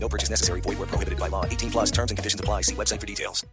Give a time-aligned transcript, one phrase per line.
[0.00, 0.60] No purchase necessary.
[0.62, 1.44] Void where prohibited by law.
[1.44, 2.62] 18 plus terms and conditions apply.
[2.62, 3.44] See website for details.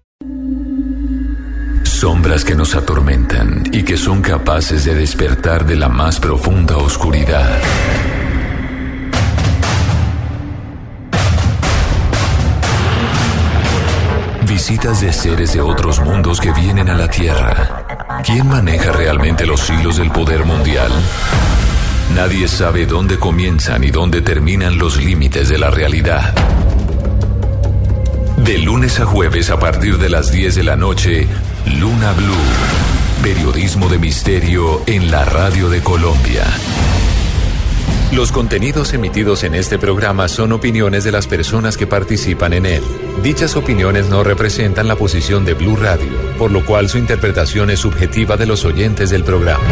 [1.84, 7.62] Sombras que nos atormentan y que son capaces de despertar de la más profunda oscuridad.
[14.48, 18.22] Visitas de seres de otros mundos que vienen a la Tierra.
[18.26, 20.92] ¿Quién maneja realmente los hilos del poder mundial?
[22.14, 26.34] Nadie sabe dónde comienzan y dónde terminan los límites de la realidad.
[28.38, 31.28] De lunes a jueves a partir de las 10 de la noche,
[31.80, 32.36] Luna Blue.
[33.24, 36.46] Periodismo de misterio en la radio de Colombia.
[38.12, 42.84] Los contenidos emitidos en este programa son opiniones de las personas que participan en él.
[43.24, 47.80] Dichas opiniones no representan la posición de Blue Radio, por lo cual su interpretación es
[47.80, 49.64] subjetiva de los oyentes del programa.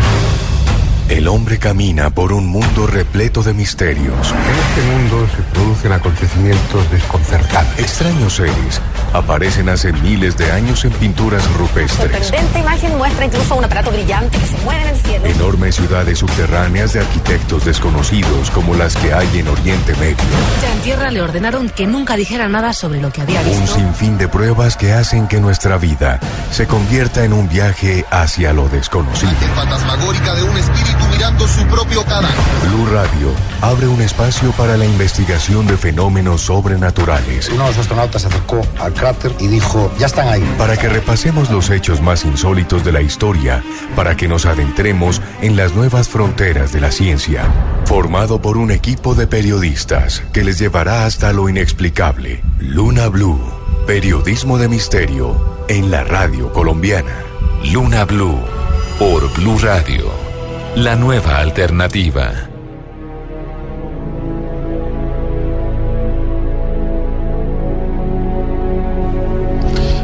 [1.09, 4.31] El hombre camina por un mundo repleto de misterios.
[4.31, 7.79] En este mundo se producen acontecimientos desconcertantes.
[7.79, 8.81] Extraños seres
[9.13, 12.11] aparecen hace miles de años en pinturas rupestres.
[12.11, 15.25] Sorprendente imagen muestra incluso un aparato brillante que se mueve en el cielo.
[15.25, 20.15] Enormes ciudades subterráneas de arquitectos desconocidos como las que hay en Oriente Medio.
[20.61, 23.75] Ya en tierra le ordenaron que nunca dijera nada sobre lo que había Un visto.
[23.75, 26.19] sinfín de pruebas que hacen que nuestra vida
[26.51, 29.31] se convierta en un viaje hacia lo desconocido.
[29.55, 32.29] fantasmagórica de un espíritu mirando su propio cadáver.
[32.69, 33.29] Blue Radio
[33.61, 37.49] abre un espacio para la investigación de fenómenos sobrenaturales.
[37.49, 38.93] Uno de los astronautas se acercó al
[39.39, 40.55] y dijo, ya están ahí.
[40.57, 43.61] Para que repasemos los hechos más insólitos de la historia,
[43.95, 47.43] para que nos adentremos en las nuevas fronteras de la ciencia.
[47.85, 52.41] Formado por un equipo de periodistas que les llevará hasta lo inexplicable.
[52.59, 53.41] Luna Blue,
[53.85, 57.23] periodismo de misterio en la radio colombiana.
[57.73, 58.39] Luna Blue,
[58.99, 60.05] por Blue Radio.
[60.75, 62.52] La nueva alternativa.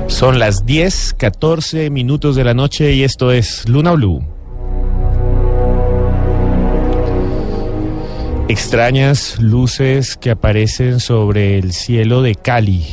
[0.09, 4.21] Son las 10, 14 minutos de la noche y esto es Luna Blue.
[8.49, 12.85] Extrañas luces que aparecen sobre el cielo de Cali.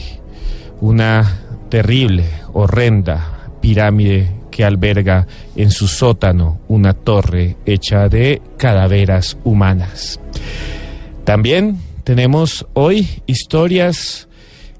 [0.80, 1.40] Una
[1.70, 10.20] terrible, horrenda pirámide que alberga en su sótano una torre hecha de cadaveras humanas.
[11.24, 14.28] También tenemos hoy historias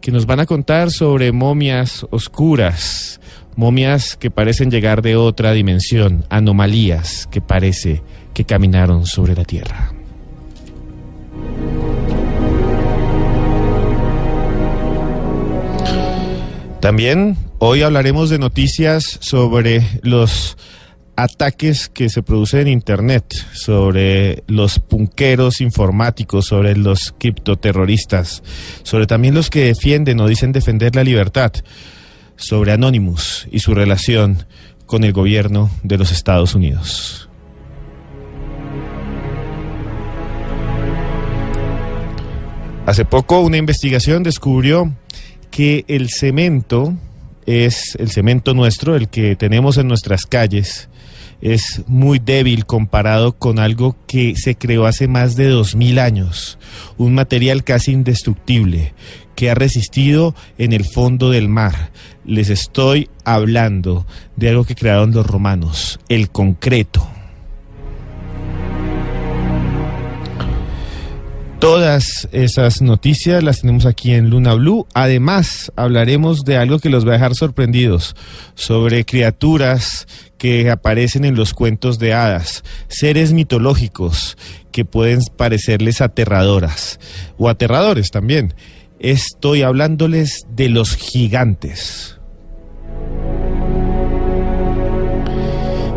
[0.06, 3.20] que nos van a contar sobre momias oscuras,
[3.56, 9.92] momias que parecen llegar de otra dimensión, anomalías que parece que caminaron sobre la tierra.
[16.78, 20.56] También hoy hablaremos de noticias sobre los
[21.16, 28.42] ataques que se producen en Internet, sobre los punqueros informáticos, sobre los criptoterroristas,
[28.82, 31.52] sobre también los que defienden o dicen defender la libertad,
[32.36, 34.44] sobre Anonymous y su relación
[34.84, 37.28] con el gobierno de los Estados Unidos.
[42.86, 44.94] Hace poco una investigación descubrió
[45.50, 46.94] que el cemento
[47.46, 50.88] es el cemento nuestro, el que tenemos en nuestras calles,
[51.40, 56.58] es muy débil comparado con algo que se creó hace más de dos mil años,
[56.96, 58.94] un material casi indestructible
[59.34, 61.90] que ha resistido en el fondo del mar.
[62.24, 67.06] Les estoy hablando de algo que crearon los romanos, el concreto.
[71.60, 74.86] Todas esas noticias las tenemos aquí en Luna Blue.
[74.92, 78.14] Además, hablaremos de algo que los va a dejar sorprendidos,
[78.54, 80.06] sobre criaturas
[80.70, 84.36] aparecen en los cuentos de hadas, seres mitológicos
[84.72, 87.00] que pueden parecerles aterradoras
[87.38, 88.54] o aterradores también.
[88.98, 92.18] Estoy hablándoles de los gigantes.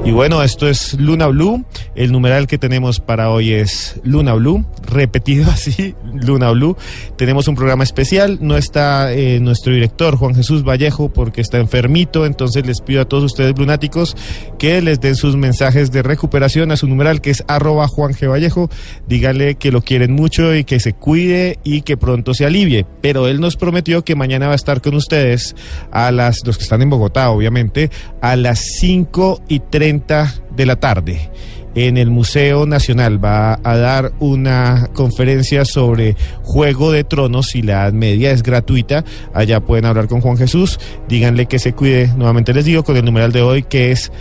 [0.05, 1.65] Y bueno, esto es Luna Blue.
[1.93, 6.77] El numeral que tenemos para hoy es Luna Blue, repetido así, Luna Blue.
[7.17, 12.25] Tenemos un programa especial, no está eh, nuestro director Juan Jesús Vallejo porque está enfermito,
[12.25, 14.15] entonces les pido a todos ustedes lunáticos
[14.57, 18.29] que les den sus mensajes de recuperación a su numeral que es arroba Juan G.
[18.29, 18.69] Vallejo.
[19.07, 22.85] Díganle que lo quieren mucho y que se cuide y que pronto se alivie.
[23.01, 25.55] Pero él nos prometió que mañana va a estar con ustedes
[25.91, 27.91] a las, los que están en Bogotá, obviamente,
[28.21, 31.31] a las 5 y 30 de la tarde
[31.73, 33.23] en el Museo Nacional.
[33.23, 38.29] Va a dar una conferencia sobre Juego de Tronos y la Edad Media.
[38.29, 39.03] Es gratuita.
[39.33, 40.79] Allá pueden hablar con Juan Jesús.
[41.07, 42.07] Díganle que se cuide.
[42.15, 44.11] Nuevamente les digo con el numeral de hoy que es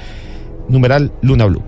[0.70, 1.62] numeral Luna Blue.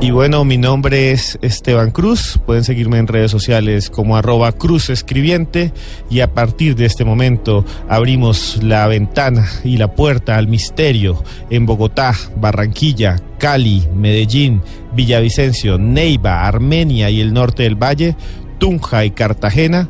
[0.00, 2.38] Y bueno, mi nombre es Esteban Cruz.
[2.46, 5.72] Pueden seguirme en redes sociales como arroba Cruz Escribiente.
[6.08, 11.66] Y a partir de este momento abrimos la ventana y la puerta al misterio en
[11.66, 14.62] Bogotá, Barranquilla, Cali, Medellín,
[14.94, 18.14] Villavicencio, Neiva, Armenia y el norte del Valle,
[18.60, 19.88] Tunja y Cartagena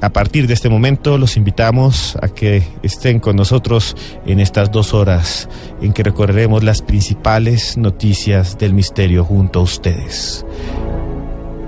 [0.00, 3.96] a partir de este momento los invitamos a que estén con nosotros
[4.26, 5.48] en estas dos horas
[5.82, 10.46] en que recorreremos las principales noticias del misterio junto a ustedes.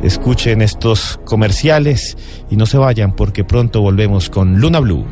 [0.02, 2.16] Escuchen estos comerciales
[2.50, 5.04] y no se vayan porque pronto volvemos con Luna Blue.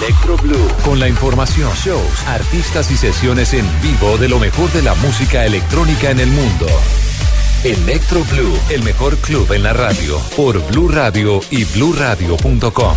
[0.00, 0.68] Electro Blue.
[0.84, 5.46] Con la información, shows, artistas y sesiones en vivo de lo mejor de la música
[5.46, 6.66] electrónica en el mundo.
[7.64, 12.96] Electro Blue, el mejor club en la radio, por Blue Radio y bluradio.com.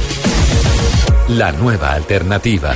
[1.30, 2.76] La nueva alternativa.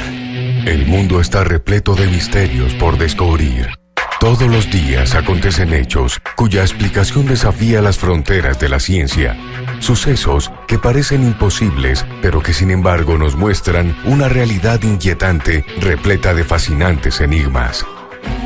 [0.66, 3.83] El mundo está repleto de misterios por descubrir.
[4.24, 9.36] Todos los días acontecen hechos cuya explicación desafía las fronteras de la ciencia.
[9.80, 16.46] Sucesos que parecen imposibles, pero que sin embargo nos muestran una realidad inquietante repleta de
[16.46, 17.86] fascinantes enigmas.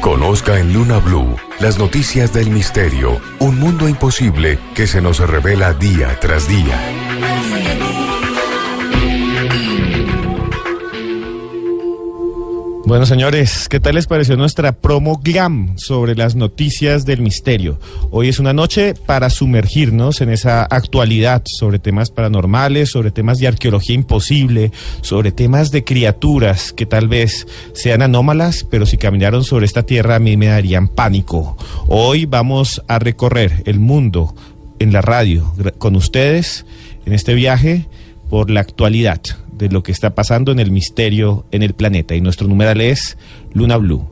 [0.02, 5.74] Conozca en Luna Blue las noticias del misterio, un mundo imposible que se nos revela
[5.74, 8.07] día tras día.
[12.88, 17.82] Bueno, señores, ¿qué tal les pareció nuestra promo glam sobre las noticias del misterio?
[18.12, 23.48] Hoy es una noche para sumergirnos en esa actualidad sobre temas paranormales, sobre temas de
[23.50, 29.66] arqueología imposible, sobre temas de criaturas que tal vez sean anómalas, pero si caminaron sobre
[29.66, 31.58] esta tierra a mí me darían pánico.
[31.90, 34.34] Hoy vamos a recorrer el mundo
[34.80, 36.66] en la radio con ustedes
[37.06, 37.86] en este viaje
[38.30, 39.20] por la actualidad
[39.58, 42.16] de lo que está pasando en el misterio en el planeta.
[42.16, 43.18] Y nuestro numeral es
[43.54, 44.08] Luna Blue.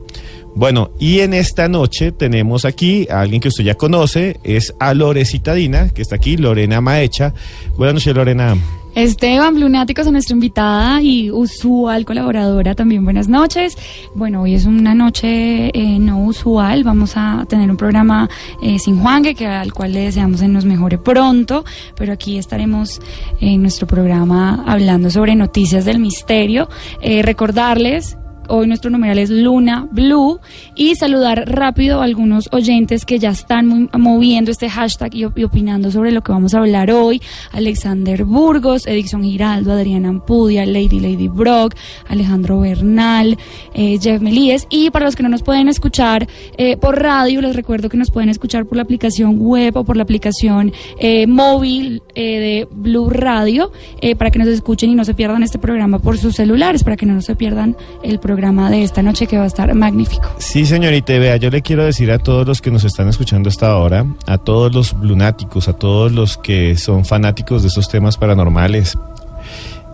[0.54, 4.94] Bueno, y en esta noche tenemos aquí a alguien que usted ya conoce, es a
[4.94, 7.34] Lore Citadina, que está aquí, Lorena Maecha.
[7.76, 8.56] Buenas noches, Lorena.
[8.96, 13.04] Esteban Blunáticos a nuestra invitada y usual colaboradora también.
[13.04, 13.76] Buenas noches.
[14.14, 16.82] Bueno, hoy es una noche eh, no usual.
[16.82, 18.30] Vamos a tener un programa
[18.62, 21.66] eh, sin Juan, que al cual le deseamos que nos mejore pronto.
[21.94, 23.02] Pero aquí estaremos
[23.38, 26.66] en nuestro programa hablando sobre noticias del misterio.
[27.02, 28.16] Eh, recordarles
[28.48, 30.38] Hoy nuestro numeral es Luna Blue
[30.76, 36.12] y saludar rápido a algunos oyentes que ya están moviendo este hashtag y, opinando sobre
[36.12, 37.20] lo que vamos a hablar hoy.
[37.50, 41.74] Alexander Burgos, Edison Giraldo, Adriana Ampudia, Lady Lady Brock,
[42.08, 43.36] Alejandro Bernal,
[43.74, 44.66] eh, Jeff Melíes.
[44.70, 48.12] Y para los que no nos pueden escuchar eh, por radio, les recuerdo que nos
[48.12, 53.72] pueden escuchar por la aplicación web o por la aplicación eh, móvil de Blue Radio
[54.18, 57.06] para que nos escuchen y no se pierdan este programa por sus celulares, para que
[57.06, 60.28] no se pierdan el programa programa de esta noche que va a estar magnífico.
[60.36, 63.70] Sí, señorita, vea, yo le quiero decir a todos los que nos están escuchando hasta
[63.70, 68.98] ahora, a todos los lunáticos, a todos los que son fanáticos de esos temas paranormales,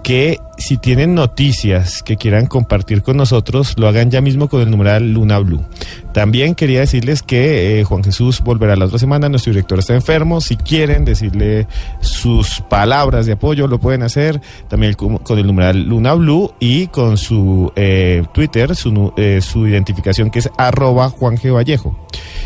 [0.02, 4.70] que si tienen noticias que quieran compartir con nosotros, lo hagan ya mismo con el
[4.70, 5.64] numeral Luna Blue.
[6.14, 10.40] También quería decirles que eh, Juan Jesús volverá la otra semana, nuestro director está enfermo.
[10.40, 11.66] Si quieren decirle
[12.00, 17.18] sus palabras de apoyo, lo pueden hacer también con, el numeral Luna Blue y con
[17.18, 21.52] su eh, Twitter, su, eh, su identificación que es arroba Juan G.
[21.52, 21.96] Vallejo.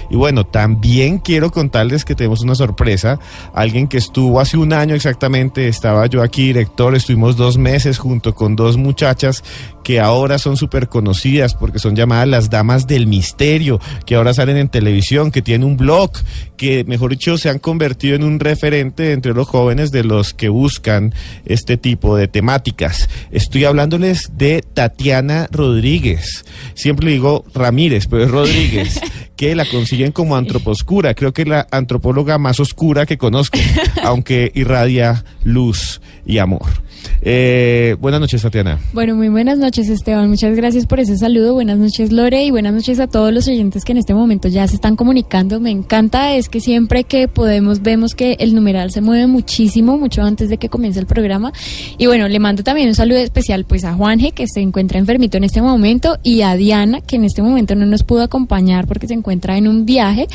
[0.09, 3.19] Y bueno, también quiero contarles que tenemos una sorpresa.
[3.53, 8.35] Alguien que estuvo hace un año exactamente, estaba yo aquí director, estuvimos dos meses junto
[8.35, 9.43] con dos muchachas
[9.87, 14.57] que ahora son súper conocidas porque son llamadas las damas del misterio, que ahora salen
[14.57, 16.11] en televisión, que tienen un blog,
[16.57, 20.49] que mejor dicho se han convertido en un referente entre los jóvenes de los que
[20.49, 23.09] buscan este tipo de temáticas.
[23.31, 26.45] Estoy hablándoles de Tatiana Rodríguez.
[26.75, 29.01] Siempre digo Ramírez, pero es Rodríguez.
[29.37, 31.15] que la consiguen como antroposcura.
[31.15, 33.59] Creo que es la antropóloga más oscura que conozco,
[34.03, 36.86] aunque irradia luz y amor.
[37.23, 38.79] Eh, buenas noches, Tatiana.
[38.93, 40.29] Bueno, muy buenas noches, Esteban.
[40.29, 41.55] Muchas gracias por ese saludo.
[41.55, 44.67] Buenas noches, Lore, y buenas noches a todos los oyentes que en este momento ya
[44.69, 45.61] se están comunicando.
[45.61, 50.23] Me encanta, es que siempre que podemos vemos que el numeral se mueve muchísimo, mucho
[50.23, 51.53] antes de que comience el programa.
[51.99, 55.37] Y bueno, le mando también un saludo especial pues a Juanje, que se encuentra enfermito
[55.37, 59.09] en este momento, y a Diana, que en este momento no nos pudo acompañar porque
[59.09, 60.29] se encuentra en un viaje.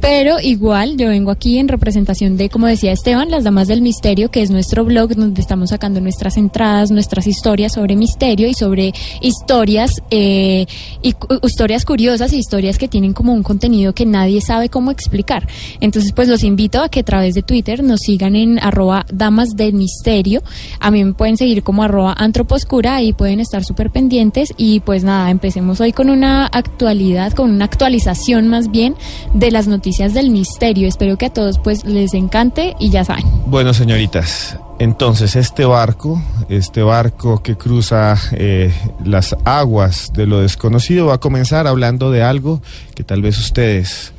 [0.00, 4.30] Pero igual yo vengo aquí en representación de, como decía Esteban, Las Damas del Misterio,
[4.30, 8.92] que es nuestro blog donde estamos sacando nuestras entradas, nuestras historias sobre misterio y sobre
[9.20, 10.66] historias, eh,
[11.02, 15.48] y, historias curiosas y historias que tienen como un contenido que nadie sabe cómo explicar.
[15.80, 19.56] Entonces, pues los invito a que a través de Twitter nos sigan en arroba Damas
[19.56, 20.42] del Misterio.
[20.78, 24.52] A mí me pueden seguir como arroba Antroposcura y pueden estar súper pendientes.
[24.56, 28.94] Y pues nada, empecemos hoy con una actualidad, con una actualización más bien
[29.32, 30.88] de las noticias noticias del misterio.
[30.88, 33.24] Espero que a todos pues les encante y ya saben.
[33.46, 38.74] Bueno, señoritas, entonces este barco, este barco que cruza eh,
[39.04, 42.60] las aguas de lo desconocido va a comenzar hablando de algo
[42.96, 44.12] que tal vez ustedes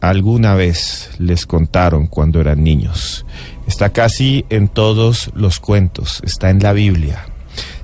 [0.00, 3.26] alguna vez les contaron cuando eran niños.
[3.66, 7.26] Está casi en todos los cuentos, está en la Biblia.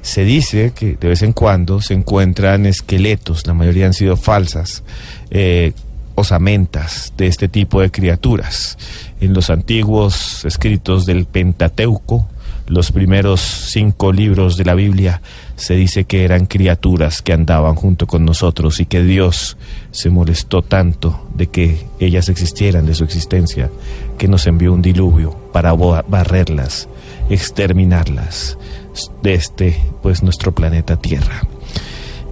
[0.01, 4.85] Se dice que de vez en cuando se encuentran esqueletos, la mayoría han sido falsas,
[5.31, 5.75] eh,
[6.17, 8.77] osamentas de este tipo de criaturas.
[9.21, 12.27] En los antiguos escritos del Pentateuco,
[12.67, 15.23] los primeros cinco libros de la Biblia,
[15.55, 19.57] se dice que eran criaturas que andaban junto con nosotros y que Dios
[19.93, 23.71] se molestó tanto de que ellas existieran, de su existencia,
[24.19, 26.89] que nos envió un diluvio para barrerlas,
[27.31, 28.59] exterminarlas
[29.23, 31.43] de este, pues nuestro planeta Tierra.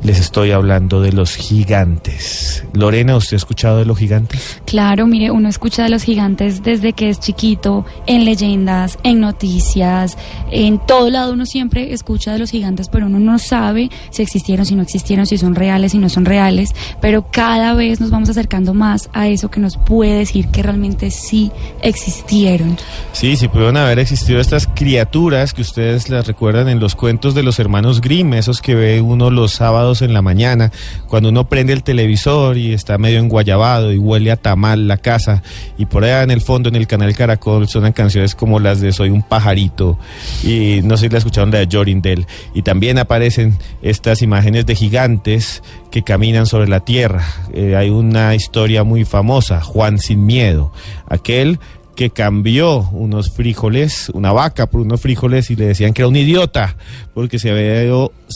[0.04, 2.62] Les estoy hablando de los gigantes.
[2.74, 4.60] Lorena, ¿usted ha escuchado de los gigantes?
[4.66, 10.18] Claro, mire, uno escucha de los gigantes desde que es chiquito, en leyendas, en noticias,
[10.50, 14.66] en todo lado uno siempre escucha de los gigantes, pero uno no sabe si existieron,
[14.66, 18.28] si no existieron, si son reales, si no son reales, pero cada vez nos vamos
[18.28, 22.76] acercando más a eso que nos puede decir que realmente sí existieron.
[23.12, 27.42] Sí, sí pudieron haber existido estas criaturas que ustedes las recuerdan en los cuentos de
[27.42, 30.72] los hermanos Grimm, esos que ve uno los sábados en la mañana,
[31.08, 35.42] cuando uno prende el televisor y está medio enguayabado y huele a tamal la casa,
[35.78, 38.92] y por allá en el fondo, en el canal Caracol, suenan canciones como las de
[38.92, 39.98] Soy un pajarito,
[40.42, 44.74] y no sé si la escucharon la de Jorindel, y también aparecen estas imágenes de
[44.74, 47.24] gigantes que caminan sobre la tierra.
[47.52, 50.72] Eh, hay una historia muy famosa, Juan sin miedo,
[51.08, 51.58] aquel
[51.94, 56.16] que cambió unos frijoles, una vaca por unos frijoles y le decían que era un
[56.16, 56.76] idiota
[57.14, 57.82] porque se había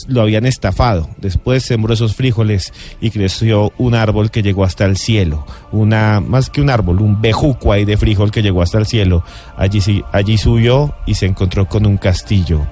[0.07, 1.09] lo habían estafado.
[1.17, 5.45] Después sembró esos frijoles y creció un árbol que llegó hasta el cielo.
[5.71, 9.23] Una, más que un árbol, un bejuco ahí de frijol que llegó hasta el cielo.
[9.57, 12.65] Allí, sí- allí subió y se encontró con un castillo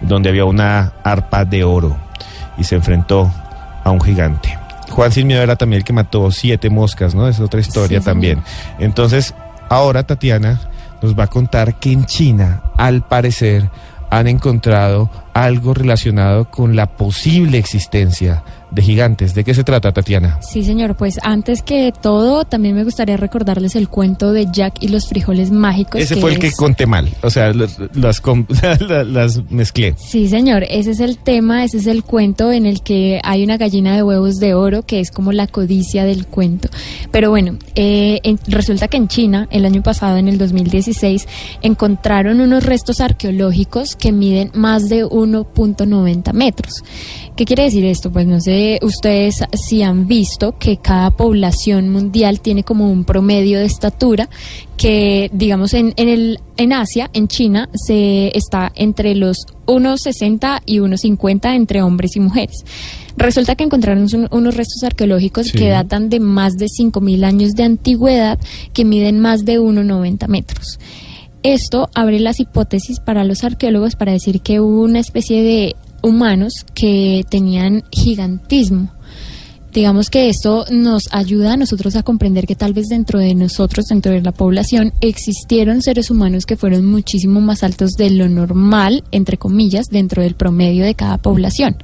[0.00, 1.96] donde había una arpa de oro
[2.58, 3.32] y se enfrentó
[3.84, 4.58] a un gigante.
[4.90, 7.26] Juan Sin Miedo era también el que mató siete moscas, ¿no?
[7.26, 8.42] Es otra historia Sí, también.
[8.78, 9.34] Entonces,
[9.72, 10.60] ahora Tatiana
[11.00, 13.70] nos va a contar que en China, al parecer,
[14.10, 19.34] han encontrado algo relacionado con la posible existencia de gigantes.
[19.34, 20.40] ¿De qué se trata, Tatiana?
[20.42, 20.96] Sí, señor.
[20.96, 25.50] Pues antes que todo, también me gustaría recordarles el cuento de Jack y los frijoles
[25.50, 26.00] mágicos.
[26.00, 27.78] Ese fue el que conté mal, o sea, las,
[29.06, 29.94] las mezclé.
[29.98, 33.56] Sí, señor, ese es el tema, ese es el cuento en el que hay una
[33.56, 36.68] gallina de huevos de oro que es como la codicia del cuento.
[37.10, 41.28] Pero bueno, eh, en- resulta que en China, el año pasado, en el 2016,
[41.62, 46.82] encontraron unos restos arqueológicos que miden más de 1.90 metros.
[47.34, 48.12] ¿Qué quiere decir esto?
[48.12, 53.58] Pues no sé ustedes si han visto que cada población mundial tiene como un promedio
[53.58, 54.28] de estatura
[54.76, 60.78] que digamos en, en el en Asia, en China, se está entre los 1,60 y
[60.80, 62.64] 1,50 entre hombres y mujeres.
[63.16, 65.58] Resulta que encontraron un- unos restos arqueológicos Sí.
[65.58, 68.38] que datan de más de 5.000 años de antigüedad
[68.74, 70.78] que miden más de 1,90 metros.
[71.42, 76.66] Esto abre las hipótesis para los arqueólogos para decir que hubo una especie de humanos
[76.74, 78.92] que tenían gigantismo.
[79.72, 83.86] Digamos que esto nos ayuda a nosotros a comprender que tal vez dentro de nosotros,
[83.86, 89.02] dentro de la población, existieron seres humanos que fueron muchísimo más altos de lo normal,
[89.12, 91.76] entre comillas, dentro del promedio de cada población.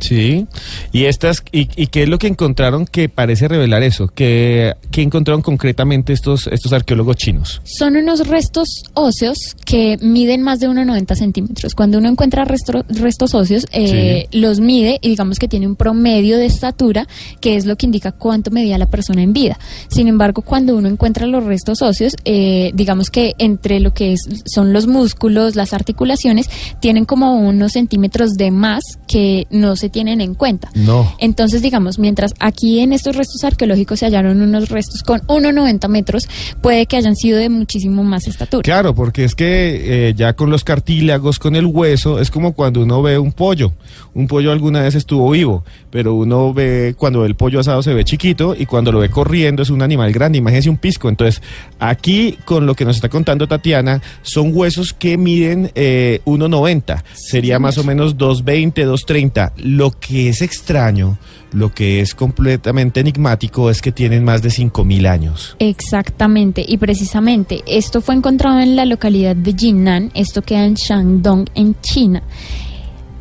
[0.00, 0.46] Sí.
[0.92, 4.08] ¿Y estas y, y qué es lo que encontraron que parece revelar eso?
[4.08, 7.60] ¿Qué, qué encontraron concretamente estos, estos arqueólogos chinos?
[7.64, 11.74] Son unos restos óseos que miden más de 1,90 centímetros.
[11.74, 16.36] Cuando uno encuentra restro- restos óseos, eh, los mide y digamos que tiene un promedio
[16.38, 17.06] de estatura,
[17.40, 19.58] que es lo que indica cuánto medía la persona en vida.
[19.88, 24.28] Sin embargo, cuando uno encuentra los restos óseos, eh, digamos que entre lo que es-
[24.44, 26.48] son los músculos, las articulaciones,
[26.80, 30.70] tienen como unos centímetros de más que no se tienen en cuenta.
[30.74, 31.14] No.
[31.18, 36.28] Entonces, digamos, mientras aquí en estos restos arqueológicos se hallaron unos restos con 1,90 metros,
[36.60, 38.62] puede que hayan sido de muchísimo más estatura.
[38.62, 42.82] Claro, porque es que eh, ya con los cartílagos, con el hueso, es como cuando
[42.82, 43.72] uno ve un pollo.
[44.14, 48.04] Un pollo alguna vez estuvo vivo, pero uno ve, cuando el pollo asado se ve
[48.04, 51.08] chiquito y cuando lo ve corriendo es un animal grande, imagínese un pisco.
[51.08, 51.42] Entonces,
[51.78, 57.02] aquí con lo que nos está contando Tatiana, son huesos que miden eh, 1,90.
[57.14, 59.52] Sería más o menos 2,20, 2,30.
[59.76, 61.18] Lo que es extraño,
[61.52, 65.54] lo que es completamente enigmático es que tienen más de 5.000 años.
[65.58, 71.50] Exactamente, y precisamente esto fue encontrado en la localidad de Jinan, esto queda en Shandong,
[71.54, 72.22] en China.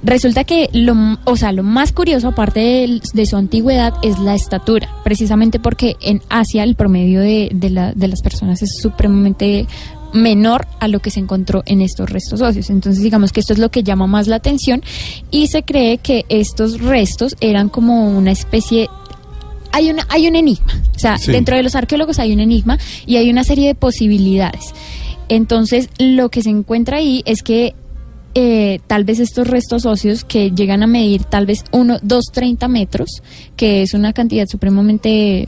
[0.02, 4.88] Resulta que lo, o sea, lo más curioso, aparte de, su antigüedad, es la estatura,
[5.04, 9.68] precisamente porque en Asia el promedio de, de las personas es supremamente
[10.16, 12.70] menor a lo que se encontró en estos restos óseos.
[12.70, 14.82] Entonces, digamos que esto es lo que llama más la atención
[15.30, 18.90] y se cree que estos restos eran como una especie
[19.72, 20.82] hay, una, hay un enigma.
[20.96, 21.34] O sea, Sí.
[21.34, 24.74] dentro de los arqueólogos hay un enigma y hay una serie de posibilidades.
[25.28, 27.76] Entonces, lo que se encuentra ahí es que
[28.36, 32.68] eh, tal vez estos restos óseos que llegan a medir tal vez 1, 2, 30
[32.70, 33.22] metros,
[33.58, 35.48] que es una cantidad supremamente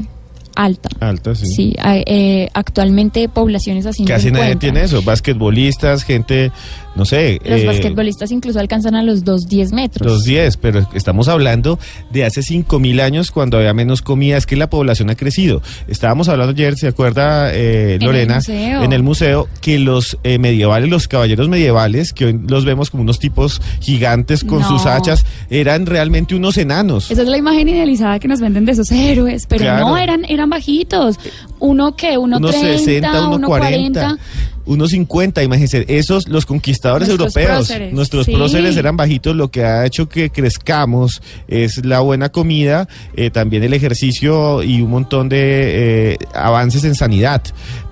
[0.58, 0.90] alta.
[1.00, 1.46] Alta, sí.
[1.46, 5.02] Sí, hay, eh, actualmente poblaciones así Casi nadie tiene eso.
[5.04, 6.52] Basquetbolistas, gente,
[6.96, 7.40] no sé.
[7.46, 10.12] Los eh, basquetbolistas incluso alcanzan a los 2, 10 metros.
[10.12, 11.78] Los 10, pero estamos hablando
[12.12, 15.62] de hace 5.000 años cuando había menos comida, es que la población ha crecido.
[15.88, 18.36] Estábamos hablando ayer, ¿se acuerda eh, En el Lorena?
[18.36, 18.84] museo.
[18.84, 23.04] en el museo, que los eh, medievales, los caballeros medievales, que hoy los vemos como
[23.04, 24.68] unos tipos gigantes con No.
[24.70, 27.10] sus hachas, eran realmente unos enanos.
[27.12, 29.88] Esa es la imagen idealizada que nos venden de esos héroes, pero Claro.
[29.90, 31.20] no, eran, eran bajitos.
[31.60, 34.24] Uno que, uno unos 30, 60, uno unos 40, 40.
[34.68, 38.34] Unos 50, imagínense, esos, los conquistadores Nuestros europeos, próceres, nuestros sí.
[38.36, 43.64] próceres eran bajitos, lo que ha hecho que crezcamos es la buena comida, eh, también
[43.64, 47.42] el ejercicio y un montón de eh, avances en sanidad,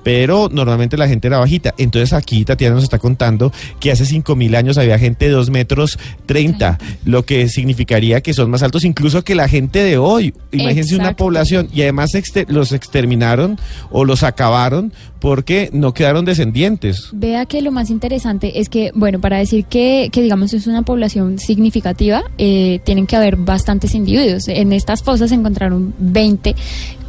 [0.03, 1.73] pero normalmente la gente era bajita.
[1.79, 5.97] Entonces aquí Tatiana nos está contando que hace 5.000 años había gente de 2 metros
[6.27, 10.33] 30, lo que significaría que son más altos incluso que la gente de hoy.
[10.51, 13.57] Imagínense una población y además exter- los exterminaron
[13.89, 16.64] o los acabaron porque no quedaron descendientes.
[17.13, 20.81] Vea que lo más interesante es que, bueno, para decir que, que digamos es una
[20.81, 24.47] población significativa, eh, tienen que haber bastantes individuos.
[24.47, 26.55] En estas fosas se encontraron 20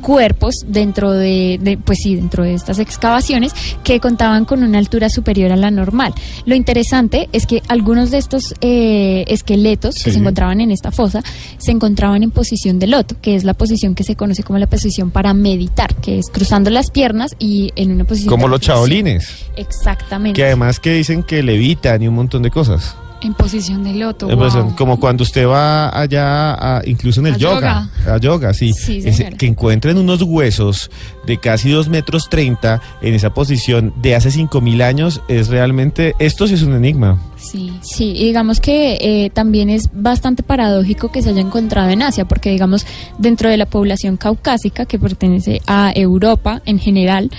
[0.06, 5.08] cuerpos dentro de, de, pues sí, dentro de estas excavaciones que contaban con una altura
[5.08, 6.14] superior a la normal.
[6.44, 11.24] Lo interesante es que algunos de estos eh, esqueletos que se encontraban en esta fosa
[11.58, 14.68] se encontraban en posición de loto, que es la posición que se conoce como la
[14.68, 19.46] posición para meditar, que es cruzando las piernas y en una posición Como los chabolines.
[19.56, 20.36] Exactamente.
[20.36, 22.94] Que además que dicen que levitan y un montón de cosas.
[23.22, 24.28] En posición de loto.
[24.76, 29.00] Como cuando usted va allá, a- incluso en el A yoga, a yoga, sí, Sí,
[29.00, 29.36] señor.
[29.36, 30.90] que encuentren unos huesos
[31.26, 36.46] de casi 2 metros 30 en esa posición de hace 5.000 años, es realmente, esto
[36.46, 37.18] sí es un enigma.
[37.36, 37.72] Sí.
[37.80, 42.26] Sí, y digamos que eh, también es bastante paradójico que se haya encontrado en Asia,
[42.26, 42.86] porque digamos,
[43.18, 47.30] dentro de la población caucásica que pertenece a Europa en general,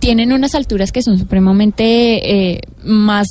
[0.00, 3.26] tienen unas alturas que son supremamente eh, más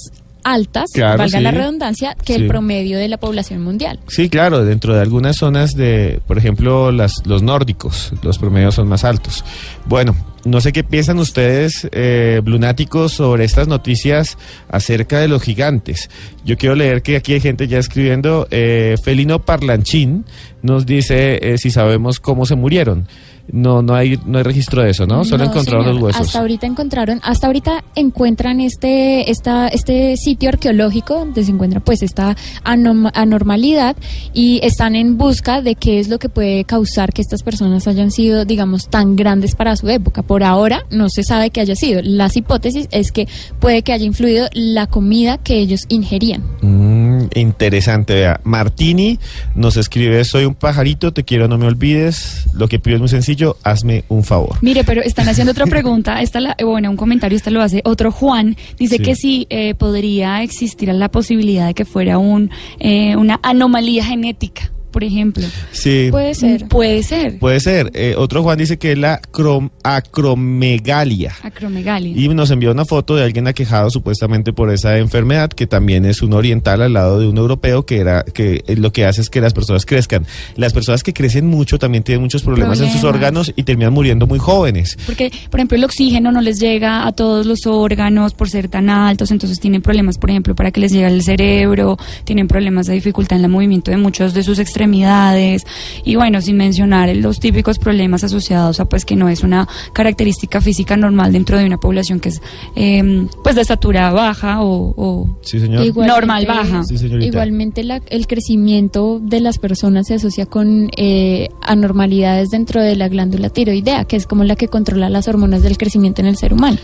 [0.53, 1.43] altas, Claro, valga sí.
[1.43, 2.41] la redundancia, que Sí.
[2.41, 3.99] el promedio de la población mundial.
[4.07, 8.87] Sí, claro, dentro de algunas zonas de, por ejemplo, las, los nórdicos, los promedios son
[8.87, 9.43] más altos.
[9.85, 14.37] Bueno, no sé qué piensan ustedes, eh, lunáticos, sobre estas noticias
[14.69, 16.09] acerca de los gigantes.
[16.45, 18.47] Yo quiero leer que aquí hay gente ya escribiendo.
[18.51, 20.23] eh, Felino Parlanchín
[20.61, 23.07] nos dice eh, si sabemos cómo se murieron.
[23.51, 25.23] No, no hay, no hay registro de eso, ¿no?
[25.23, 25.95] Solo No, encontraron señor.
[25.95, 26.21] los huesos.
[26.27, 32.03] Hasta ahorita encontraron, hasta ahorita encuentran este, esta, este sitio arqueológico donde se encuentra pues
[32.03, 33.95] esta anom- anormalidad
[34.33, 38.11] y están en busca de qué es lo que puede causar que estas personas hayan
[38.11, 40.23] sido, digamos, tan grandes para su época.
[40.23, 42.01] Por ahora no se sabe que haya sido.
[42.03, 43.27] Las hipótesis es que
[43.59, 46.43] puede que haya influido la comida que ellos ingerían.
[46.61, 48.39] Mm, interesante, vea.
[48.43, 49.19] Martini
[49.55, 52.45] nos escribe, soy un pajarito, te quiero, no me olvides.
[52.53, 54.57] Lo que pido es muy sencillo, hazme un favor.
[54.61, 56.21] Mire, pero están haciendo otra pregunta.
[56.27, 58.55] Esta la, eh, bueno, un comentario, este lo hace otro Juan.
[58.77, 59.03] Dice Sí.
[59.03, 64.71] que si eh, podría existir la posibilidad de que fuera un eh, una anomalía genética,
[64.91, 65.43] por ejemplo.
[65.71, 66.07] Sí.
[66.11, 66.67] Puede ser.
[66.67, 67.39] Puede ser.
[67.39, 67.91] Puede ser.
[67.93, 71.33] Eh, otro Juan dice que es la crom- acromegalia.
[71.43, 72.13] Acromegalia.
[72.15, 76.21] Y nos envió una foto de alguien aquejado supuestamente por esa enfermedad, que también es
[76.21, 79.29] un oriental al lado de un europeo, que era que eh, lo que hace es
[79.29, 80.25] que las personas crezcan.
[80.55, 84.27] Las personas que crecen mucho también tienen muchos problemas, en sus órganos y terminan muriendo
[84.27, 84.97] muy jóvenes.
[85.05, 88.89] Porque, por ejemplo, el oxígeno no les llega a todos los órganos por ser tan
[88.89, 92.93] altos, entonces tienen problemas, por ejemplo, para que les llegue al cerebro, tienen problemas de
[92.93, 95.65] dificultad en el movimiento de muchos de sus extremidades,
[96.03, 100.61] y bueno, sin mencionar los típicos problemas asociados a pues que no es una característica
[100.61, 102.41] física normal dentro de una población que es
[102.75, 105.83] eh, pues de estatura baja o, o Sí, señor.
[105.83, 106.83] Igualmente- normal baja.
[106.83, 106.95] Sí.
[107.21, 113.07] Igualmente la- el crecimiento de las personas se asocia con eh, anormalidades dentro de la
[113.09, 116.53] glándula tiroidea, que es como la que controla las hormonas del crecimiento en el ser
[116.53, 116.77] humano.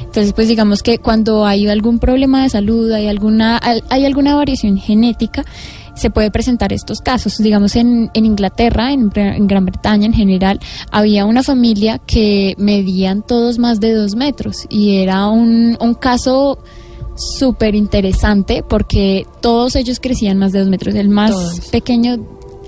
[0.00, 4.34] Entonces, pues digamos que cuando hay algún problema de salud, hay alguna, al- hay alguna
[4.34, 5.44] variación genética,
[6.00, 7.36] se puede presentar estos casos.
[7.38, 10.58] Digamos, en, en Inglaterra, en, en Gran Bretaña en general,
[10.90, 16.58] había una familia que medían todos más de dos metros y era un, un caso
[17.38, 20.94] súper interesante porque todos ellos crecían más de dos metros.
[20.94, 21.60] El más Todos.
[21.70, 22.18] pequeño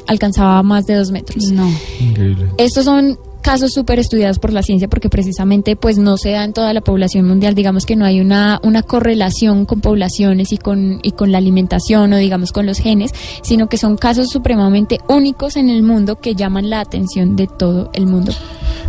[0.07, 1.45] alcanzaba más de dos metros.
[1.53, 1.71] No.
[2.01, 2.49] Increíble.
[2.59, 6.53] Estos son casos súper estudiados por la ciencia porque precisamente pues no se da en
[6.53, 11.01] toda la población mundial, digamos que no hay una, una correlación con poblaciones y con,
[11.03, 15.57] y con la alimentación o digamos con los genes, sino que son casos supremamente únicos
[15.57, 18.33] en el mundo que llaman la atención de todo el mundo.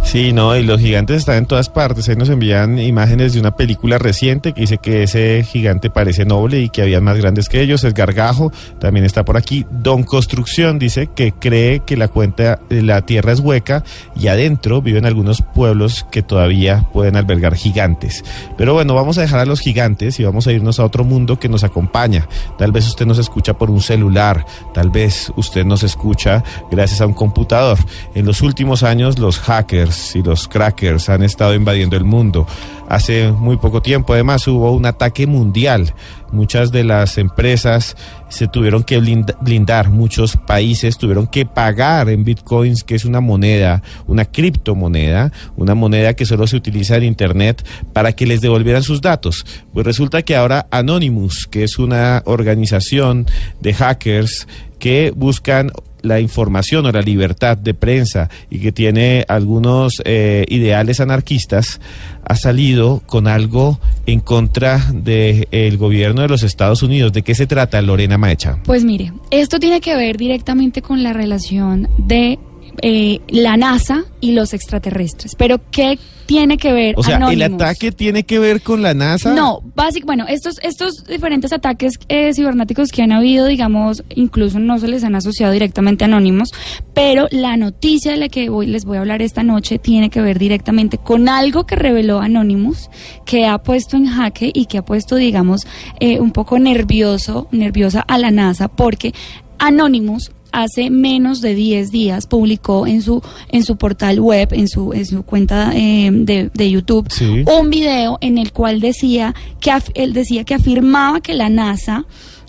[0.03, 2.07] Sí, no, y los gigantes están en todas partes.
[2.07, 6.61] Ahí nos envían imágenes de una película reciente que dice que ese gigante parece noble
[6.61, 7.83] y que había más grandes que ellos.
[7.83, 9.65] El gargajo también está por aquí.
[9.71, 13.83] Don Construcción dice que cree que la cuenta la tierra es hueca
[14.15, 18.23] y adentro viven algunos pueblos que todavía pueden albergar gigantes.
[18.57, 21.39] Pero bueno, vamos a dejar a los gigantes y vamos a irnos a otro mundo
[21.39, 22.27] que nos acompaña.
[22.57, 27.07] Tal vez usted nos escucha por un celular, tal vez usted nos escucha gracias a
[27.07, 27.79] un computador.
[28.13, 32.45] En los últimos años los hackers y los crackers han estado invadiendo el mundo.
[32.89, 35.93] Hace muy poco tiempo además hubo un ataque mundial.
[36.31, 37.95] Muchas de las empresas
[38.29, 43.19] se tuvieron que blind- blindar, muchos países tuvieron que pagar en bitcoins, que es una
[43.19, 48.83] moneda, una criptomoneda, una moneda que solo se utiliza en Internet para que les devolvieran
[48.83, 49.45] sus datos.
[49.73, 53.25] Pues resulta que ahora Anonymous, que es una organización
[53.59, 54.47] de hackers
[54.79, 55.71] que buscan
[56.03, 61.81] la información o la libertad de prensa y que tiene algunos eh, ideales anarquistas,
[62.25, 67.11] ha salido con algo en contra del gobierno de los Estados Unidos.
[67.13, 68.59] ¿De qué se trata, Lorena Maecha?
[68.65, 72.37] Pues mire, esto tiene que ver directamente con la relación de
[72.81, 75.35] eh, la NASA y los extraterrestres.
[75.35, 76.95] Pero ¿qué tiene que ver?
[76.97, 77.61] O sea, ¿el Anonymous?
[77.61, 79.33] ataque tiene que ver con la NASA?
[79.33, 84.79] No, básicamente, bueno, estos, estos diferentes ataques eh, cibernéticos que han habido, digamos, incluso no
[84.79, 86.49] se les han asociado directamente a anónimos,
[86.93, 90.21] pero la noticia de la que voy, les voy a hablar esta noche tiene que
[90.21, 92.89] ver directamente con algo que reveló Anonymous,
[93.25, 95.67] que ha puesto en jaque y que ha puesto, digamos,
[95.99, 99.13] eh, un poco nervioso, nerviosa a la NASA, porque
[99.59, 104.93] Anonymous hace menos de 10 días publicó en su en su portal web, en su
[104.93, 107.43] en su cuenta eh, de, de YouTube, Sí.
[107.59, 112.05] un video en el cual decía que af- él decía que afirmaba que la NASA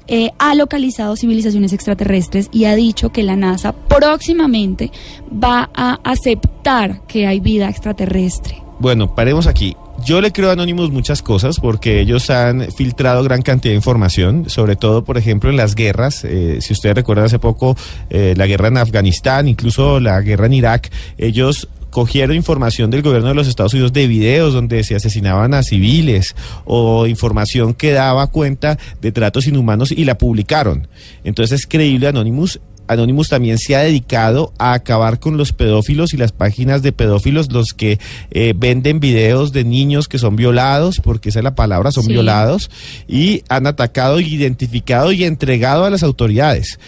[0.07, 4.91] eh, ha localizado civilizaciones extraterrestres y ha dicho que la NASA próximamente
[5.33, 8.63] va a aceptar que hay vida extraterrestre.
[8.81, 9.75] Bueno, paremos aquí.
[10.05, 14.51] Yo le creo a Anonymous muchas cosas porque ellos han filtrado gran cantidad de información,
[14.51, 16.25] sobre todo, por ejemplo, en las guerras.
[16.25, 17.75] Eh, si ustedes recuerdan hace poco
[18.11, 23.29] eh, la guerra en Afganistán, incluso la guerra en Irak, ellos cogieron información del gobierno
[23.29, 26.35] de los Estados Unidos de videos donde se asesinaban a civiles
[26.67, 30.87] o información que daba cuenta de tratos inhumanos y la publicaron.
[31.23, 32.61] Entonces es creíble Anonymous.
[32.89, 37.51] Anonymous también se ha dedicado a acabar con los pedófilos y las páginas de pedófilos,
[37.53, 37.99] los que
[38.31, 42.13] eh, venden videos de niños que son violados, porque esa es la palabra, son Sí.
[42.13, 42.71] violados,
[43.09, 46.79] y han atacado, identificado y entregado a las autoridades.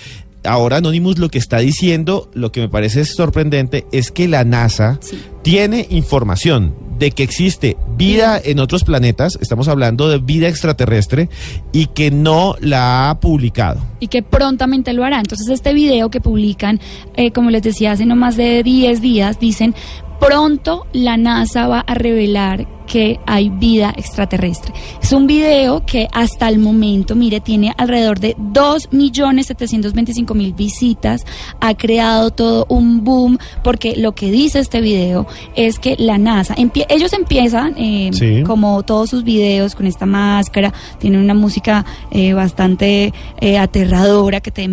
[0.44, 5.00] Ahora Anonymous lo que está diciendo, lo que me parece sorprendente, es que la NASA
[5.42, 11.28] tiene información de que existe vida en otros planetas, estamos hablando de vida extraterrestre,
[11.72, 13.80] y que no la ha publicado.
[13.98, 15.18] y que prontamente lo hará.
[15.18, 16.80] Entonces este video que publican,
[17.16, 19.74] eh, como les decía, hace no más de 10 días, dicen,
[20.20, 24.72] pronto la NASA va a revelar que hay vida extraterrestre.
[25.02, 31.24] Es un video que hasta el momento, mire, tiene alrededor de 2.725.000 visitas,
[31.60, 36.54] ha creado todo un boom, porque lo que dice este video es que la NASA,
[36.56, 38.42] empie- ellos empiezan, eh, Sí.
[38.44, 44.50] como todos sus videos, con esta máscara, tienen una música eh, bastante eh, aterradora que
[44.50, 44.68] te,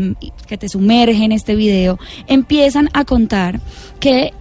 [0.47, 1.97] que te sumerge en este video,
[2.27, 3.59] empiezan a contar
[3.99, 4.33] que...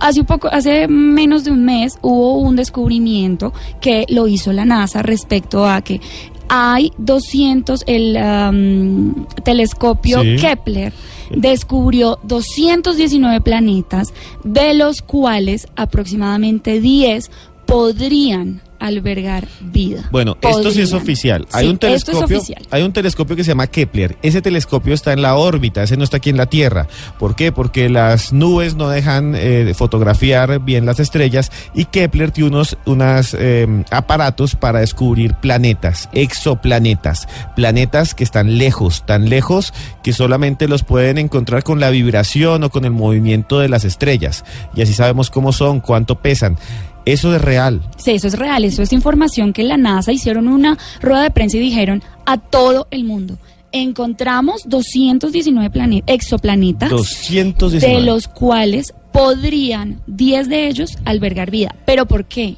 [0.00, 4.64] Hace un poco, hace menos de un mes hubo un descubrimiento que lo hizo la
[4.64, 6.00] NASA respecto a que
[6.48, 10.36] hay 200, el am, telescopio Sí.
[10.36, 10.92] Kepler
[11.30, 14.12] descubrió 219 planetas,
[14.44, 17.30] de los cuales aproximadamente 10
[17.66, 20.08] podrían albergar vida.
[20.10, 21.46] Bueno, esto sí es oficial.
[21.52, 22.62] Hay Sí, un es telescopio, oficial.
[22.70, 24.16] hay un telescopio que se llama Kepler.
[24.22, 26.86] Ese telescopio está en la órbita, ese no está aquí en la Tierra.
[27.18, 27.52] ¿Por qué?
[27.52, 33.34] Porque las nubes no dejan eh, fotografiar bien las estrellas y Kepler tiene unos unas,
[33.38, 40.82] eh, aparatos para descubrir planetas, exoplanetas, planetas que están lejos, tan lejos que solamente los
[40.82, 44.44] pueden encontrar con la vibración o con el movimiento de las estrellas.
[44.74, 46.56] Y así sabemos cómo son, cuánto pesan.
[47.04, 47.82] Eso es real.
[47.96, 51.56] Sí, eso es real, eso es información que la NASA hicieron una rueda de prensa
[51.56, 53.38] y dijeron a todo el mundo.
[53.72, 57.94] Encontramos 219 plane- exoplanetas, 219.
[57.94, 61.74] de los cuales podrían 10 de ellos albergar vida.
[61.84, 62.56] ¿Pero por qué?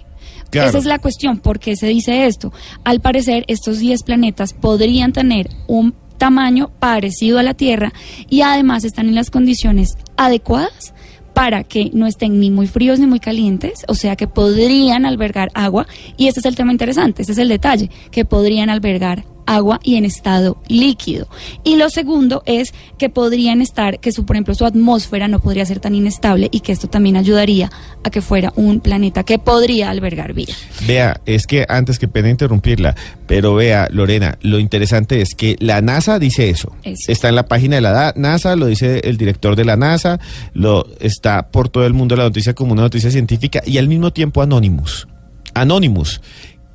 [0.50, 0.68] Claro.
[0.68, 2.52] Esa es la cuestión, ¿por qué se dice esto?
[2.84, 7.92] Al parecer, estos 10 planetas podrían tener un tamaño parecido a la Tierra
[8.30, 10.94] y además están en las condiciones adecuadas
[11.36, 15.50] para que no estén ni muy fríos ni muy calientes, o sea que podrían albergar
[15.52, 19.80] agua, y este es el tema interesante, este es el detalle, que podrían albergar agua
[19.82, 21.28] y en estado líquido.
[21.64, 25.64] Y lo segundo es que podrían estar, que su, por ejemplo su atmósfera no podría
[25.64, 27.70] ser tan inestable y que esto también ayudaría
[28.04, 30.54] a que fuera un planeta que podría albergar vida.
[30.86, 32.94] Vea, es que antes que pena interrumpirla,
[33.26, 36.74] pero vea, Lorena, lo interesante es que la NASA dice eso.
[36.82, 37.10] Eso.
[37.10, 40.18] Está en la página de la NASA, lo dice el director de la NASA,
[40.52, 44.12] lo está por todo el mundo la noticia como una noticia científica y al mismo
[44.12, 45.06] tiempo Anonymous.
[45.54, 46.20] Anonymous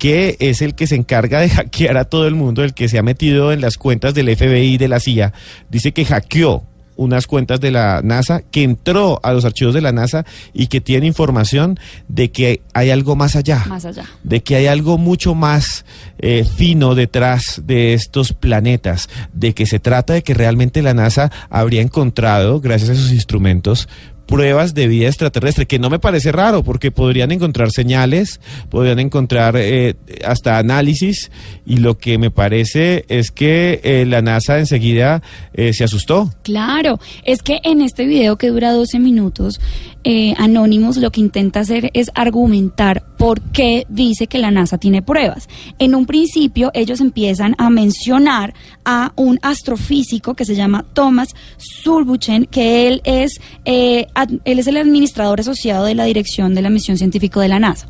[0.02, 2.98] que es el que se encarga de hackear a todo el mundo, el que se
[2.98, 5.32] ha metido en las cuentas del FBI y de la CIA,
[5.70, 6.64] dice que hackeó
[6.96, 10.80] unas cuentas de la NASA, que entró a los archivos de la NASA y que
[10.80, 13.64] tiene información de que hay algo más allá.
[13.68, 14.04] Más allá.
[14.24, 15.84] de que hay algo mucho más
[16.18, 21.30] eh, fino detrás de estos planetas, de que se trata de que realmente la NASA
[21.48, 23.88] habría encontrado, gracias a sus instrumentos,
[24.26, 29.56] pruebas de vida extraterrestre, que no me parece raro, porque podrían encontrar señales, podrían encontrar
[29.56, 31.30] eh, hasta análisis,
[31.66, 35.22] y lo que me parece es que eh, la NASA enseguida
[35.54, 36.32] eh, se asustó.
[36.42, 39.60] Claro, es que en este video que dura 12 minutos,
[40.04, 45.02] eh, Anonymous lo que intenta hacer es argumentar por qué dice que la NASA tiene
[45.02, 45.48] pruebas.
[45.78, 52.46] En un principio ellos empiezan a mencionar a un astrofísico que se llama Thomas Surbuchen,
[52.46, 54.06] que él es, eh,
[54.44, 57.86] él es el administrador asociado de la dirección de la misión científica de la NASA.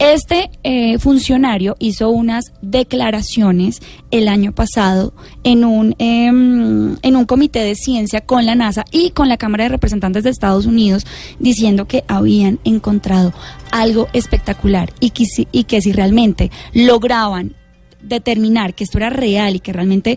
[0.00, 5.12] Este eh, funcionario hizo unas declaraciones el año pasado
[5.44, 9.64] en un, em, en un comité de ciencia con la NASA y con la Cámara
[9.64, 11.06] de Representantes de Estados Unidos
[11.38, 13.34] diciendo que habían encontrado
[13.72, 17.54] algo espectacular y que, y que si realmente lograban
[18.02, 20.16] determinar que esto era real y que realmente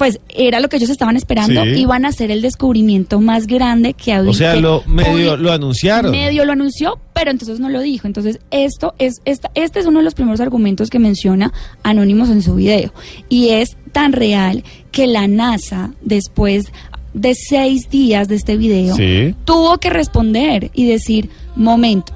[0.00, 4.14] pues era lo que ellos estaban esperando, iban a hacer el descubrimiento más grande que
[4.14, 4.30] había.
[4.30, 6.10] O sea, lo medio lo anunciaron.
[6.10, 8.06] Medio lo anunció, pero entonces no lo dijo.
[8.06, 12.40] Entonces, esto es esta, este es uno de los primeros argumentos que menciona Anónimos en
[12.40, 12.94] su video
[13.28, 16.72] y es tan real que la NASA después
[17.12, 18.96] de seis días de este video
[19.44, 22.14] tuvo que responder y decir, momento,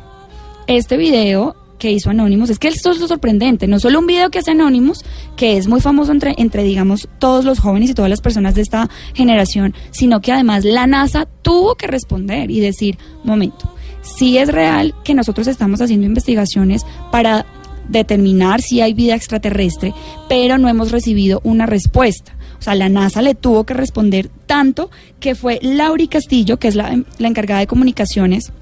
[0.69, 2.49] este video que hizo Anonymous.
[2.49, 3.67] Es que esto es lo sorprendente.
[3.67, 5.05] No solo un video que hace Anonymous,
[5.37, 8.63] que es muy famoso entre, entre, digamos, todos los jóvenes y todas las personas de
[8.63, 13.71] esta generación, sino que además la NASA tuvo que responder y decir, momento,
[14.01, 17.45] si es real que nosotros estamos haciendo investigaciones para
[17.91, 19.93] determinar si hay vida extraterrestre,
[20.27, 22.35] pero no hemos recibido una respuesta.
[22.59, 26.77] O sea, la NASA le tuvo que responder tanto que fue Lauri Castillo, que es
[26.77, 28.55] la, la encargada de comunicaciones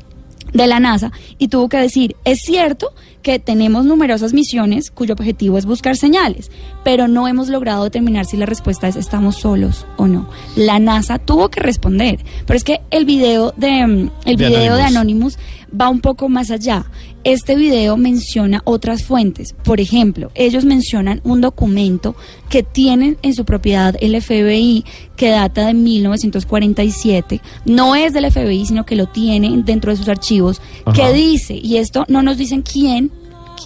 [0.52, 5.58] de la NASA y tuvo que decir, es cierto que tenemos numerosas misiones cuyo objetivo
[5.58, 6.50] es buscar señales,
[6.84, 10.28] pero no hemos logrado determinar si la respuesta es estamos solos o no.
[10.56, 14.82] La NASA tuvo que responder, pero es que el video de mm, el video de
[14.82, 15.38] Anonymous
[15.78, 16.86] va un poco más allá.
[17.24, 19.54] Este video menciona otras fuentes.
[19.64, 22.16] Por ejemplo, ellos mencionan un documento
[22.48, 24.84] que tienen en su propiedad el FBI
[25.16, 27.40] que data de 1947.
[27.64, 30.60] No es del FBI, sino que lo tienen dentro de sus archivos,
[30.94, 33.10] que dice, y esto no nos dicen quién,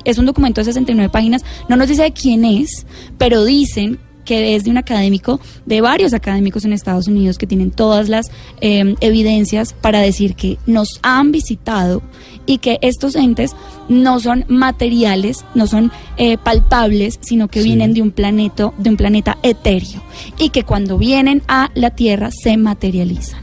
[0.04, 2.86] es un documento de 69 páginas, no nos dice de quién es,
[3.18, 7.70] pero dicen que es de un académico, de varios académicos en Estados Unidos que tienen
[7.70, 12.02] todas las em, evidencias para decir que nos han visitado
[12.44, 13.52] y que estos entes
[13.88, 18.96] no son materiales, no son eh, palpables, sino que vienen de un planeta, de un
[18.96, 20.02] planeta etéreo
[20.38, 23.40] y que cuando vienen a la Tierra se materializan.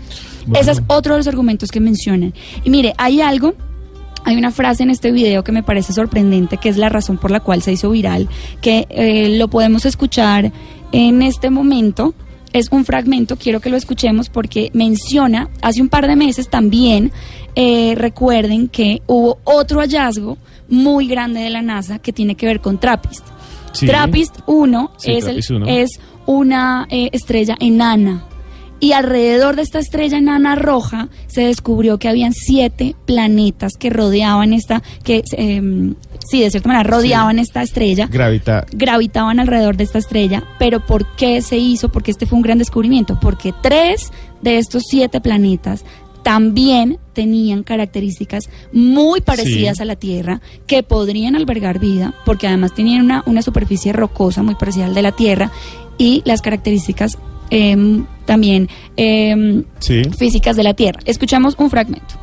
[0.53, 2.33] Ese es otro de los argumentos que mencionan.
[2.65, 3.55] Y mire, hay algo
[4.25, 7.31] hay una frase en este video que me parece sorprendente, que es la razón por
[7.31, 8.29] la cual se hizo viral,
[8.61, 10.51] que eh, lo podemos escuchar
[10.91, 12.13] en este momento.
[12.53, 17.11] Es un fragmento, quiero que lo escuchemos porque menciona, hace un par de meses también,
[17.55, 20.37] eh, recuerden que hubo otro hallazgo
[20.69, 23.25] muy grande de la NASA que tiene que ver con TRAPPIST.
[23.79, 25.25] TRAPPIST 1 es,
[25.67, 28.23] es una eh, estrella enana
[28.83, 34.51] y alrededor de esta estrella enana roja se descubrió que habían siete planetas que rodeaban
[34.51, 35.93] esta, que eh,
[36.29, 38.07] sí, de cierta manera rodeaban esta estrella.
[38.07, 38.65] Gravita.
[38.73, 40.43] Gravitaban alrededor de esta estrella.
[40.59, 41.93] Pero ¿por qué se hizo?
[41.93, 43.17] Porque este fue un gran descubrimiento.
[43.21, 45.85] Porque tres de estos siete planetas
[46.21, 53.05] también tenían características muy parecidas a la Tierra que podrían albergar vida, porque además tenían
[53.05, 55.51] una, una superficie rocosa muy parecida al de la Tierra
[55.97, 57.17] y las características
[57.53, 60.03] eh, también eh, sí.
[60.17, 60.99] físicas de la Tierra.
[61.05, 62.15] Escuchamos un fragmento.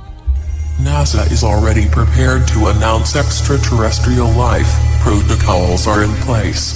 [0.81, 4.69] NASA is already prepared to announce extraterrestrial life.
[5.03, 6.75] Protocols are in place.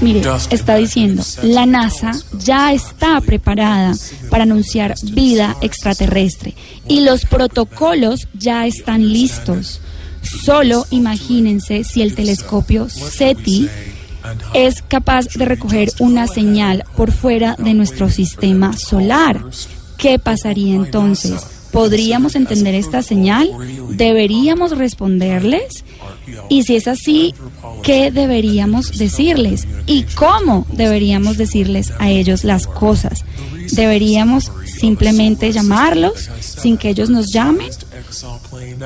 [0.00, 3.94] Mire, está diciendo, la NASA ya está preparada
[4.30, 6.54] para anunciar vida extraterrestre
[6.86, 9.80] y los protocolos ya están listos.
[10.22, 13.68] Solo imagínense si el telescopio SETI
[14.54, 19.44] es capaz de recoger una señal por fuera de nuestro sistema solar.
[19.96, 21.46] ¿Qué pasaría entonces?
[21.72, 23.50] ¿Podríamos entender esta señal?
[23.90, 25.84] ¿Deberíamos responderles?
[26.48, 27.34] Y si es así,
[27.82, 29.66] ¿qué deberíamos decirles?
[29.86, 33.24] ¿Y cómo deberíamos decirles a ellos las cosas?
[33.72, 37.68] ¿Deberíamos simplemente llamarlos sin que ellos nos llamen?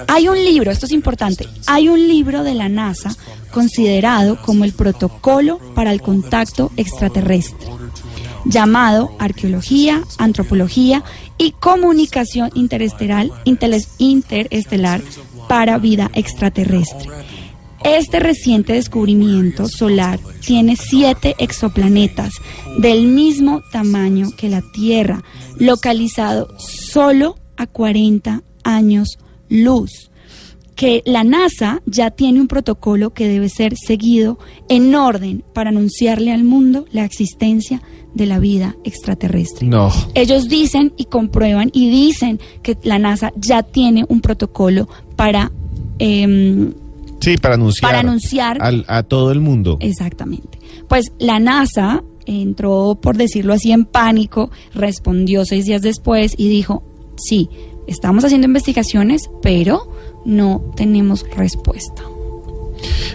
[0.09, 3.15] Hay un libro, esto es importante, hay un libro de la NASA
[3.53, 7.69] considerado como el protocolo para el contacto extraterrestre,
[8.45, 11.05] llamado Arqueología, Antropología
[11.39, 13.31] y Comunicación Interestelar,
[15.49, 17.09] para Vida Extraterrestre.
[17.85, 22.33] Este reciente descubrimiento solar tiene siete exoplanetas
[22.79, 25.23] del mismo tamaño que la Tierra,
[25.59, 30.12] localizado solo a 40 años luz
[30.77, 36.33] que la NASA ya tiene un protocolo que debe ser seguido en orden para anunciarle
[36.33, 37.83] al mundo la existencia
[38.15, 39.67] de la vida extraterrestre.
[39.67, 39.91] No.
[40.15, 45.51] Ellos dicen y comprueban y dicen que la NASA ya tiene un protocolo para...
[45.99, 46.73] em,
[47.21, 47.89] Sí, para anunciar.
[47.91, 48.59] Para anunciar.
[48.61, 49.77] al- a todo el mundo.
[49.81, 50.59] Exactamente.
[50.89, 56.83] Pues la NASA entró, por decirlo así, en pánico, respondió seis días después y dijo,
[57.17, 57.49] sí,
[57.87, 59.89] estamos haciendo investigaciones, pero
[60.25, 62.03] no tenemos respuesta.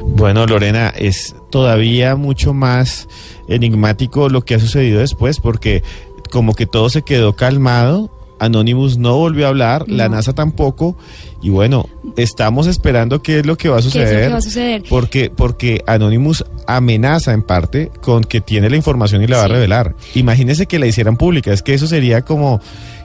[0.04, 3.08] Bueno, Lorena, es todavía mucho más
[3.48, 5.84] enigmático lo que ha sucedido después, porque
[6.32, 10.97] como que todo se quedó calmado, Anonymous no volvió a hablar, la NASA tampoco,
[11.41, 14.23] y bueno, estamos esperando qué es lo que va a ¿Qué es lo suceder.
[14.28, 14.84] que va a suceder?
[14.89, 19.48] Porque, porque Anonymous amenaza en parte con que tiene la información y la va a
[19.48, 19.96] revelar.
[20.15, 22.60] Imagínese que la hicieran pública, es que eso sería como,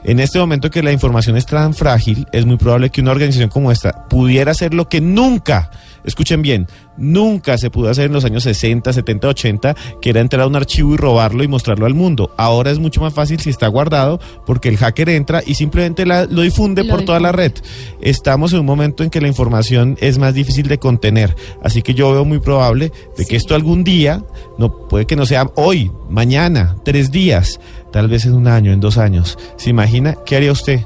[0.05, 3.49] en este momento que la información es tan frágil, es muy probable que una organización
[3.49, 5.71] como esta pudiera hacer lo que nunca,
[6.05, 6.67] escuchen bien,
[6.97, 10.57] nunca se pudo hacer en los años 60, 70, 80, que era entrar a un
[10.57, 12.33] archivo y robarlo y mostrarlo al mundo.
[12.37, 16.27] Ahora es mucho más fácil si está guardado porque el hacker entra y simplemente la-
[16.27, 17.53] lo difunde Lo por toda la red.
[18.01, 21.95] Estamos en un momento en que la información es más difícil de contener, así que
[21.95, 24.23] yo veo muy probable de que esto algún día,
[24.59, 27.61] no puede que no sea hoy, mañana, tres días,
[27.93, 29.39] tal vez en un año, en dos años.
[29.57, 30.81] ¿Se imagina qué haría usted?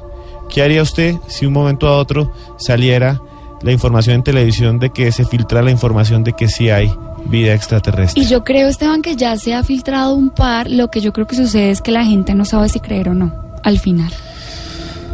[0.48, 3.20] ¿Qué haría usted si un momento a otro saliera
[3.62, 6.90] la información en televisión de que se filtra la información de que sí hay
[7.26, 8.22] vida extraterrestre?
[8.22, 10.70] Y yo creo, Esteban, que ya se ha filtrado un par.
[10.70, 13.14] Lo que yo creo que sucede es que la gente no sabe si creer o
[13.14, 13.32] no,
[13.64, 14.12] al final.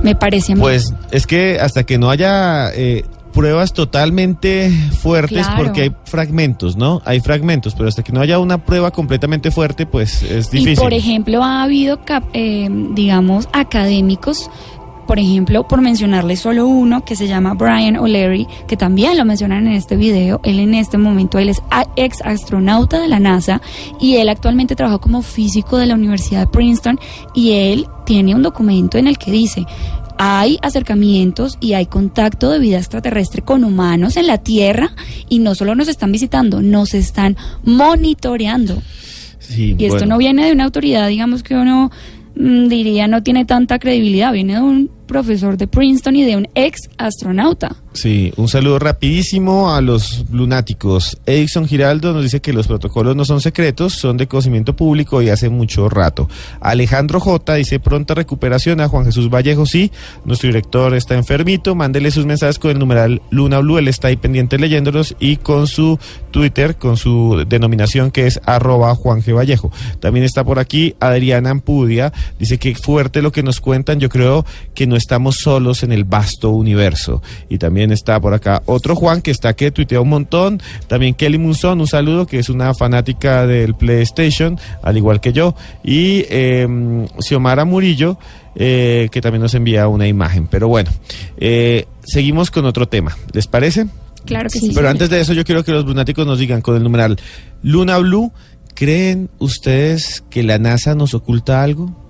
[0.02, 0.60] Me parece a mí.
[0.60, 4.70] Pues es que hasta que no haya eh, pruebas totalmente
[5.00, 5.62] fuertes, Claro.
[5.64, 7.00] porque hay fragmentos, ¿no?
[7.04, 10.72] Hay fragmentos, pero hasta que no haya una prueba completamente fuerte, pues es difícil.
[10.72, 12.00] Y por ejemplo, ha habido,
[12.34, 14.50] eh, digamos, académicos,
[15.06, 19.66] por ejemplo, por mencionarle solo uno, que se llama Brian O'Leary, que también lo mencionan
[19.66, 20.40] en este video.
[20.44, 21.62] Él en este momento, él es
[21.96, 23.60] ex astronauta de la NASA
[24.00, 26.98] y él actualmente trabaja como físico de la Universidad de Princeton
[27.34, 29.66] y él tiene un documento en el que dice...
[30.24, 34.92] Hay acercamientos y hay contacto de vida extraterrestre con humanos en la Tierra
[35.28, 38.80] y no solo nos están visitando, nos están monitoreando.
[39.40, 41.90] Sí, Y esto no viene de una autoridad, digamos que uno
[42.34, 46.88] diría no tiene tanta credibilidad, viene de un profesor de Princeton y de un ex
[46.96, 47.76] astronauta.
[47.92, 51.18] Sí, un saludo rapidísimo a los lunáticos.
[51.26, 55.28] Edison Giraldo nos dice que los protocolos no son secretos, son de conocimiento público y
[55.28, 56.30] hace mucho rato.
[56.62, 59.92] Alejandro J dice pronta recuperación a Juan Jesús Vallejo, sí,
[60.24, 64.16] nuestro director está enfermito, mándele sus mensajes con el numeral Luna Blue, él está ahí
[64.16, 65.98] pendiente leyéndolos y con su
[66.30, 69.36] Twitter, con su denominación que es arroba Juan G.
[69.36, 69.70] Vallejo.
[70.00, 74.46] También está por aquí Adriana Ampudia, dice que fuerte lo que nos cuentan, yo creo
[74.74, 77.22] que no estamos solos en el vasto universo.
[77.48, 80.62] Y también está por acá otro Juan que está que tuitea un montón.
[80.86, 85.54] También Kelly Munson, un saludo, que es una fanática del PlayStation, al igual que yo.
[85.84, 86.66] Y eh,
[87.20, 88.18] Xiomara Murillo,
[88.54, 90.46] eh, que también nos envía una imagen.
[90.46, 90.90] Pero bueno,
[91.36, 93.16] eh, seguimos con otro tema.
[93.32, 93.86] ¿Les parece?
[94.24, 94.72] Claro que sí.
[94.74, 97.18] Pero antes de eso, yo quiero que los lunáticos nos digan con el numeral
[97.62, 98.32] Luna Blue,
[98.74, 102.01] ¿creen ustedes que la NASA nos oculta algo?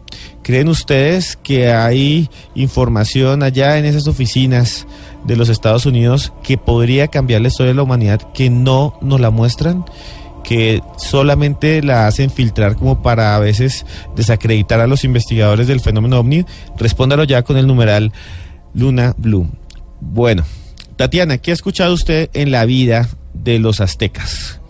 [0.43, 4.87] ¿Creen ustedes que hay información allá en esas oficinas
[5.25, 9.21] de los Estados Unidos que podría cambiar la historia de la humanidad que no nos
[9.21, 9.85] la muestran?
[10.43, 13.87] que solamente la hacen filtrar como para a veces
[14.17, 16.45] desacreditar a los investigadores del fenómeno ovni,
[16.77, 18.13] respóndalo ya con el numeral
[18.75, 19.49] Luna Blue.
[20.01, 20.45] Bueno,
[20.97, 24.62] Tatiana, ¿qué ha escuchado usted en la vida de los aztecas?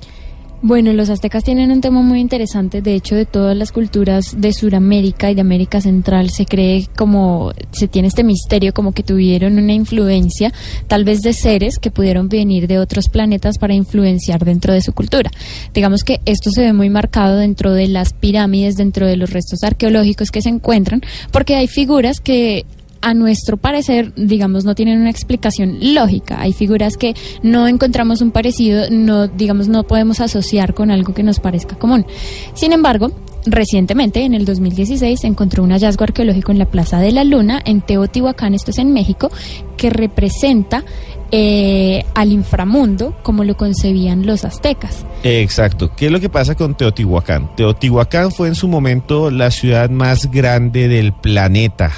[0.64, 2.82] Bueno, los aztecas tienen un tema muy interesante.
[2.82, 7.50] De hecho, de todas las culturas de Sudamérica y de América Central se cree como,
[7.72, 10.52] se tiene este misterio como que tuvieron una influencia,
[10.86, 14.92] tal vez de seres que pudieron venir de otros planetas para influenciar dentro de su
[14.92, 15.32] cultura.
[15.74, 19.64] Digamos que esto se ve muy marcado dentro de las pirámides, dentro de los restos
[19.64, 21.02] arqueológicos que se encuentran,
[21.32, 22.66] porque hay figuras que
[23.02, 26.40] a nuestro parecer, digamos, no tienen una explicación lógica.
[26.40, 31.22] Hay figuras que no encontramos un parecido, no, digamos, no podemos asociar con algo que
[31.22, 32.06] nos parezca común.
[32.54, 33.12] Sin embargo,
[33.44, 37.60] recientemente, en el 2016, se encontró un hallazgo arqueológico en la Plaza de la Luna,
[37.64, 39.30] en Teotihuacán, esto es en México,
[39.76, 40.84] que representa
[41.32, 45.04] eh, al inframundo como lo concebían los aztecas.
[45.24, 45.90] Exacto.
[45.96, 47.56] ¿Qué es lo que pasa con Teotihuacán?
[47.56, 51.90] Teotihuacán fue en su momento la ciudad más grande del planeta.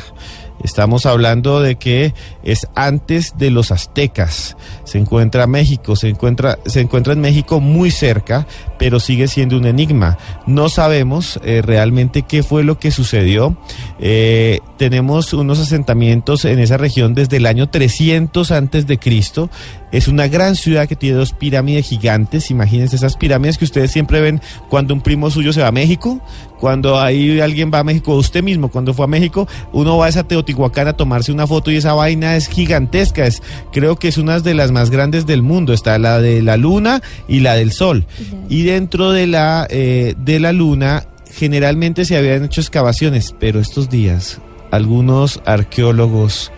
[0.64, 4.56] Estamos hablando de que es antes de los aztecas.
[4.84, 8.46] Se encuentra México, se encuentra, se encuentra en México muy cerca,
[8.78, 10.16] pero sigue siendo un enigma.
[10.46, 13.58] No sabemos eh, realmente qué fue lo que sucedió.
[14.00, 19.50] Eh, tenemos unos asentamientos en esa región desde el año 300 antes de Cristo.
[19.94, 22.50] Es una gran ciudad que tiene dos pirámides gigantes.
[22.50, 26.20] Imagínense esas pirámides que ustedes siempre ven cuando un primo suyo se va a México,
[26.58, 30.08] cuando ahí alguien va a México, usted mismo cuando fue a México, uno va a
[30.08, 33.40] esa Teotihuacán a tomarse una foto y esa vaina es gigantesca, es,
[33.70, 37.00] creo que es una de las más grandes del mundo, está la de la luna
[37.28, 38.04] y la del sol.
[38.48, 43.88] Y dentro de la, eh, de la luna generalmente se habían hecho excavaciones, pero estos
[43.88, 44.40] días
[44.74, 46.50] algunos arqueólogos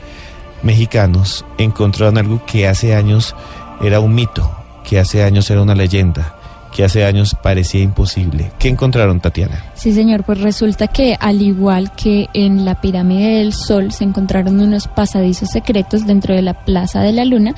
[0.67, 3.35] mexicanos encontraron algo que hace años
[3.81, 4.51] era un mito,
[4.85, 6.35] que hace años era una leyenda,
[6.75, 8.53] que hace años parecía imposible.
[8.59, 9.65] ¿Qué encontraron, Tatiana?
[9.75, 14.61] Sí, señor, pues resulta que al igual que en la pirámide del Sol se encontraron
[14.61, 17.55] unos pasadizos secretos dentro de la Plaza de la Luna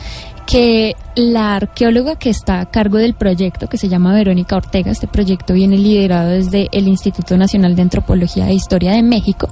[0.47, 5.07] que la arqueóloga que está a cargo del proyecto, que se llama Verónica Ortega, este
[5.07, 9.51] proyecto viene liderado desde el Instituto Nacional de Antropología e Historia de México,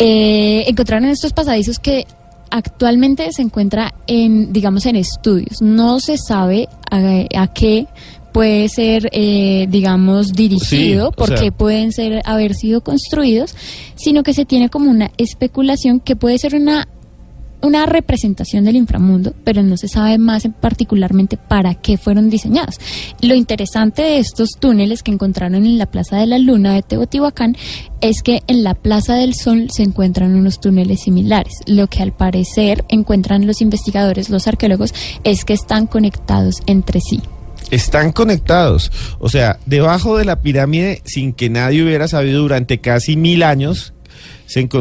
[0.00, 2.08] eh, encontraron estos pasadizos que
[2.50, 5.60] actualmente se encuentra en, digamos, en estudios.
[5.60, 7.86] No se sabe a, qué
[8.32, 13.54] puede ser, eh, digamos, dirigido, porque pueden ser haber sido construidos,
[13.94, 16.86] sino que se tiene como una especulación que puede ser una
[17.66, 22.78] una representación del inframundo, pero no se sabe más particularmente para qué fueron diseñados.
[23.20, 27.56] Lo interesante de estos túneles que encontraron en la Plaza de la Luna de Teotihuacán
[28.00, 31.54] es que en la Plaza del Sol se encuentran unos túneles similares.
[31.66, 34.94] Lo que al parecer encuentran los investigadores, los arqueólogos,
[35.24, 37.20] es que están conectados entre sí
[37.70, 38.92] están conectados.
[39.18, 43.92] O sea, debajo de la pirámide, sin que nadie hubiera sabido durante casi mil años,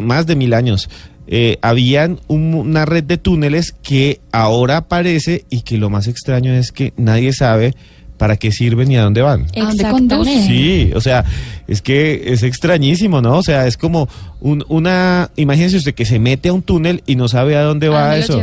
[0.03, 0.89] más de mil años,
[1.27, 6.71] eh, habían una red de túneles que ahora aparece y que lo más extraño es
[6.71, 7.73] que nadie sabe
[8.17, 9.47] para qué sirven y a dónde van.
[9.53, 10.47] Exactamente.
[10.47, 11.25] Sí, o sea,
[11.67, 13.37] es que es extrañísimo, ¿no?
[13.37, 14.07] O sea, es como
[14.39, 18.17] una, imagínense usted que se mete a un túnel y no sabe a dónde va
[18.17, 18.39] eso.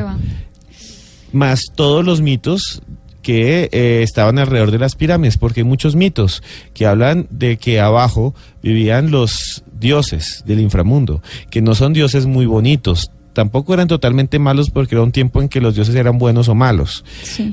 [1.33, 2.83] Más todos los mitos
[3.23, 6.43] que eh, estaban alrededor de las pirámides, porque hay muchos mitos
[6.75, 12.47] que hablan de que abajo vivían los dioses del inframundo, que no son dioses muy
[12.47, 16.49] bonitos, tampoco eran totalmente malos porque era un tiempo en que los dioses eran buenos
[16.49, 17.05] o malos,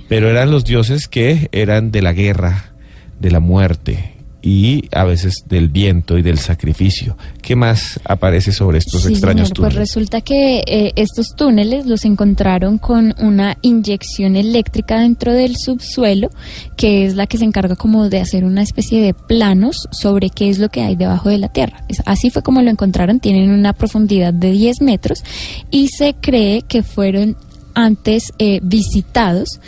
[0.08, 2.72] pero eran los dioses que eran de la guerra,
[3.20, 7.18] de la muerte, y a veces del viento y del sacrificio.
[7.42, 9.76] ¿Qué más aparece sobre estos extraños pues túneles?
[9.76, 16.30] Pues resulta que eh, estos túneles los encontraron con una inyección eléctrica dentro del subsuelo,
[16.78, 20.50] que es la que se encarga como de hacer una especie de planos sobre qué
[20.50, 21.84] es lo que hay debajo de la tierra.
[22.06, 25.24] así fue como lo encontraron, tienen una profundidad de 10 metros
[25.70, 27.36] y se cree que fueron
[27.74, 29.60] antes eh, visitados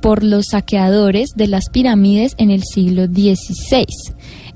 [0.00, 3.86] por los saqueadores de las pirámides en el siglo XVI.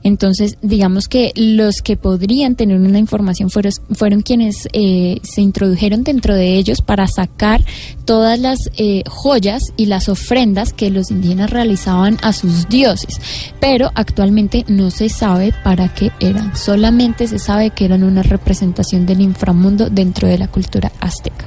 [0.02, 6.04] Entonces, digamos que los que podrían tener una información fueron, fueron quienes eh, se introdujeron
[6.04, 7.64] dentro de ellos para sacar
[8.04, 13.20] todas las eh, joyas y las ofrendas que los indígenas realizaban a sus dioses.
[13.60, 19.06] Pero actualmente no se sabe para qué eran, solamente se sabe que eran una representación
[19.06, 21.46] del inframundo dentro de la cultura azteca.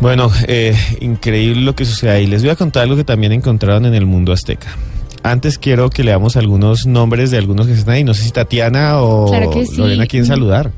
[0.00, 2.26] Bueno, eh, increíble lo que sucede ahí.
[2.26, 4.74] Les voy a contar algo que también encontraron en el mundo azteca.
[5.22, 8.04] Antes quiero que leamos algunos nombres de algunos que están ahí.
[8.04, 9.30] No sé si Tatiana o
[9.76, 10.72] Lorena quieren saludar.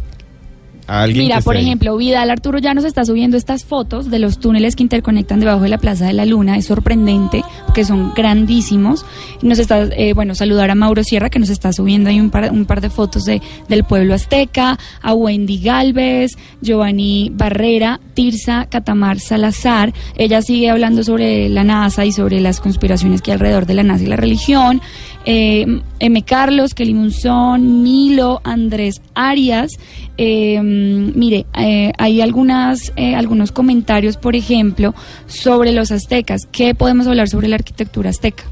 [1.14, 4.82] Mira, por ejemplo, Vidal Arturo ya nos está subiendo estas fotos de los túneles que
[4.82, 6.56] interconectan debajo de la Plaza de la Luna.
[6.56, 9.06] Es sorprendente porque son grandísimos.
[9.40, 12.52] Nos está, eh, bueno, saludar a Mauro Sierra que nos está subiendo ahí un par,
[12.52, 19.18] un par de fotos de, del pueblo azteca, a Wendy Galvez, Giovanni Barrera, Tirsa Catamar
[19.18, 19.94] Salazar.
[20.16, 23.82] Ella sigue hablando sobre la NASA y sobre las conspiraciones que hay alrededor de la
[23.82, 24.82] NASA y la religión.
[25.24, 26.22] Eh, M.
[26.22, 29.72] Carlos, Kelly Munzón, Milo, Andrés Arias.
[30.18, 34.94] Eh, mire, eh, hay algunas, algunos comentarios, por ejemplo,
[35.26, 36.46] sobre los aztecas.
[36.50, 38.44] ¿Qué podemos hablar sobre la arquitectura azteca?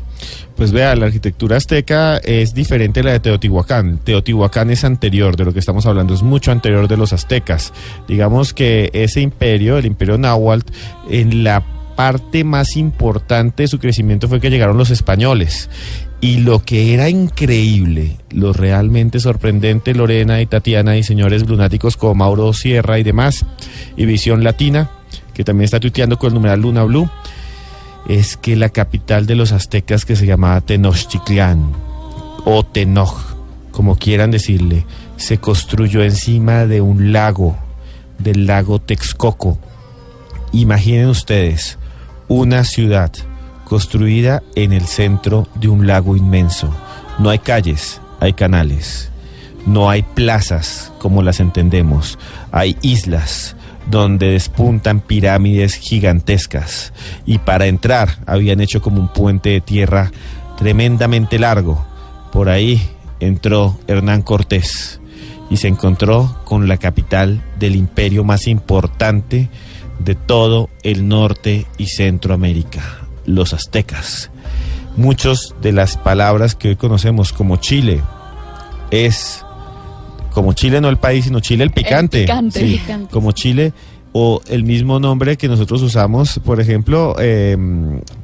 [0.56, 3.98] Pues vea, la arquitectura azteca es diferente a la de Teotihuacán.
[4.04, 7.72] Teotihuacán es anterior, de lo que estamos hablando, es mucho anterior de los aztecas.
[8.06, 10.70] Digamos que ese imperio, el imperio náhuatl,
[11.08, 11.64] en la
[12.00, 15.68] parte más importante de su crecimiento fue que llegaron los españoles
[16.22, 22.14] y lo que era increíble, lo realmente sorprendente, Lorena y Tatiana y señores lunáticos como
[22.14, 23.44] Mauro Sierra y demás,
[23.98, 24.88] y Visión Latina,
[25.34, 27.10] que también está tuiteando con el numeral Luna Blue,
[28.08, 31.70] es que la capital de los aztecas que se llamaba Tenochtitlán,
[32.46, 33.36] o Tenoch,
[33.72, 34.86] como quieran decirle,
[35.18, 37.58] se construyó encima de un lago,
[38.18, 39.58] del lago Texcoco.
[40.52, 41.76] Imaginen ustedes,
[42.30, 43.10] una ciudad
[43.64, 46.72] construida en el centro de un lago inmenso.
[47.18, 49.10] No hay calles, hay canales.
[49.66, 52.20] No hay plazas como las entendemos.
[52.52, 53.56] Hay islas
[53.90, 56.92] donde despuntan pirámides gigantescas.
[57.26, 60.12] Y para entrar habían hecho como un puente de tierra
[60.56, 61.84] tremendamente largo.
[62.30, 62.80] Por ahí
[63.18, 65.00] entró Hernán Cortés
[65.50, 69.48] y se encontró con la capital del imperio más importante
[70.04, 72.82] de todo el norte y Centroamérica,
[73.26, 74.30] los aztecas.
[74.96, 78.02] Muchos de las palabras que hoy conocemos como Chile
[78.90, 79.44] es
[80.32, 82.20] como Chile no el país, sino Chile el picante.
[82.20, 83.12] El picante, Sí, picante.
[83.12, 83.72] Como Chile
[84.12, 87.56] o el mismo nombre que nosotros usamos, por ejemplo, eh,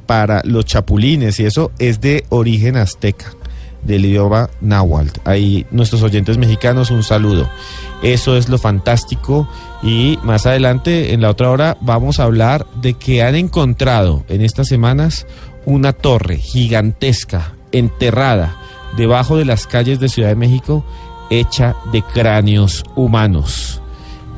[0.05, 3.31] para los chapulines y eso es de origen azteca,
[3.87, 5.21] del idioma náhuatl.
[5.23, 7.49] Ahí nuestros oyentes mexicanos un saludo.
[8.03, 9.49] Eso es lo fantástico
[9.81, 14.41] y más adelante en la otra hora vamos a hablar de que han encontrado en
[14.41, 15.25] estas semanas
[15.65, 18.55] una torre gigantesca enterrada
[18.95, 20.85] debajo de las calles de Ciudad de México
[21.29, 23.81] hecha de cráneos humanos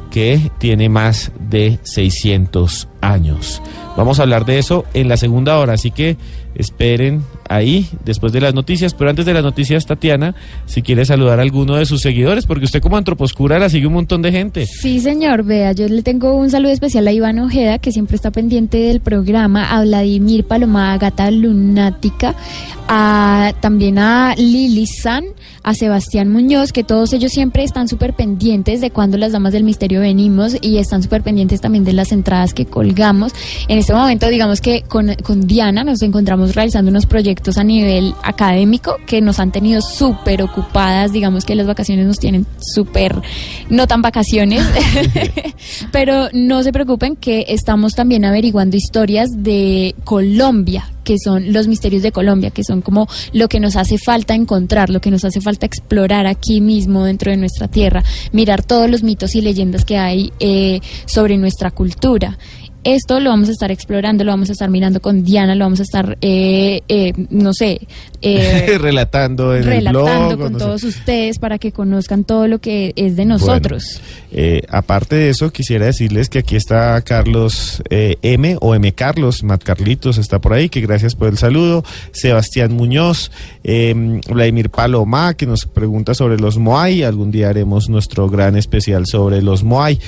[0.09, 3.61] que tiene más de 600 años.
[3.95, 6.17] Vamos a hablar de eso en la segunda hora, así que
[6.59, 8.93] esperen ahí después de las noticias.
[8.93, 10.35] Pero antes de las noticias, Tatiana,
[10.65, 13.93] si quiere saludar a alguno de sus seguidores, porque usted como antroposcura la sigue un
[13.93, 14.65] montón de gente.
[14.65, 18.31] Sí, señor, vea, yo le tengo un saludo especial a Iván Ojeda, que siempre está
[18.31, 22.35] pendiente del programa, a Vladimir Paloma, Gata Lunática,
[22.87, 25.23] a, también a Lili San,
[25.63, 29.63] a Sebastián Muñoz, que todos ellos siempre están súper pendientes de cuando las damas del
[29.63, 33.33] misterio venimos y están súper pendientes también de las entradas que colgamos.
[33.67, 38.13] En este momento, digamos que con, con Diana nos encontramos realizando unos proyectos a nivel
[38.23, 43.21] académico que nos han tenido súper ocupadas, digamos que las vacaciones nos tienen súper,
[43.69, 44.63] no tan vacaciones,
[45.91, 52.03] pero no se preocupen que estamos también averiguando historias de Colombia que son los misterios
[52.03, 55.41] de Colombia, que son como lo que nos hace falta encontrar, lo que nos hace
[55.41, 59.97] falta explorar aquí mismo dentro de nuestra tierra, mirar todos los mitos y leyendas que
[59.97, 62.37] hay eh, sobre nuestra cultura.
[62.83, 65.79] Esto lo vamos a estar explorando, lo vamos a estar mirando con Diana, lo vamos
[65.79, 67.81] a estar, eh, eh, no sé,
[68.21, 70.39] eh, relatando en el relatando blog.
[70.39, 70.65] o con no sé.
[70.65, 74.01] todos ustedes para que conozcan todo lo que es de nosotros.
[74.31, 79.43] Eh, aparte de eso, quisiera decirles que aquí está Carlos eh, M o M Carlos,
[79.43, 81.83] Matt Carlitos está por ahí, que gracias por el saludo.
[82.11, 83.31] Sebastián Muñoz,
[83.63, 87.03] eh, Vladimir Paloma, que nos pregunta sobre los Moai.
[87.03, 89.99] Algún día haremos nuestro gran especial sobre los Moai.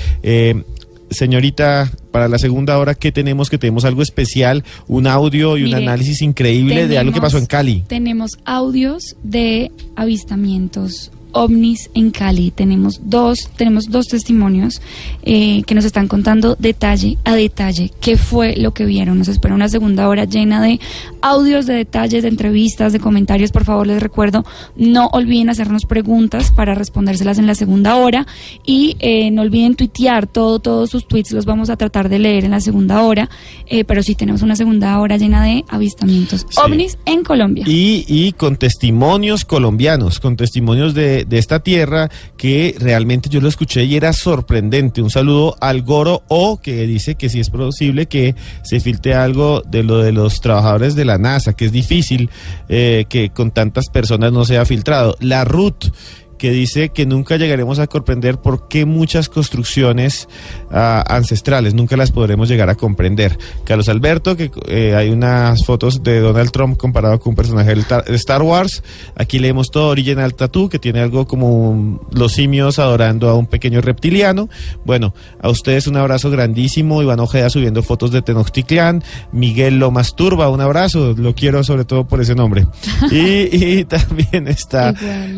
[1.12, 3.50] Señorita, para la segunda hora, ¿qué tenemos?
[3.50, 7.46] Que tenemos algo especial, un audio y un análisis increíble de algo que pasó en
[7.46, 7.84] Cali.
[7.88, 12.50] Tenemos audios de avistamientos ovnis en Cali.
[12.50, 14.80] Tenemos dos, tenemos dos testimonios
[15.22, 19.18] eh, que nos están contando detalle a detalle qué fue lo que vieron.
[19.18, 20.80] Nos espera una segunda hora llena de
[21.20, 23.52] audios, de detalles, de entrevistas, de comentarios.
[23.52, 24.44] Por favor, les recuerdo,
[24.76, 28.26] no olviden hacernos preguntas para respondérselas en la segunda hora
[28.64, 32.44] y eh, no olviden tuitear todo, todos sus tweets los vamos a tratar de leer
[32.44, 33.28] en la segunda hora.
[33.66, 37.64] Eh, pero sí tenemos una segunda hora llena de avistamientos ovnis en Colombia.
[37.66, 43.48] Y, y con testimonios colombianos, con testimonios de, de esta tierra que realmente yo lo
[43.48, 45.02] escuché y era sorprendente.
[45.02, 49.62] Un saludo al Goro O, que dice que sí es posible que se filtre algo
[49.62, 52.30] de lo de los trabajadores de la NASA, que es difícil
[52.68, 55.16] eh, que con tantas personas no sea filtrado.
[55.20, 55.86] La Ruth
[56.42, 60.28] que dice que nunca llegaremos a comprender por qué muchas construcciones
[60.72, 63.38] ah, ancestrales nunca las podremos llegar a comprender.
[63.62, 68.16] Carlos Alberto, que eh, hay unas fotos de Donald Trump comparado con un personaje de
[68.16, 68.82] Star Wars.
[69.14, 73.46] Aquí leemos todo Original Tattoo, que tiene algo como un- los simios adorando a un
[73.46, 74.48] pequeño reptiliano.
[74.84, 77.02] Bueno, a ustedes un abrazo grandísimo.
[77.02, 79.04] Iván Ojeda subiendo fotos de Tenochtitlán.
[79.30, 81.14] Miguel Lomas Turba, un abrazo.
[81.16, 82.66] Lo quiero sobre todo por ese nombre.
[83.12, 84.92] Y, y también está...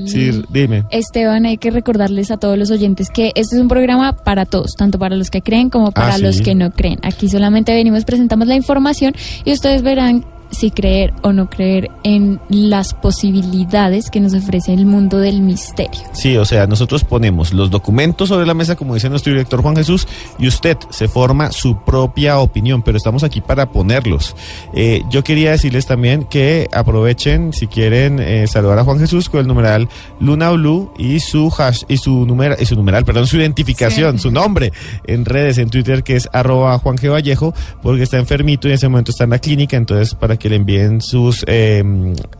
[0.07, 0.85] Sí, dime.
[0.95, 4.75] Esteban, hay que recordarles a todos los oyentes que este es un programa para todos,
[4.77, 6.43] tanto para los que creen como para Ah, los sí.
[6.45, 6.99] que no creen.
[7.03, 9.13] Aquí solamente venimos, presentamos la información
[9.45, 10.25] y ustedes verán
[10.55, 16.01] si creer o no creer en las posibilidades que nos ofrece el mundo del misterio.
[16.13, 19.77] Sí, o sea, nosotros ponemos los documentos sobre la mesa, como dice nuestro director Juan
[19.77, 20.07] Jesús,
[20.39, 24.35] y usted se forma su propia opinión, pero estamos aquí para ponerlos.
[24.75, 29.41] Eh, yo quería decirles también que aprovechen, si quieren, eh, saludar a Juan Jesús con
[29.41, 29.89] el numeral
[30.21, 34.31] Luna Blue y su hash, y su numeral, y su numeral, perdón, su identificación, su
[34.31, 34.73] nombre
[35.07, 37.11] en redes, en Twitter, que es arroba Juan G.
[37.11, 40.44] Vallejo, porque está enfermito y en ese momento está en la clínica, entonces para que
[40.49, 41.83] le envíen sus eh,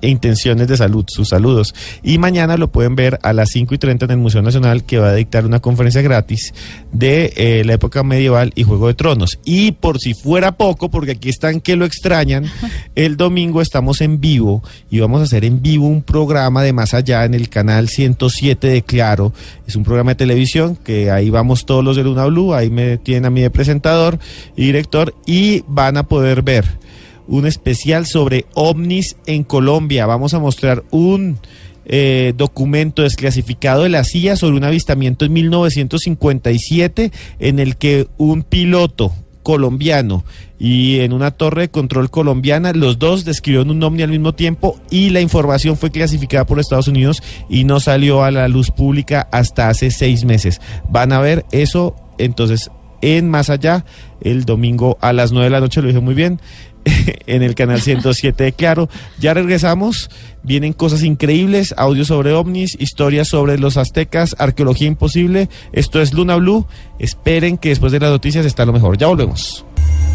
[0.01, 1.75] intenciones de salud, sus saludos.
[2.03, 4.99] Y mañana lo pueden ver a las 5 y 30 en el Museo Nacional, que
[4.99, 6.53] va a dictar una conferencia gratis
[6.93, 9.39] de eh, la época medieval y Juego de Tronos.
[9.45, 12.45] Y por si fuera poco, porque aquí están que lo extrañan,
[12.95, 16.95] el domingo estamos en vivo y vamos a hacer en vivo un programa de Más
[16.95, 19.33] Allá en el canal 107 de Claro.
[19.67, 22.99] Es un programa de televisión que ahí vamos todos los de Luna Blue, ahí me
[22.99, 24.19] tienen a mí de presentador
[24.57, 26.84] y director y van a poder ver
[27.27, 30.07] un especial sobre ovnis en Colombia.
[30.07, 31.39] Vamos a mostrar un
[31.87, 38.43] eh, documento desclasificado de la CIA sobre un avistamiento en 1957 en el que un
[38.43, 39.13] piloto
[39.43, 40.25] colombiano
[40.59, 44.81] y en una torre de control colombiana los dos describieron un ovni al mismo tiempo
[44.91, 49.29] y la información fue clasificada por Estados Unidos y no salió a la luz pública
[49.31, 50.63] hasta hace seis meses.
[50.89, 52.71] Van a ver eso entonces
[53.03, 53.85] en Más Allá
[54.23, 56.41] el domingo a las 9 de la noche, lo dije muy bien,
[57.27, 58.89] en el canal 107 de Claro.
[59.19, 60.11] Ya regresamos,
[60.43, 65.49] vienen cosas increíbles, audio sobre ovnis, historias sobre los aztecas, arqueología imposible.
[65.73, 66.67] Esto es Luna Blue.
[66.99, 68.99] Esperen que después de las noticias está lo mejor.
[68.99, 69.65] Ya volvemos.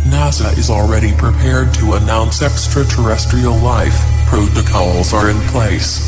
[0.06, 3.98] NASA is already prepared to announce extraterrestrial life.
[4.28, 6.00] Protocols are in place.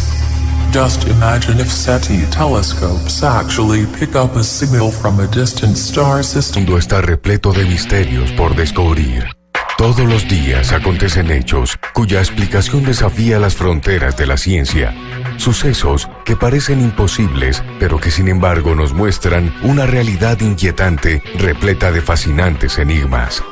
[0.72, 6.64] Just imagine if SETI telescopes actually pick up a signal from a distant star system.
[6.64, 9.41] El mundo está repleto de misterios por descubrir.
[9.82, 14.94] Todos los días acontecen hechos cuya explicación desafía las fronteras de la ciencia.
[15.38, 22.02] Sucesos que parecen imposibles, pero que sin embargo nos muestran una realidad inquietante repleta de
[22.02, 23.44] fascinantes enigmas.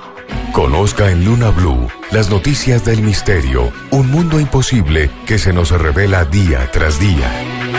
[0.52, 6.26] Conozca en Luna Blue las noticias del misterio, un mundo imposible que se nos revela
[6.26, 7.79] día tras día.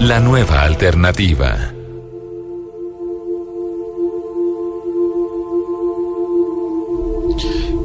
[0.00, 1.72] la nueva alternativa.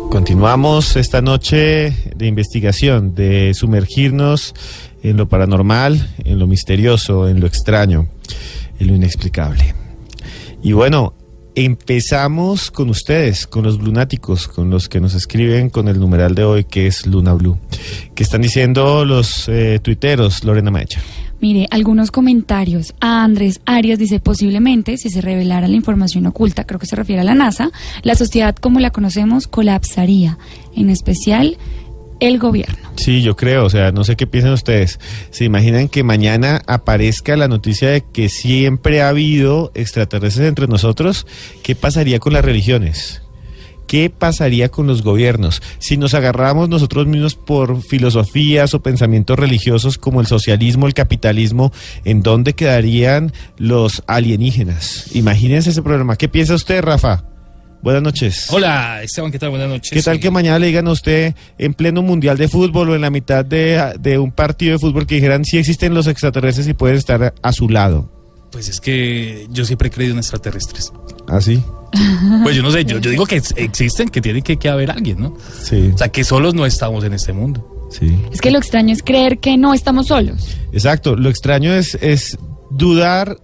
[0.09, 4.53] Continuamos esta noche de investigación, de sumergirnos
[5.03, 8.09] en lo paranormal, en lo misterioso, en lo extraño,
[8.77, 9.73] en lo inexplicable.
[10.61, 11.13] Y bueno,
[11.55, 16.43] empezamos con ustedes, con los lunáticos, con los que nos escriben con el numeral de
[16.43, 17.57] hoy que es Luna Blue.
[18.13, 21.01] ¿Qué están diciendo los eh, tuiteros, Lorena Maecha?
[21.41, 22.93] Mire, algunos comentarios.
[22.99, 27.21] A Andrés Arias dice, posiblemente, si se revelara la información oculta, creo que se refiere
[27.21, 27.71] a la NASA,
[28.03, 30.37] la sociedad como la conocemos colapsaría,
[30.75, 31.57] en especial
[32.19, 32.91] el gobierno.
[32.95, 34.99] Sí, yo creo, o sea, no sé qué piensan ustedes.
[35.31, 41.25] ¿Se imaginan que mañana aparezca la noticia de que siempre ha habido extraterrestres entre nosotros?
[41.63, 43.23] ¿Qué pasaría con las religiones?
[43.91, 45.61] ¿Qué pasaría con los gobiernos?
[45.79, 51.73] Si nos agarramos nosotros mismos por filosofías o pensamientos religiosos como el socialismo, el capitalismo,
[52.05, 55.13] ¿en dónde quedarían los alienígenas?
[55.13, 56.15] Imagínense ese problema.
[56.15, 57.25] ¿Qué piensa usted, Rafa?
[57.81, 58.47] Buenas noches.
[58.49, 59.49] Hola, Esteban, ¿qué tal?
[59.49, 59.91] Buenas noches.
[59.91, 63.01] ¿Qué tal que mañana le digan a usted en pleno mundial de fútbol o en
[63.01, 66.73] la mitad de, de un partido de fútbol que dijeran si existen los extraterrestres y
[66.73, 68.09] pueden estar a su lado?
[68.53, 70.93] Pues es que yo siempre he creído en extraterrestres.
[71.27, 71.61] ¿Ah, sí?
[72.43, 74.91] Pues yo no sé, yo, yo digo que ex- existen, que tiene que, que haber
[74.91, 75.35] alguien, ¿no?
[75.61, 75.91] Sí.
[75.93, 77.87] O sea, que solos no estamos en este mundo.
[77.91, 78.17] Sí.
[78.31, 80.55] Es que lo extraño es creer que no estamos solos.
[80.71, 82.37] Exacto, lo extraño es, es
[82.69, 83.37] dudar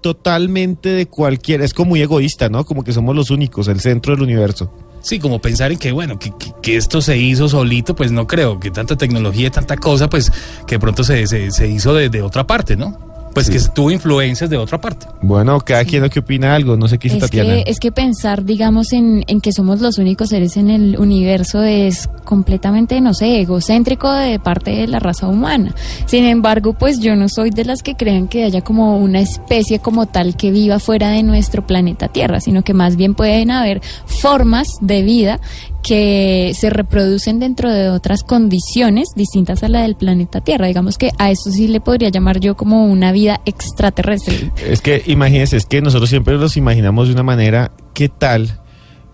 [0.00, 2.64] totalmente de cualquier, es como muy egoísta, ¿no?
[2.64, 4.72] Como que somos los únicos, el centro del universo.
[5.00, 8.26] Sí, como pensar en que, bueno, que, que- que esto se hizo solito, pues no
[8.26, 10.30] creo, que tanta tecnología y tanta cosa, pues
[10.66, 13.11] que de pronto se, se, se hizo de, de otra parte, ¿no?
[13.34, 15.06] Pues que tuvo influencias de otra parte.
[15.22, 17.64] Bueno, cada quien lo que opina algo, no sé qué Es Tatiana.
[17.64, 21.62] que, es que pensar, digamos, en, en que somos los únicos seres en el universo
[21.62, 25.74] es completamente, no sé, egocéntrico de parte de la raza humana.
[26.06, 29.78] Sin embargo, pues yo no soy de las que crean que haya como una especie
[29.78, 33.80] como tal que viva fuera de nuestro planeta Tierra, sino que más bien pueden haber
[34.06, 35.40] formas de vida
[35.82, 40.66] que se reproducen dentro de otras condiciones distintas a la del planeta Tierra.
[40.68, 44.52] Digamos que a eso sí le podría llamar yo como una vida extraterrestre.
[44.68, 48.58] Es que imagínense, es que nosotros siempre los imaginamos de una manera, ¿qué tal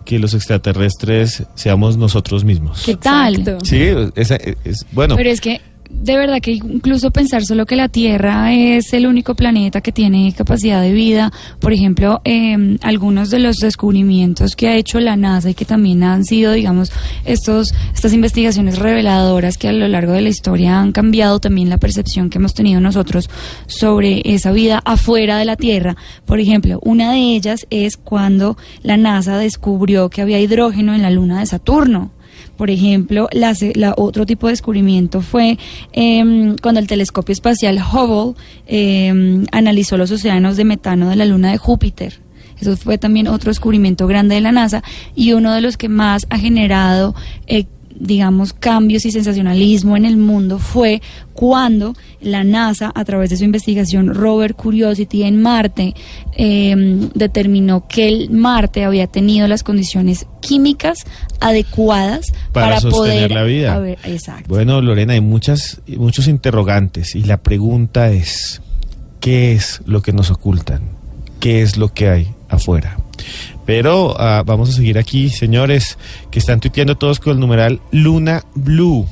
[0.05, 2.83] que los extraterrestres seamos nosotros mismos?
[2.85, 3.59] ¿Qué tal?
[3.63, 3.83] Sí,
[4.15, 5.17] es, es- bueno.
[5.17, 5.61] Pero es que
[5.91, 10.33] de verdad que incluso pensar solo que la Tierra es el único planeta que tiene
[10.37, 15.51] capacidad de vida, por ejemplo, eh, algunos de los descubrimientos que ha hecho la NASA
[15.51, 16.93] y que también han sido, digamos,
[17.25, 21.79] estos, estas investigaciones reveladoras que a lo largo de la historia han cambiado también la
[21.79, 23.31] percepción que hemos tenido nosotros
[23.67, 25.97] sobre esa vida afuera de la Tierra.
[26.27, 31.11] Por ejemplo, una de ellas es cuando la NASA descubrió que había hidrógeno en la
[31.11, 32.13] luna de Saturno.
[32.59, 35.59] Por ejemplo, la, la otro tipo de descubrimiento fue
[35.93, 38.35] eh, cuando el telescopio espacial Hubble
[38.67, 42.21] eh, analizó los océanos de metano de la luna de Júpiter.
[42.61, 44.83] Eso fue también otro descubrimiento grande de la NASA
[45.15, 47.15] y uno de los que más ha generado
[47.47, 47.67] eh,
[48.01, 53.45] digamos, cambios y sensacionalismo en el mundo fue cuando la NASA, a través de su
[53.45, 55.95] investigación Rover Curiosity en Marte,
[56.37, 56.75] eh,
[57.15, 61.05] determinó que el Marte había tenido las condiciones químicas
[61.41, 63.75] adecuadas para, para, sostener poder la vida.
[63.75, 64.49] a ver, exacto.
[64.49, 68.61] Bueno, Lorena, hay muchas, muchos interrogantes y la pregunta es,
[69.21, 70.83] ¿qué es lo que nos ocultan?
[71.41, 72.97] ¿Qué es lo que hay afuera?
[73.69, 75.99] Pero uh, vamos a seguir aquí, señores,
[76.31, 79.07] que están tuiteando todos con el numeral Luna Blue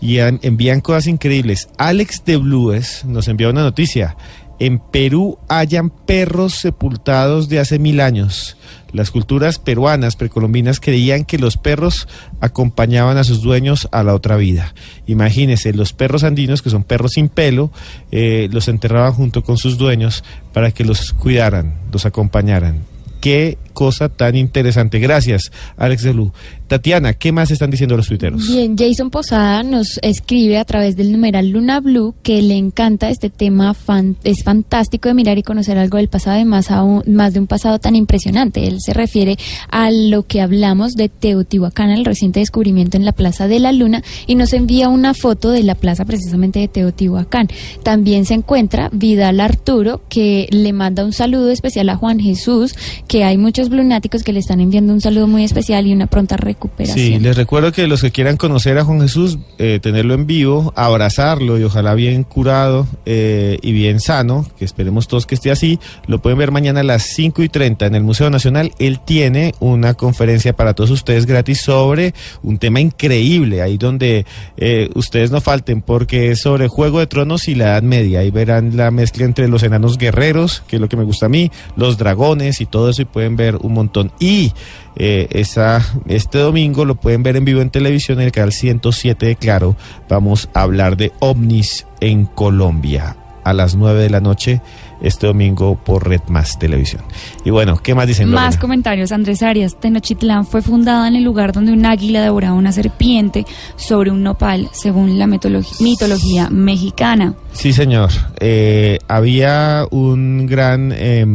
[0.00, 1.68] y envían cosas increíbles.
[1.78, 4.16] Alex de Blues nos envió una noticia.
[4.58, 8.56] En Perú hayan perros sepultados de hace mil años.
[8.92, 12.08] Las culturas peruanas precolombinas creían que los perros
[12.40, 14.74] acompañaban a sus dueños a la otra vida.
[15.06, 17.70] Imagínense, los perros andinos, que son perros sin pelo,
[18.10, 22.90] eh, los enterraban junto con sus dueños para que los cuidaran, los acompañaran.
[23.22, 24.98] Qué cosa tan interesante.
[24.98, 26.32] Gracias, Alex de Blue.
[26.72, 28.48] Tatiana, ¿qué más están diciendo los tuiteros?
[28.48, 33.28] Bien, Jason Posada nos escribe a través del numeral Luna Blue que le encanta este
[33.28, 33.76] tema,
[34.24, 37.46] es fantástico de mirar y conocer algo del pasado y más, aún, más de un
[37.46, 38.66] pasado tan impresionante.
[38.66, 39.36] Él se refiere
[39.68, 44.02] a lo que hablamos de Teotihuacán, el reciente descubrimiento en la Plaza de la Luna,
[44.26, 47.48] y nos envía una foto de la plaza precisamente de Teotihuacán.
[47.82, 52.74] También se encuentra Vidal Arturo, que le manda un saludo especial a Juan Jesús,
[53.08, 56.38] que hay muchos lunáticos que le están enviando un saludo muy especial y una pronta
[56.38, 56.61] recuperación.
[56.84, 60.72] Sí, les recuerdo que los que quieran conocer a Juan Jesús, eh, tenerlo en vivo,
[60.76, 65.78] abrazarlo y ojalá bien curado eh, y bien sano, que esperemos todos que esté así,
[66.06, 68.72] lo pueden ver mañana a las 5 y 30 en el Museo Nacional.
[68.78, 74.90] Él tiene una conferencia para todos ustedes gratis sobre un tema increíble, ahí donde eh,
[74.94, 78.20] ustedes no falten, porque es sobre Juego de Tronos y la Edad Media.
[78.20, 81.28] Ahí verán la mezcla entre los enanos guerreros, que es lo que me gusta a
[81.28, 84.12] mí, los dragones y todo eso, y pueden ver un montón.
[84.18, 84.52] Y
[84.96, 89.26] eh, esa, este domingo lo pueden ver en vivo en televisión en el canal 107
[89.26, 89.76] de Claro.
[90.08, 94.60] Vamos a hablar de ovnis en Colombia a las 9 de la noche
[95.00, 97.02] este domingo por Red Más Televisión.
[97.44, 98.30] Y bueno, ¿qué más dicen?
[98.30, 98.60] Más Lorena?
[98.60, 99.12] comentarios.
[99.12, 103.44] Andrés Arias, Tenochtitlán fue fundada en el lugar donde un águila devoraba una serpiente
[103.76, 107.34] sobre un nopal, según la mitología, mexicana.
[107.52, 108.10] Sí, señor.
[108.38, 111.26] Eh, había un gran eh,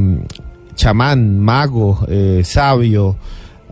[0.75, 3.17] chamán, mago, eh, sabio,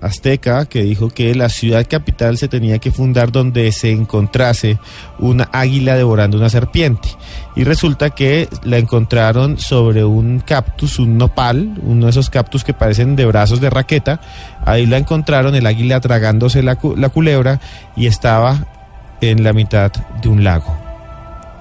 [0.01, 4.77] azteca que dijo que la ciudad capital se tenía que fundar donde se encontrase
[5.19, 7.09] una águila devorando una serpiente.
[7.55, 12.73] Y resulta que la encontraron sobre un cactus, un nopal, uno de esos cactus que
[12.73, 14.21] parecen de brazos de raqueta.
[14.65, 17.59] Ahí la encontraron, el águila tragándose la, la culebra
[17.95, 18.67] y estaba
[19.21, 19.91] en la mitad
[20.21, 20.75] de un lago,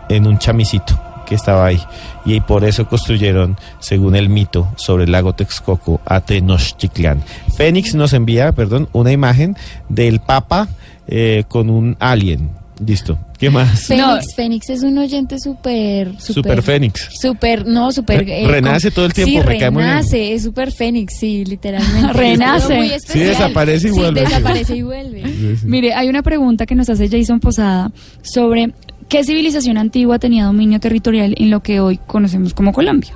[0.09, 1.81] en un chamisito que estaba ahí.
[2.25, 7.23] Y por eso construyeron, según el mito, sobre el lago Texcoco a Tenochtitlán.
[7.57, 9.57] Fénix nos envía, perdón, una imagen
[9.89, 10.69] del Papa
[11.07, 12.51] eh, con un alien.
[12.85, 13.19] Listo.
[13.39, 13.87] ¿Qué más?
[13.87, 14.21] Fénix, no.
[14.35, 16.21] Fénix es un oyente súper...
[16.21, 17.09] Super Fénix.
[17.21, 18.29] Súper, no, súper...
[18.29, 19.43] Eh, renace todo el tiempo.
[19.43, 22.13] Sí, renace, es súper Fénix, sí, literalmente.
[22.15, 22.99] renace.
[23.07, 24.21] Sí, desaparece y sí, vuelve.
[24.23, 25.23] desaparece y vuelve.
[25.25, 25.67] Sí, sí.
[25.67, 28.73] Mire, hay una pregunta que nos hace Jason Posada sobre
[29.09, 33.15] qué civilización antigua tenía dominio territorial en lo que hoy conocemos como Colombia.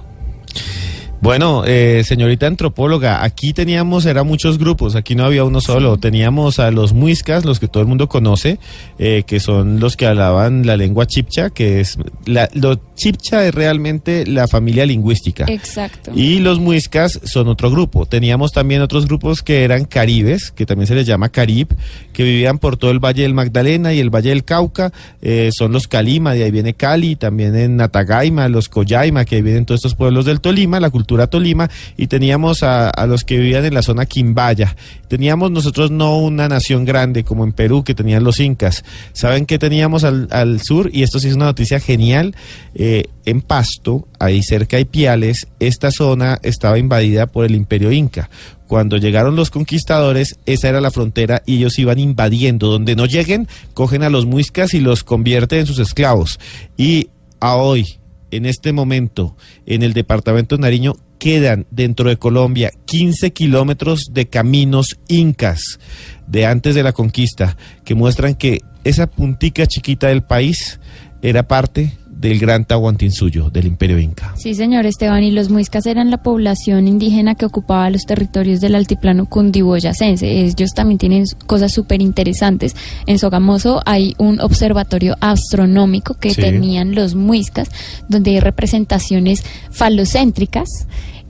[1.20, 6.00] Bueno, eh, señorita antropóloga, aquí teníamos, eran muchos grupos, aquí no había uno solo, sí.
[6.00, 8.60] teníamos a los muiscas, los que todo el mundo conoce,
[9.00, 13.54] eh, que son los que hablaban la lengua chipcha, que es, la, lo chipcha es
[13.54, 15.44] realmente la familia lingüística.
[15.48, 16.12] Exacto.
[16.14, 18.06] Y los muiscas son otro grupo.
[18.06, 21.68] Teníamos también otros grupos que eran caribes, que también se les llama carib,
[22.12, 25.72] que vivían por todo el Valle del Magdalena y el Valle del Cauca, eh, son
[25.72, 29.96] los Calima, de ahí viene Cali, también en Natagaima, los Coyaima, que vienen todos estos
[29.96, 34.06] pueblos del Tolima, la cultura Tolima, y teníamos a, los que vivían en la zona
[34.06, 34.76] Quimbaya.
[35.08, 38.84] Teníamos nosotros no una nación grande como en Perú, que tenían los incas.
[39.12, 40.90] ¿Saben qué teníamos al, sur?
[40.92, 42.34] Y esto sí es una noticia genial.
[42.74, 48.30] Eh, en Pasto, ahí cerca de Piales, esta zona estaba invadida por el imperio inca.
[48.66, 52.68] Cuando llegaron los conquistadores, esa era la frontera y ellos iban invadiendo.
[52.68, 56.38] Donde no lleguen, cogen a los muiscas y los convierten en sus esclavos.
[56.76, 57.08] Y
[57.40, 57.97] a hoy,
[58.30, 64.28] en este momento, en el departamento de Nariño, quedan dentro de Colombia 15 kilómetros de
[64.28, 65.78] caminos incas
[66.26, 70.78] de antes de la conquista que muestran que esa puntica chiquita del país
[71.22, 74.34] era parte del gran Tahuantinsuyo, del imperio inca.
[74.36, 78.74] Sí, señor Esteban, y los muiscas eran la población indígena que ocupaba los territorios del
[78.74, 80.44] altiplano cundiboyacense.
[80.44, 82.74] Ellos también tienen cosas súper interesantes.
[83.06, 86.40] En Sogamoso hay un observatorio astronómico que Sí.
[86.40, 87.70] tenían los muiscas,
[88.08, 90.68] donde hay representaciones falocéntricas.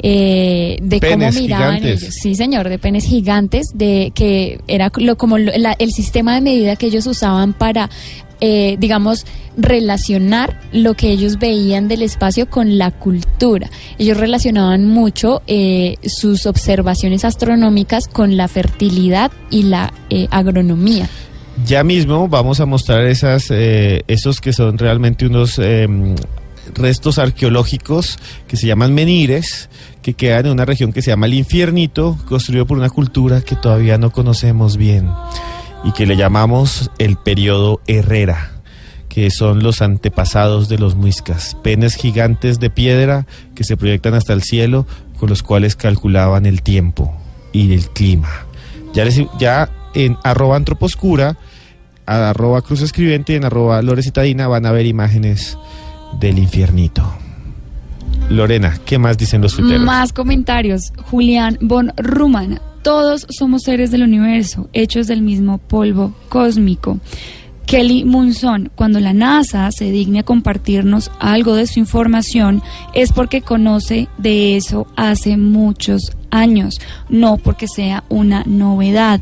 [0.01, 2.03] eh, de Penes cómo miraban gigantes.
[2.05, 2.15] ellos.
[2.15, 6.41] Sí, señor, de penes gigantes, de que era lo, como lo- la- el sistema de
[6.41, 7.91] medida que ellos usaban para,
[8.41, 9.27] eh, digamos,
[9.59, 13.69] relacionar lo que ellos veían del espacio con la cultura.
[13.99, 21.09] Ellos relacionaban mucho eh, sus observaciones astronómicas con la fertilidad y la eh, agronomía.
[21.67, 26.15] Ya mismo vamos a mostrar esas, eh, esos que son realmente unos em,
[26.75, 28.17] restos arqueológicos
[28.47, 29.69] que se llaman menires,
[30.03, 33.57] que quedan en una región que se llama el Infiernito, construido por una cultura que
[33.57, 35.09] todavía no conocemos bien
[35.85, 38.53] y que le llamamos el periodo Herrera
[39.09, 44.33] que son los antepasados de los muiscas, penes gigantes de piedra que se proyectan hasta
[44.35, 44.87] el cielo,
[45.19, 47.17] con los cuales calculaban el tiempo
[47.51, 48.29] y el clima.
[48.93, 51.37] Ya, les- ya en arroba antroposcura,
[52.07, 55.59] arroba cruz escribiente y en arroba lorecitadina van a ver imágenes
[56.21, 57.11] del infiernito.
[58.31, 59.85] Lorena, ¿qué más dicen los tuiteros?
[59.85, 60.93] Más comentarios.
[61.11, 62.61] Julián von Ruman.
[62.83, 66.99] Todos somos seres del universo, hechos del mismo polvo cósmico.
[67.67, 72.63] Kelly Munson, cuando la NASA se digne a compartirnos algo de su información,
[72.95, 79.21] es porque conoce de eso hace muchos años, no porque sea una novedad.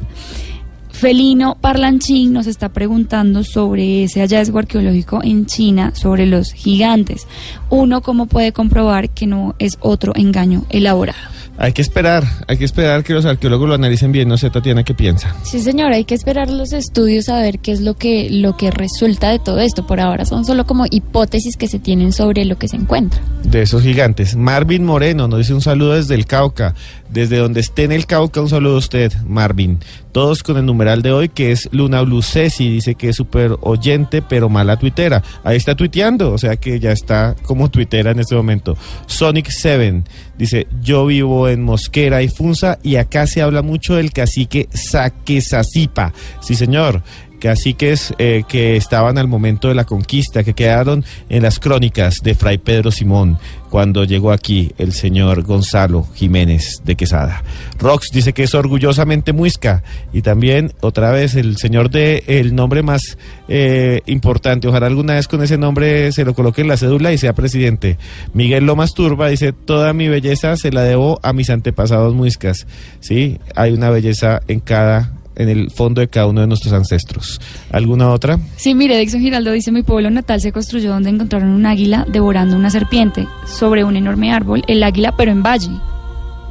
[0.97, 7.27] Felino Parlanchín nos está preguntando sobre ese hallazgo arqueológico en China, sobre los gigantes.
[7.69, 11.19] Uno, ¿cómo puede comprobar que no es otro engaño elaborado?
[11.59, 14.85] Hay que esperar, hay que esperar que los arqueólogos lo analicen bien, no sé Tatiana
[14.85, 15.35] qué piensa.
[15.43, 18.71] Sí, señor, hay que esperar los estudios a ver qué es lo que, lo que
[18.71, 19.87] resulta de todo esto.
[19.87, 23.21] Por ahora son solo como hipótesis que se tienen sobre lo que se encuentra.
[23.45, 24.35] de esos gigantes.
[24.37, 26.75] Marvin Moreno nos dice un saludo desde el Cauca.
[27.11, 29.79] Desde donde esté en el Cauca, un saludo a usted, Marvin.
[30.13, 32.71] Todos con el numeral de hoy, que es Luna Blue Ceci.
[32.71, 35.23] Dice que es súper oyente, pero mala tuitera.
[35.45, 38.77] Ahí está tuiteando, o sea que ya está como tuitera en este momento.
[39.07, 40.03] Sonic 7
[40.39, 46.13] dice: Yo vivo en Mosquera y Funza y acá se habla mucho del cacique Saquesacipa.
[46.41, 47.03] Sí, señor
[47.37, 52.35] caciques eh, que estaban al momento de la conquista, que quedaron en las crónicas de
[52.35, 53.39] Fray Pedro Simón
[53.71, 57.43] cuando llegó aquí el señor Gonzalo Jiménez de Quesada.
[57.79, 59.83] Rox dice que es orgullosamente muisca
[60.13, 63.19] y también otra vez el señor de el nombre más
[63.49, 67.19] eh, importante, ojalá alguna vez con ese nombre se lo coloque en la cédula y
[67.19, 67.99] sea presidente.
[68.35, 72.67] Miguel Lomas Turba dice, toda mi belleza se la debo a mis antepasados muiscas.
[73.01, 77.41] Sí, hay una belleza en cada en el fondo de cada uno de nuestros ancestros.
[77.71, 78.39] ¿Alguna otra?
[78.57, 82.57] Sí, mire, Dixon Giraldo dice, mi pueblo natal se construyó donde encontraron un águila devorando
[82.57, 85.71] una serpiente sobre un enorme árbol, el águila pero en valle.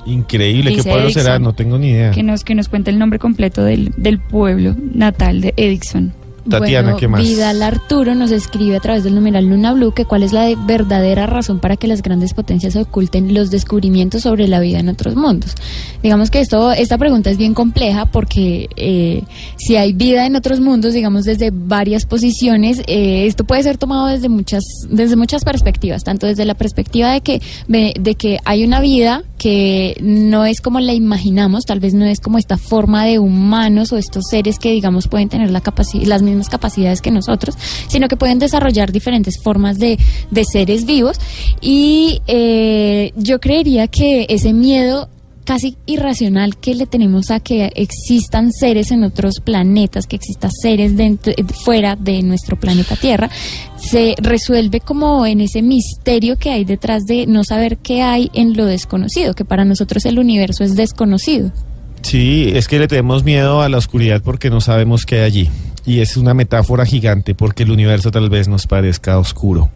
[0.05, 1.39] Increíble, ¿qué pueblo será?
[1.39, 2.11] No tengo ni idea.
[2.11, 6.13] Que nos, que nos cuente el nombre completo del, del pueblo natal de Edison.
[6.49, 7.21] Tatiana, bueno, ¿qué más?
[7.21, 10.55] Vidal Arturo nos escribe a través del numeral Luna Blue que cuál es la de-
[10.55, 15.15] verdadera razón para que las grandes potencias oculten los descubrimientos sobre la vida en otros
[15.15, 15.55] mundos.
[16.03, 19.23] Digamos que esto, esta pregunta es bien compleja porque eh,
[19.57, 24.07] si hay vida en otros mundos, digamos desde varias posiciones, eh, esto puede ser tomado
[24.07, 28.79] desde muchas, desde muchas perspectivas, tanto desde la perspectiva de que, de, que hay una
[28.81, 33.17] vida que no es como la imaginamos, tal vez no es como esta forma de
[33.19, 37.57] humanos o estos seres que digamos pueden tener la capaci- las mismas capacidades que nosotros,
[37.87, 39.97] sino que pueden desarrollar diferentes formas de,
[40.31, 41.19] de seres vivos
[41.61, 45.09] y eh, yo creería que ese miedo
[45.45, 50.97] casi irracional que le tenemos a que existan seres en otros planetas, que existan seres
[50.97, 53.29] dentro, eh, fuera de nuestro planeta Tierra,
[53.77, 58.57] se resuelve como en ese misterio que hay detrás de no saber qué hay en
[58.57, 61.51] lo desconocido, que para nosotros el universo es desconocido.
[62.01, 65.49] Sí, es que le tenemos miedo a la oscuridad porque no sabemos qué hay allí.
[65.85, 69.69] Y es una metáfora gigante porque el universo tal vez nos parezca oscuro.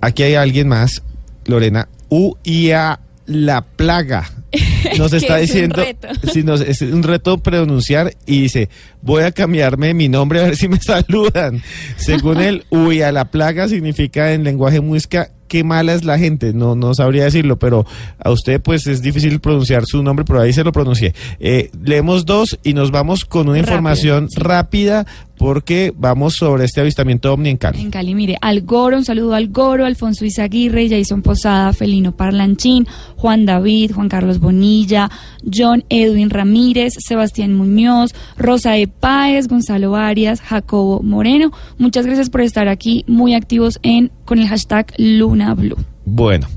[0.00, 1.02] Aquí hay alguien más,
[1.44, 1.88] Lorena.
[2.08, 4.30] UIA La Plaga
[4.98, 6.08] nos está es diciendo, reto.
[6.32, 8.68] si nos, es un reto pronunciar y dice,
[9.02, 11.62] voy a cambiarme mi nombre a ver si me saludan.
[11.96, 16.52] Según él, uy, a la plaga significa en lenguaje muisca, qué mala es la gente,
[16.54, 17.84] no, no sabría decirlo, pero
[18.22, 21.12] a usted pues es difícil pronunciar su nombre, pero ahí se lo pronuncié.
[21.40, 26.82] Eh, leemos dos y nos vamos con una Rápido, información rápida porque vamos sobre este
[26.82, 27.80] avistamiento ovni en Cali.
[27.80, 32.86] En Cali, mire, Al Goro, un saludo al Goro, Alfonso Izaguirre, Jason Posada, Felino Parlanchín,
[33.16, 35.10] Juan David, Juan Carlos Bonilla,
[35.52, 41.52] John Edwin Ramírez, Sebastián Muñoz, Rosa de Páez, Gonzalo Arias, Jacobo Moreno.
[41.78, 45.76] Muchas gracias por estar aquí muy activos en con el hashtag Luna Blue.
[46.06, 46.48] Bueno,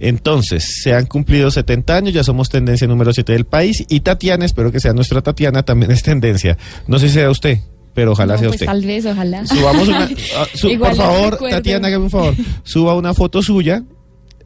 [0.00, 4.44] entonces se han cumplido 70 años, ya somos tendencia número 7 del país y Tatiana,
[4.44, 6.56] espero que sea nuestra Tatiana, también es tendencia.
[6.88, 7.58] No sé si sea usted,
[7.94, 8.66] pero ojalá No, sea pues usted.
[8.66, 9.46] tal vez, ojalá.
[9.46, 10.08] Subamos una,
[10.38, 11.56] ah, su- Igual por favor, recuerdo.
[11.56, 12.34] Tatiana, hágame un favor,
[12.64, 13.82] suba una foto suya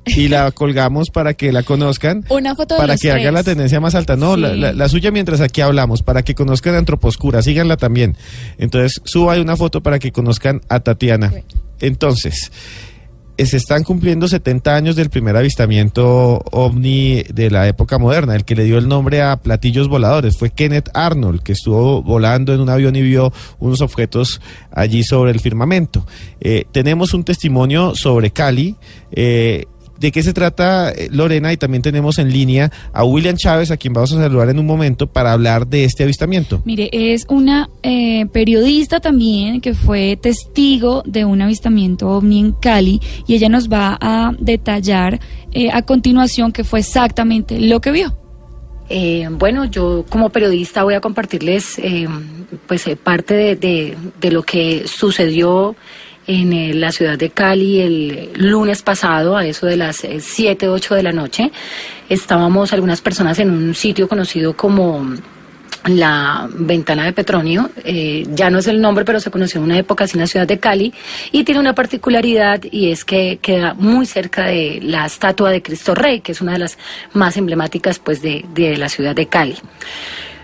[0.07, 2.25] y la colgamos para que la conozcan.
[2.31, 3.33] Una foto de para los que haga tres.
[3.33, 4.17] la tendencia más alta.
[4.17, 4.41] No, Sí.
[4.41, 8.17] la, la- la suya mientras aquí hablamos, para que conozcan a Antroposcura, síganla también.
[8.59, 11.33] Entonces, suba una foto para que conozcan a Tatiana.
[11.81, 12.51] Entonces,
[13.37, 18.35] eh, se están cumpliendo 70 años del primer avistamiento ovni de la época moderna.
[18.37, 22.53] El que le dio el nombre a platillos voladores fue Kenneth Arnold, que estuvo volando
[22.53, 24.41] en un avión y vio unos objetos
[24.71, 26.07] allí sobre el firmamento.
[26.41, 28.77] Eh, tenemos un testimonio sobre Cali.
[29.13, 29.67] eh,
[30.01, 31.53] ¿De qué se trata, eh, Lorena?
[31.53, 34.65] Y también tenemos en línea a William Chávez, a quien vamos a saludar en un
[34.67, 36.63] momento para hablar de este avistamiento.
[36.65, 42.99] Mire, es una eh, periodista también que fue testigo de un avistamiento ovni en Cali
[43.27, 45.21] y ella nos va a detallar
[45.53, 48.17] eh, a continuación qué fue exactamente lo que vio.
[48.89, 52.09] Eh, bueno, yo como periodista voy a compartirles eh,
[52.67, 55.77] pues eh, parte de, de- de lo que sucedió
[56.27, 60.69] en eh, la ciudad de Cali el lunes pasado a eso de las eh, 7,
[60.69, 61.51] 8 de la noche.
[62.09, 65.05] Estábamos algunas personas en un sitio conocido como
[65.87, 69.79] la ventana de Petronio, eh, ya no es el nombre, pero se conoció en una
[69.79, 70.93] época así en la ciudad de Cali
[71.33, 75.95] y tiene una particularidad y es que queda muy cerca de la estatua de Cristo
[75.95, 76.77] Rey, que es una de las
[77.15, 79.57] más emblemáticas pues de, de la ciudad de Cali.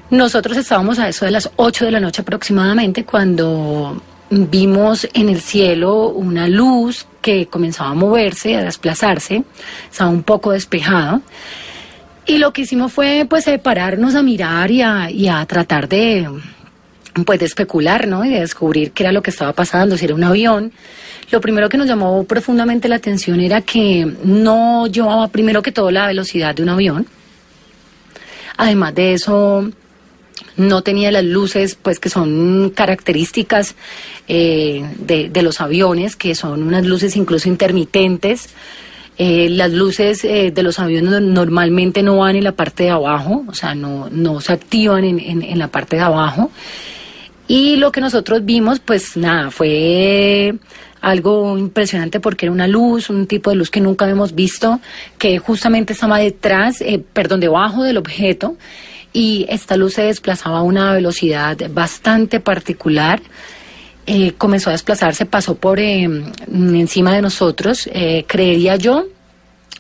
[0.09, 4.01] Nosotros estábamos a eso de las 8 de la noche aproximadamente cuando
[4.31, 9.45] vimos en el cielo una luz que comenzaba a moverse, a desplazarse,
[9.91, 11.23] estaba un poco despejado.
[12.27, 16.29] Y lo que hicimos fue pues pararnos a mirar y a, y a tratar de
[17.25, 18.25] pues especular, ¿no?
[18.25, 20.73] Y de descubrir qué era lo que estaba pasando, si era un avión.
[21.31, 25.91] Lo primero que nos llamó profundamente la atención era que no llevaba primero que todo
[25.91, 27.07] la velocidad de un avión.
[28.57, 29.71] Además de eso,
[30.57, 33.75] no tenía las luces, pues que son características
[34.29, 38.49] eh, de, de los aviones, que son unas luces incluso intermitentes.
[39.19, 42.91] Eh, las luces eh, de los aviones no- normalmente no van en la parte de
[42.91, 46.51] abajo, o sea, no, no se activan en, en- en la parte de abajo.
[47.49, 50.55] Y lo que nosotros vimos, pues nada, fue
[51.01, 54.81] algo impresionante porque era una luz, un tipo de luz que nunca habíamos visto,
[55.19, 56.83] que justamente estaba detrás,
[57.13, 58.57] perdón, debajo del objeto.
[59.17, 63.23] Y esta luz se desplazaba a una velocidad bastante particular.
[64.05, 66.03] Eh, comenzó a desplazarse, pasó por eh,
[66.53, 69.07] encima de nosotros, eh, creería yo.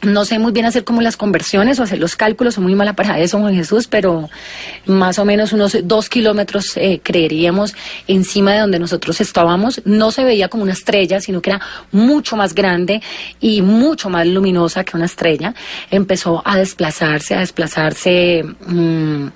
[0.02, 2.92] No sé muy bien hacer como las conversiones o hacer los cálculos, soy muy mala
[2.94, 4.28] para eso, Juan Jesús, pero
[4.84, 7.74] más o menos unos dos kilómetros eh, creeríamos
[8.06, 9.80] encima de donde nosotros estábamos.
[9.86, 11.60] No se veía como una estrella, sino que era
[11.92, 13.00] mucho más grande
[13.40, 15.54] y mucho más luminosa que una estrella.
[15.90, 19.26] Empezó a desplazarse, a desplazarse mm,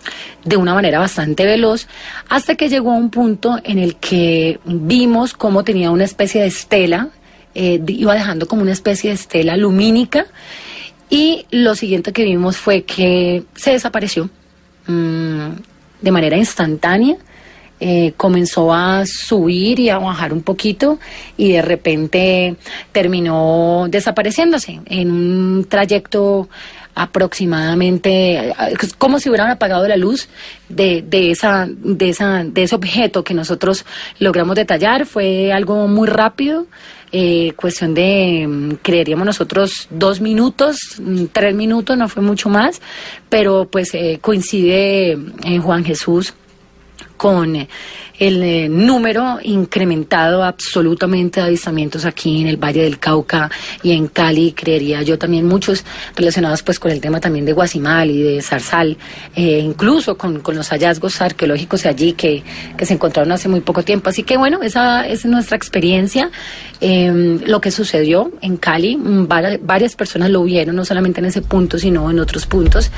[0.44, 1.86] de una manera bastante veloz,
[2.28, 6.48] hasta que llegó a un punto en el que vimos cómo tenía una especie de
[6.48, 7.08] estela
[7.54, 10.26] eh, iba dejando como una especie de estela lumínica
[11.08, 14.30] y lo siguiente que vimos fue que se desapareció
[14.86, 15.48] mm,
[16.00, 17.16] de manera instantánea.
[17.82, 20.98] eh, comenzó a subir y a bajar un poquito
[21.38, 22.56] y de repente
[22.92, 26.48] terminó desapareciéndose en un trayecto
[26.94, 28.54] aproximadamente eh,
[28.98, 30.28] como si hubieran apagado la luz
[30.68, 33.86] de, de esa de esa de ese objeto que nosotros
[34.18, 36.66] logramos detallar fue algo muy rápido
[37.12, 42.80] eh, cuestión de mm, creeríamos nosotros dos minutos mm, tres minutos no fue mucho más
[43.28, 46.34] pero pues eh, coincide eh, Juan Jesús
[47.16, 47.66] con
[48.20, 53.50] el eh, número incrementado absolutamente de avistamientos aquí en el Valle del Cauca
[53.82, 58.10] y en Cali, creería yo también muchos relacionados pues con el tema también de Guasimal
[58.10, 58.98] y de Zarzal,
[59.34, 62.42] eh, incluso con, con, los hallazgos arqueológicos allí que,
[62.76, 64.10] que, se encontraron hace muy poco tiempo.
[64.10, 66.30] Así que bueno, esa, es nuestra experiencia.
[66.82, 71.26] Eh, lo que sucedió en Cali, mm, varias, varias personas lo vieron, no solamente en
[71.26, 72.90] ese punto, sino en otros puntos.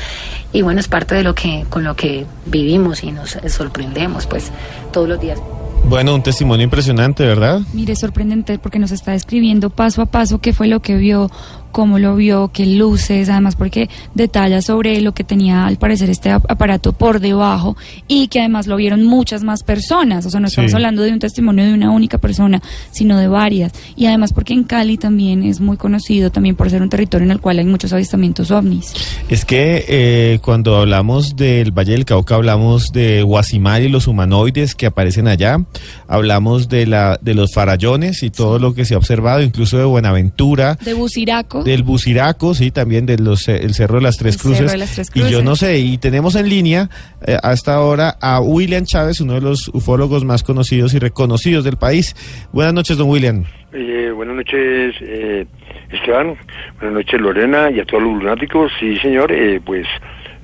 [0.53, 4.51] Y bueno, es parte de lo que, con lo que vivimos y nos sorprendemos pues
[4.93, 5.41] todos los días.
[5.89, 7.61] Bueno, un testimonio impresionante, ¿verdad?
[7.73, 11.31] Mire, sorprendente porque nos está describiendo paso a paso qué fue lo que vio,
[11.73, 16.31] cómo lo vio, qué luces, además porque detalla sobre lo que tenía al parecer este
[16.31, 20.71] aparato por debajo y que además lo vieron muchas más personas, o sea, no estamos
[20.71, 20.77] sí.
[20.77, 23.73] hablando de un testimonio de una única persona, sino de varias.
[23.97, 27.33] Y además porque en Cali también es muy conocido también por ser un territorio en
[27.33, 28.93] el cual hay muchos avistamientos ovnis.
[29.29, 34.75] Es que eh, cuando hablamos del Valle del Cauca hablamos de Guasimal y los humanoides
[34.75, 35.65] que aparecen allá,
[36.07, 39.85] hablamos de la de los farallones y todo lo que se ha observado, incluso de
[39.85, 44.79] Buenaventura, de Buciraco del Buciraco, sí, también del el Cerro de las Tres, Cruces, de
[44.79, 45.31] las Tres Cruces.
[45.31, 46.89] Y yo no sé, y tenemos en línea
[47.27, 51.77] eh, hasta ahora a William Chávez, uno de los ufólogos más conocidos y reconocidos del
[51.77, 52.15] país.
[52.53, 53.45] Buenas noches, don William.
[53.73, 55.47] Eh, buenas noches, eh,
[55.91, 56.37] Esteban.
[56.79, 58.71] Buenas noches, Lorena, y a todos los lunáticos.
[58.79, 59.87] Sí, señor, eh, pues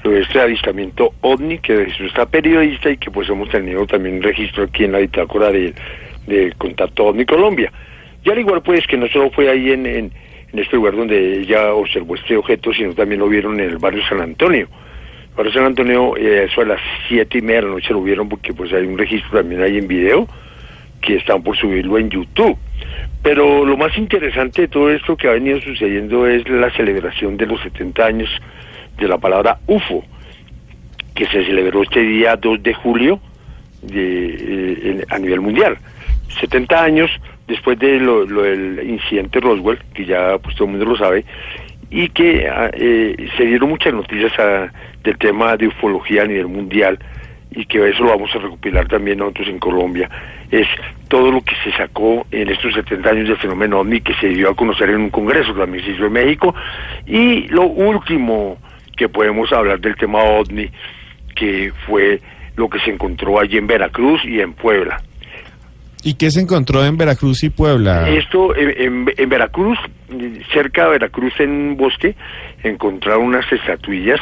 [0.04, 4.16] lo de este avistamiento OVNI, que registró esta periodista y que pues hemos tenido también
[4.16, 5.74] un registro aquí en la bitácora de,
[6.26, 7.72] de Contacto OVNI Colombia.
[8.24, 10.12] Y al igual pues que no solo fue ahí en, en
[10.52, 14.02] en este lugar donde ella observó este objeto, sino también lo vieron en el barrio
[14.08, 14.68] San Antonio.
[15.30, 18.02] El barrio San Antonio, eh, eso a las siete y media de la noche lo
[18.02, 20.26] vieron porque pues hay un registro también ahí en video
[21.00, 22.56] que están por subirlo en YouTube.
[23.22, 27.46] Pero lo más interesante de todo esto que ha venido sucediendo es la celebración de
[27.46, 28.30] los 70 años
[28.96, 30.04] de la palabra UFO,
[31.14, 33.20] que se celebró este día 2 de julio
[33.82, 35.76] de, eh, a nivel mundial.
[36.40, 37.10] 70 años
[37.48, 41.24] después de lo, lo, del incidente Roswell, que ya pues todo el mundo lo sabe,
[41.90, 44.70] y que eh, se dieron muchas noticias a,
[45.02, 46.98] del tema de ufología a nivel mundial,
[47.50, 50.10] y que eso lo vamos a recopilar también nosotros en Colombia,
[50.50, 50.68] es
[51.08, 54.50] todo lo que se sacó en estos 70 años del fenómeno OVNI que se dio
[54.50, 56.54] a conocer en un congreso también se hizo en México,
[57.06, 58.58] y lo último
[58.94, 60.70] que podemos hablar del tema OVNI,
[61.34, 62.20] que fue
[62.56, 65.00] lo que se encontró allí en Veracruz y en Puebla.
[66.02, 68.08] ¿Y qué se encontró en Veracruz y Puebla?
[68.08, 69.78] Esto, en, en, Veracruz,
[70.52, 72.14] cerca de Veracruz, en un bosque,
[72.62, 74.20] encontraron unas estatuillas.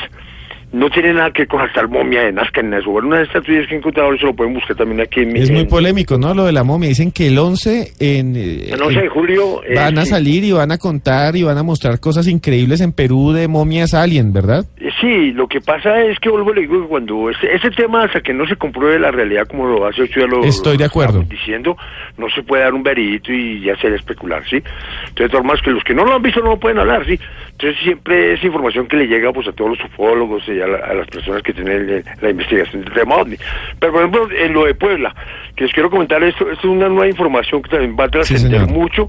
[0.72, 2.90] No tiene nada que ver con hasta momia de Nazca en eso.
[2.90, 5.54] Bueno, unas estatuillas que he encontrado, eso lo pueden buscar también aquí en Es en,
[5.54, 6.34] muy polémico, ¿no?
[6.34, 6.88] Lo de la momia.
[6.88, 8.36] Dicen que el 11 en...
[8.36, 9.62] El 11 de julio...
[9.74, 12.92] Van eh, a salir y van a contar y van a mostrar cosas increíbles en
[12.92, 14.64] Perú de momias alien, ¿verdad?
[15.00, 18.20] Sí, lo que pasa es que vuelvo le digo que cuando ese, ese, tema hasta
[18.20, 21.22] que no se compruebe la realidad como lo hace ya lo estoy lo de acuerdo
[21.28, 21.76] diciendo
[22.16, 24.62] no se puede dar un veredicto y ya se especular, sí.
[25.08, 27.18] Entonces, más que los que no lo han visto no lo pueden hablar, sí.
[27.52, 30.78] Entonces siempre es información que le llega pues a todos los ufólogos y a, la,
[30.78, 33.36] a las personas que tienen la, la investigación del tema OVNI.
[33.78, 35.14] Pero por ejemplo en lo de Puebla,
[35.54, 38.66] que les quiero comentar esto, esto es una nueva información que también va a trascender
[38.66, 39.08] sí, mucho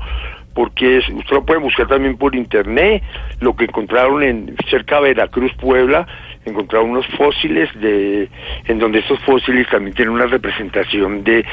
[0.57, 3.03] porque es, usted lo puede buscar también por internet,
[3.41, 6.07] lo que encontraron en cerca de Veracruz, Puebla,
[6.45, 8.27] encontraron unos fósiles de
[8.65, 11.45] en donde estos fósiles también tienen una representación de,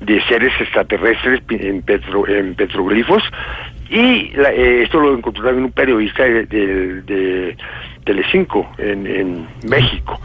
[0.00, 3.22] de seres extraterrestres en, petro, en petroglifos
[3.90, 7.56] y la, eh, esto lo encontró también un periodista de, de, de
[8.08, 10.18] Telecinco en, en México.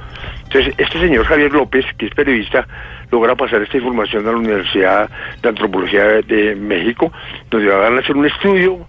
[0.45, 2.65] Entonces, este señor Javier López, que es periodista,
[3.11, 5.09] logra pasar esta información a la Universidad
[5.41, 7.11] de Antropología de México,
[7.49, 8.87] donde van a hacer un estudio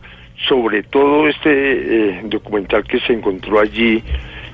[0.48, 4.00] sobre todo este eh, documental que se encontró allí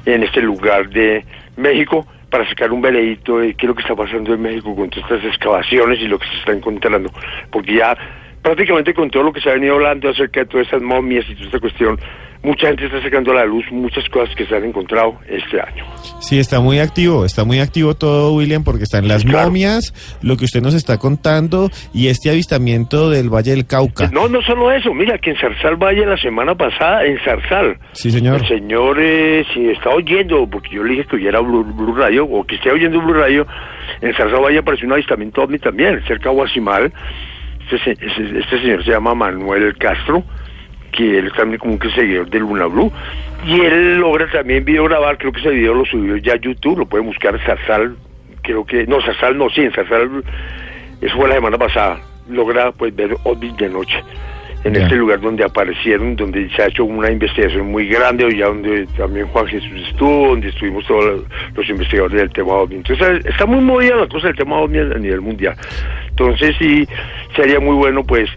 [0.07, 1.23] en este lugar de
[1.59, 4.89] México para sacar un veredicto de qué es lo que está pasando en México con
[4.89, 7.11] todas estas excavaciones y lo que se está encontrando,
[7.51, 7.95] porque ya
[8.43, 11.35] prácticamente con todo lo que se ha venido hablando acerca de todas estas momias y
[11.35, 11.99] toda esta cuestión,
[12.43, 15.85] mucha gente está sacando a la luz muchas cosas que se han encontrado este año.
[16.21, 19.49] Sí, está muy activo, está muy activo todo, William, porque están las claro.
[19.49, 19.93] momias,
[20.23, 24.11] lo que usted nos está contando y este avistamiento del Valle del Cauca.
[24.13, 28.11] No, no solo eso, mira que en Zarzal Valle la semana pasada, en Zarzal, sí,
[28.11, 28.41] señor.
[28.41, 32.25] el señor, eh, si está oyendo, porque yo le dije que oyera Blue, Blue Radio,
[32.25, 33.47] o que esté oyendo Blue Radio,
[34.01, 36.93] en Zarzal Valle apareció un avistamiento ovni también, cerca de Guasimal,
[37.77, 40.23] este, este, este señor se llama Manuel Castro,
[40.93, 42.93] que él también como que seguidor de Luna Blue
[43.47, 46.81] y él logra también video grabar, creo que ese video lo subió ya a YouTube,
[46.81, 47.97] lo pueden buscar Zarzal,
[48.43, 50.23] creo que, no, Zarzal no, sí, en Zarzal,
[51.01, 54.03] eso fue la semana pasada, logra pues ver ovnis de noche.
[54.65, 58.87] En este lugar donde aparecieron, donde se ha hecho una investigación muy grande, ya donde
[58.97, 61.25] también Juan Jesús estuvo, donde estuvimos todos
[61.55, 62.77] los investigadores del tema OVNI.
[62.77, 65.57] Entonces está muy movida la cosa del tema OVNI a nivel mundial.
[66.11, 66.87] Entonces sí,
[67.35, 68.29] sería muy bueno pues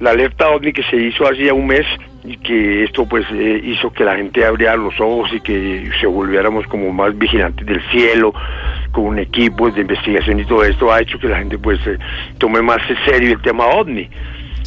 [0.00, 1.86] la alerta OVNI que se hizo hace ya un mes
[2.24, 6.06] y que esto pues eh, hizo que la gente abriera los ojos y que se
[6.06, 8.34] volviéramos como más vigilantes del cielo
[8.90, 11.96] con un equipo de investigación y todo esto ha hecho que la gente pues eh,
[12.38, 14.10] tome más en serio el tema OVNI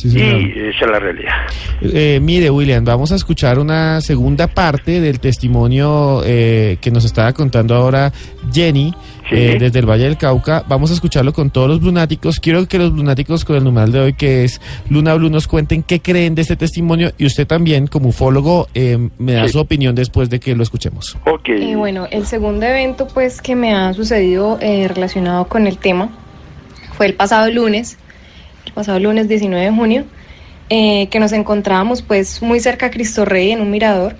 [0.02, 1.34] y esa es la realidad.
[1.82, 7.34] Eh, mire, William, vamos a escuchar una segunda parte del testimonio eh, que nos estaba
[7.34, 8.12] contando ahora
[8.52, 8.94] Jenny.
[9.32, 12.40] Eh, desde el Valle del Cauca, vamos a escucharlo con todos los lunáticos.
[12.40, 15.82] Quiero que los lunáticos con el numeral de hoy, que es Luna Blue, nos cuenten
[15.82, 18.68] qué creen de este testimonio y usted también, como ufólogo,
[19.18, 21.18] me da su opinión después de que lo escuchemos.
[21.26, 21.50] Ok.
[21.78, 26.10] bueno, el segundo evento, pues, que me ha sucedido relacionado con el tema
[26.96, 27.98] fue el pasado lunes
[28.72, 30.06] pasado lunes 19 de junio,
[30.70, 34.16] eh, que nos encontrábamos pues muy cerca a Cristo Rey en un mirador.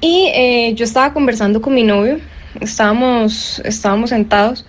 [0.00, 2.18] Y eh, yo estaba conversando con mi novio,
[2.60, 4.64] estábamos, estábamos sentados,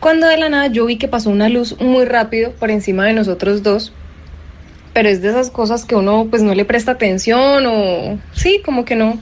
[0.00, 3.12] cuando de la nada yo vi que pasó una luz muy rápido por encima de
[3.12, 3.92] nosotros dos,
[4.92, 8.84] pero es de esas cosas que uno pues no le presta atención o sí, como
[8.84, 9.18] que no,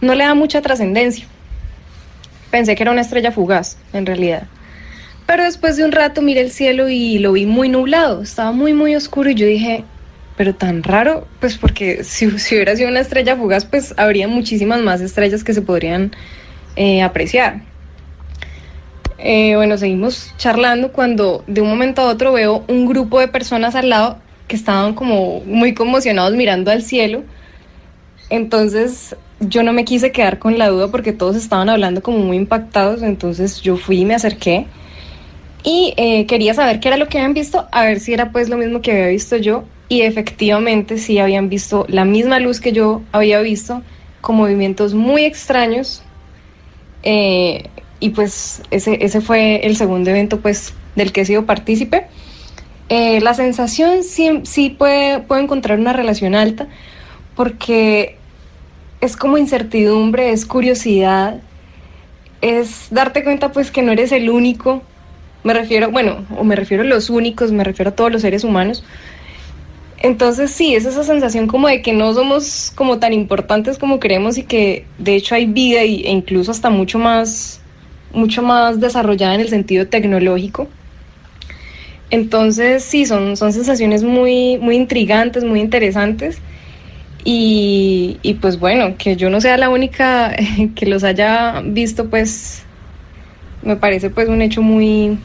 [0.00, 1.26] no le da mucha trascendencia.
[2.50, 4.48] Pensé que era una estrella fugaz, en realidad.
[5.28, 8.72] Pero después de un rato miré el cielo y lo vi muy nublado, estaba muy,
[8.72, 9.84] muy oscuro y yo dije,
[10.38, 15.02] pero tan raro, pues porque si, hubiera sido una estrella fugaz, pues habría muchísimas más
[15.02, 16.12] estrellas que se podrían
[16.76, 17.60] eh, apreciar.
[19.18, 23.74] Eh, bueno, seguimos charlando cuando de un momento a otro veo un grupo de personas
[23.74, 27.22] al lado que estaban como muy conmocionados mirando al cielo.
[28.30, 32.38] Entonces yo no me quise quedar con la duda porque todos estaban hablando como muy
[32.38, 34.66] impactados, entonces yo fui y me acerqué
[35.68, 38.48] y eh, quería saber qué era lo que habían visto, a ver si era pues
[38.48, 42.72] lo mismo que había visto yo y efectivamente sí habían visto la misma luz que
[42.72, 43.82] yo había visto
[44.22, 46.02] con movimientos muy extraños
[47.02, 47.64] eh,
[48.00, 52.06] y pues ese, ese fue el segundo evento pues del que he sido partícipe.
[52.88, 56.66] Eh, la sensación sí, sí puede, puede encontrar una relación alta
[57.36, 58.16] porque
[59.02, 61.42] es como incertidumbre, es curiosidad,
[62.40, 64.82] es darte cuenta pues que no eres el único
[65.44, 68.44] me refiero, bueno, o me refiero a los únicos, me refiero a todos los seres
[68.44, 68.84] humanos.
[70.00, 74.38] Entonces sí, es esa sensación como de que no somos como tan importantes como creemos
[74.38, 77.60] y que de hecho hay vida y, e incluso hasta mucho más,
[78.12, 80.68] mucho más desarrollada en el sentido tecnológico.
[82.10, 86.38] Entonces sí, son, son sensaciones muy, muy intrigantes, muy interesantes.
[87.24, 90.34] Y, y pues bueno, que yo no sea la única
[90.76, 92.64] que los haya visto, pues
[93.62, 95.18] me parece pues un hecho muy,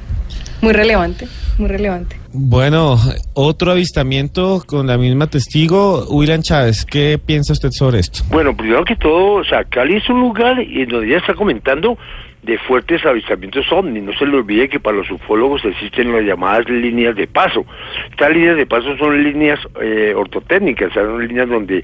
[0.61, 1.27] muy relevante,
[1.57, 2.17] muy relevante.
[2.31, 2.97] Bueno,
[3.33, 8.23] otro avistamiento con la misma testigo, William Chávez, ¿qué piensa usted sobre esto?
[8.29, 11.97] Bueno, primero que todo, o sea, Cali es un lugar, y donde ya está comentando,
[12.43, 14.01] de fuertes avistamientos ovni.
[14.01, 17.65] No se le olvide que para los ufólogos existen las llamadas líneas de paso.
[18.11, 21.83] Estas líneas de paso son líneas eh, ortotécnicas, son líneas donde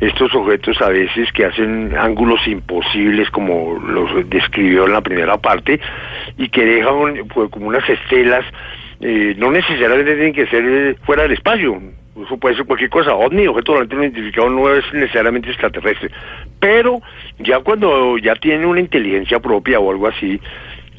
[0.00, 5.80] estos objetos a veces que hacen ángulos imposibles, como los describió en la primera parte,
[6.36, 8.44] y que dejan pues, como unas estelas,
[9.00, 11.80] eh, no necesariamente tienen que ser eh, fuera del espacio,
[12.24, 16.10] eso puede ser cualquier cosa, ovni, objeto volante no identificado, no es necesariamente extraterrestre,
[16.58, 17.00] pero
[17.38, 20.40] ya cuando ya tiene una inteligencia propia o algo así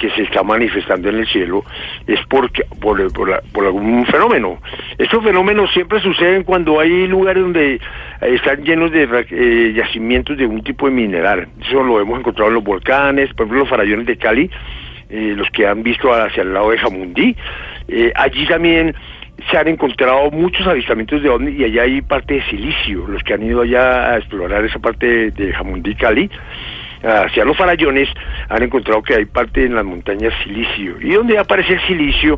[0.02, 1.64] que se está manifestando en el cielo,
[2.08, 4.60] es porque por, por, algún fenómeno.
[4.98, 7.80] Estos fenómenos siempre suceden cuando hay lugares donde
[8.22, 11.48] están llenos de eh, yacimientos de un tipo de mineral.
[11.62, 14.50] Eso lo hemos encontrado en los volcanes, por ejemplo los farallones de Cali,
[15.12, 17.36] eh, los que han visto hacia el lado de Jamundí.
[17.88, 18.96] Eh, allí también
[19.50, 23.34] se han encontrado muchos avistamientos de ovni y allá hay parte de silicio, los que
[23.34, 26.30] han ido allá a explorar esa parte de, Jamundí Cali,
[27.04, 28.10] hacia los farallones,
[28.50, 31.02] han encontrado que hay parte en las montañas silicio.
[31.02, 32.38] Y donde aparece el silicio,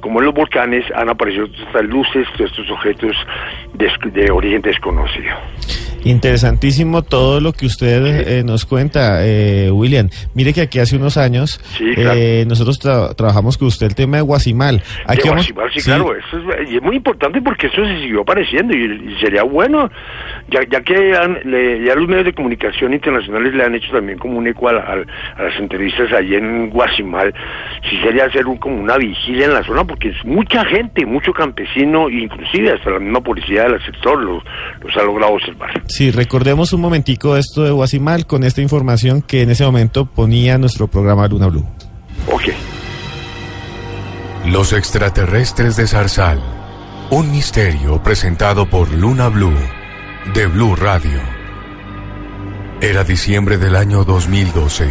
[0.00, 3.16] como en los volcanes, han aparecido estas luces, todos estos objetos
[3.74, 5.34] de origen desconocido.
[6.04, 10.10] Interesantísimo todo lo que usted eh, nos cuenta, eh, William.
[10.34, 14.82] Mire que aquí hace unos años eh, nosotros trabajamos con usted el tema de Guasimal.
[15.06, 18.76] Aquí Guasimal, sí, claro, eso es, y es muy importante porque eso se siguió apareciendo
[18.76, 19.90] y, sería bueno,
[20.50, 24.46] ya, ya que ya los medios de comunicación internacionales le han hecho también como un
[24.46, 27.32] eco a, las entrevistas allí en Guasimal,
[27.88, 31.32] sí sería hacer un, como una vigilia en la zona porque es mucha gente, mucho
[31.32, 34.42] campesino, inclusive hasta la misma policía del sector los,
[34.82, 35.72] los ha logrado observar.
[35.94, 40.58] Sí, recordemos un momentico esto de Guasimal con esta información que en ese momento ponía
[40.58, 41.64] nuestro programa Luna Blue.
[42.32, 42.42] Ok.
[44.44, 46.40] Los extraterrestres de Zarzal,
[47.10, 49.54] Un misterio presentado por Luna Blue,
[50.34, 51.20] de Blue Radio.
[52.80, 54.90] Era diciembre del año 2012.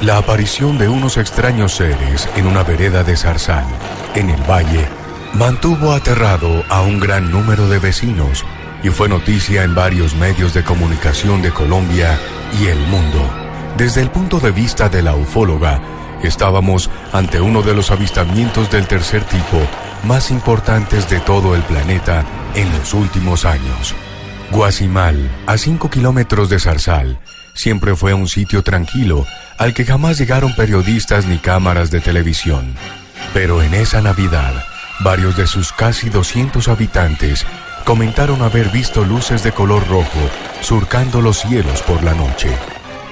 [0.00, 3.66] La aparición de unos extraños seres en una vereda de Zarzal,
[4.14, 4.86] en el valle,
[5.34, 8.46] mantuvo aterrado a un gran número de vecinos
[8.82, 12.18] y fue noticia en varios medios de comunicación de Colombia
[12.60, 13.28] y el mundo.
[13.76, 15.80] Desde el punto de vista de la ufóloga,
[16.22, 19.58] estábamos ante uno de los avistamientos del tercer tipo
[20.04, 22.24] más importantes de todo el planeta
[22.54, 23.94] en los últimos años.
[24.50, 27.20] Guasimal, a 5 kilómetros de Zarzal,
[27.54, 29.26] siempre fue un sitio tranquilo
[29.58, 32.74] al que jamás llegaron periodistas ni cámaras de televisión.
[33.32, 34.64] Pero en esa Navidad,
[35.00, 37.46] varios de sus casi 200 habitantes
[37.84, 40.20] comentaron haber visto luces de color rojo
[40.60, 42.50] surcando los cielos por la noche.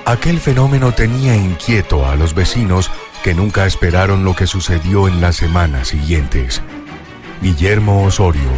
[0.05, 2.91] Aquel fenómeno tenía inquieto a los vecinos
[3.23, 6.63] que nunca esperaron lo que sucedió en las semanas siguientes.
[7.43, 8.51] Guillermo Osorio,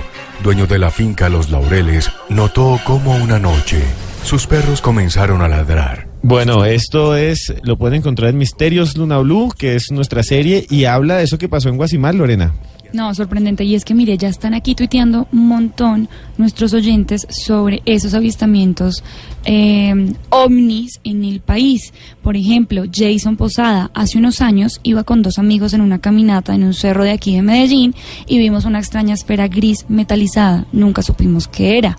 [0.43, 3.82] dueño de la finca Los Laureles, notó cómo una noche
[4.23, 6.09] sus perros comenzaron a ladrar.
[6.23, 10.85] Bueno, esto es, lo pueden encontrar en Misterios Luna Blue, que es nuestra serie, y
[10.85, 12.53] habla de eso que pasó en Guasimal, Lorena.
[12.92, 13.64] No, sorprendente.
[13.64, 16.08] Y es que, mire, ya están aquí tuiteando un montón
[16.38, 19.04] nuestros oyentes sobre esos avistamientos
[19.44, 21.92] eh, ovnis en el país.
[22.22, 26.64] Por ejemplo, Jason Posada hace unos años iba con dos amigos en una caminata en
[26.64, 27.94] un cerro de aquí de Medellín
[28.26, 30.66] y vimos una extraña esfera gris metalizada.
[30.72, 31.98] Nunca supimos qué era.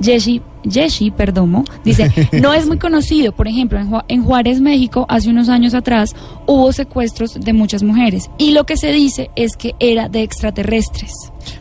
[0.00, 2.10] Jesse Yeshi Perdomo, dice,
[2.40, 3.32] no es muy conocido.
[3.32, 6.14] Por ejemplo, en, en, Juárez, México, hace unos años atrás
[6.46, 11.12] hubo secuestros de muchas mujeres y lo que se dice es que era de extraterrestres.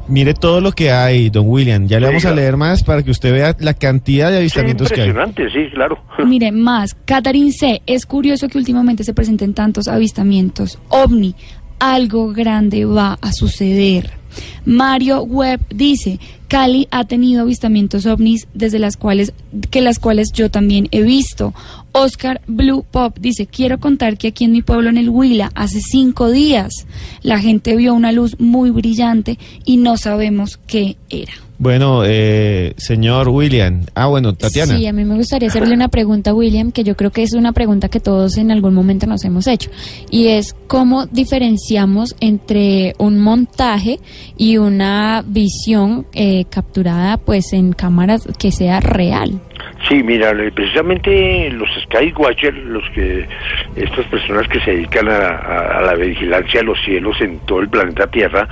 [0.08, 1.88] Mire todo lo que hay, don William.
[1.88, 5.02] Ya le vamos a leer más para que usted vea la cantidad de avistamientos que
[5.02, 5.10] hay.
[5.10, 6.00] Impresionante, sí, claro.
[6.26, 6.96] Mire, más.
[7.06, 7.82] Catherine C.
[7.86, 10.80] Es curioso que últimamente se presenten tantos avistamientos.
[10.90, 11.36] OVNI.
[11.80, 14.19] Algo grande va a suceder.
[14.66, 19.34] Mario Webb dice, Cali ha tenido avistamientos ovnis desde las cuales
[19.70, 21.54] que las cuales yo también he visto.
[21.92, 25.82] Oscar Blue Pop dice, quiero contar que aquí en mi pueblo en el Huila hace
[25.82, 26.86] cinco días
[27.22, 31.34] la gente vio una luz muy brillante y no sabemos qué era.
[31.60, 33.82] Bueno, eh, señor William.
[33.94, 34.78] Ah, bueno, Tatiana.
[34.78, 37.34] Sí, a mí me gustaría hacerle una pregunta a William, que yo creo que es
[37.34, 39.70] una pregunta que todos en algún momento nos hemos hecho.
[40.10, 44.00] Y es, ¿cómo diferenciamos entre un montaje
[44.38, 49.42] y una visión eh, capturada pues en cámaras que sea real?
[49.90, 53.28] Sí, mira, precisamente los Skywatchers, los que
[53.76, 57.70] estas personas que se dedican a, a la vigilancia de los cielos en todo el
[57.70, 58.48] planeta Tierra,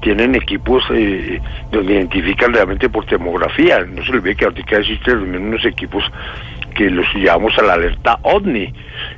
[0.00, 3.80] tienen equipos eh, donde identifican realmente por termografía.
[3.84, 6.04] No se olvide que ahorita existen unos equipos
[6.74, 8.72] que los llamamos a la alerta OVNI.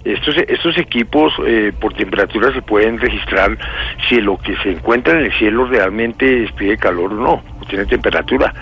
[0.04, 3.58] Estos, estos equipos eh, por temperatura se pueden registrar
[4.08, 8.52] si lo que se encuentra en el cielo realmente despide calor o no, tiene temperatura.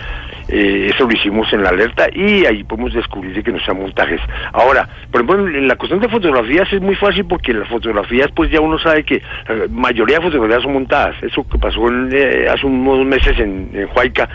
[0.48, 4.20] Eh, eso lo hicimos en la alerta y ahí podemos descubrir que no sean montajes.
[4.52, 8.50] Ahora, por ejemplo, en la cuestión de fotografías es muy fácil porque las fotografías, pues
[8.50, 11.16] ya uno sabe que la mayoría de fotografías son montadas.
[11.22, 11.80] Eso que pasó
[12.10, 14.28] eh, hace unos meses en, en Huayca,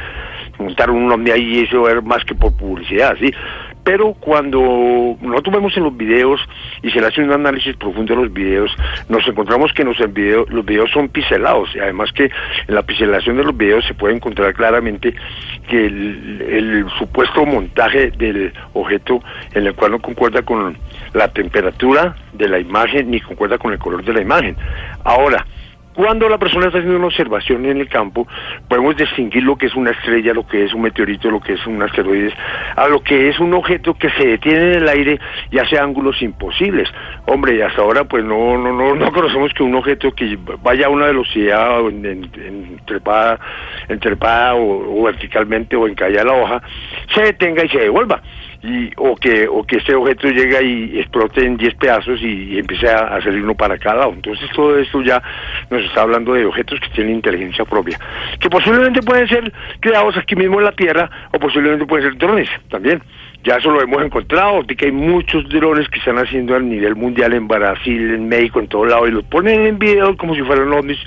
[0.60, 3.34] montaron un hombre ahí y eso era más que por publicidad, ¿sí?
[3.84, 6.40] Pero cuando nosotros vemos en los videos
[6.82, 8.72] y se le hace un análisis profundo de los videos,
[9.10, 12.26] nos encontramos que los, video, los videos son pixelados y además que
[12.68, 15.14] en la pixelación de los videos se puede encontrar claramente
[15.68, 19.22] que el supuesto montaje del objeto
[19.54, 20.78] en el cual no concuerda con
[21.14, 24.56] la temperatura de la imagen ni concuerda con el color de la imagen.
[25.04, 25.46] Ahora,
[25.94, 28.28] cuando la persona está haciendo una observación en el campo,
[28.68, 31.68] podemos distinguir lo que es una estrella, lo que es un meteorito, lo que es
[31.68, 32.34] un asteroide,
[32.76, 35.20] a lo que es un objeto que se detiene en el aire
[35.52, 36.90] y hace ángulos imposibles.
[37.26, 40.90] Hombre, hasta ahora pues no no no, no conocemos que un objeto que vaya a
[40.90, 43.40] una velocidad en, en, en trepada,
[43.88, 43.99] en
[44.53, 46.61] o, o verticalmente o en caída a la hoja,
[47.14, 48.22] se detenga y se devuelva
[48.64, 52.60] y, o que o que este objeto llegue y explote en 10 pedazos y, y,
[52.60, 54.14] empiece a, salir uno para cada lado.
[54.14, 55.22] Entonces todo esto ya
[55.69, 57.99] nos está hablando de objetos que tienen inteligencia propia,
[58.40, 62.49] que posiblemente pueden ser creados aquí mismo en la Tierra o posiblemente pueden ser drones
[62.69, 63.03] también.
[63.44, 67.34] Ya eso lo hemos encontrado, que hay muchos drones que están haciendo a nivel mundial
[67.34, 70.72] en Brasil, en México, en todo lado, y los ponen en video como si fueran
[70.72, 70.98] ovnis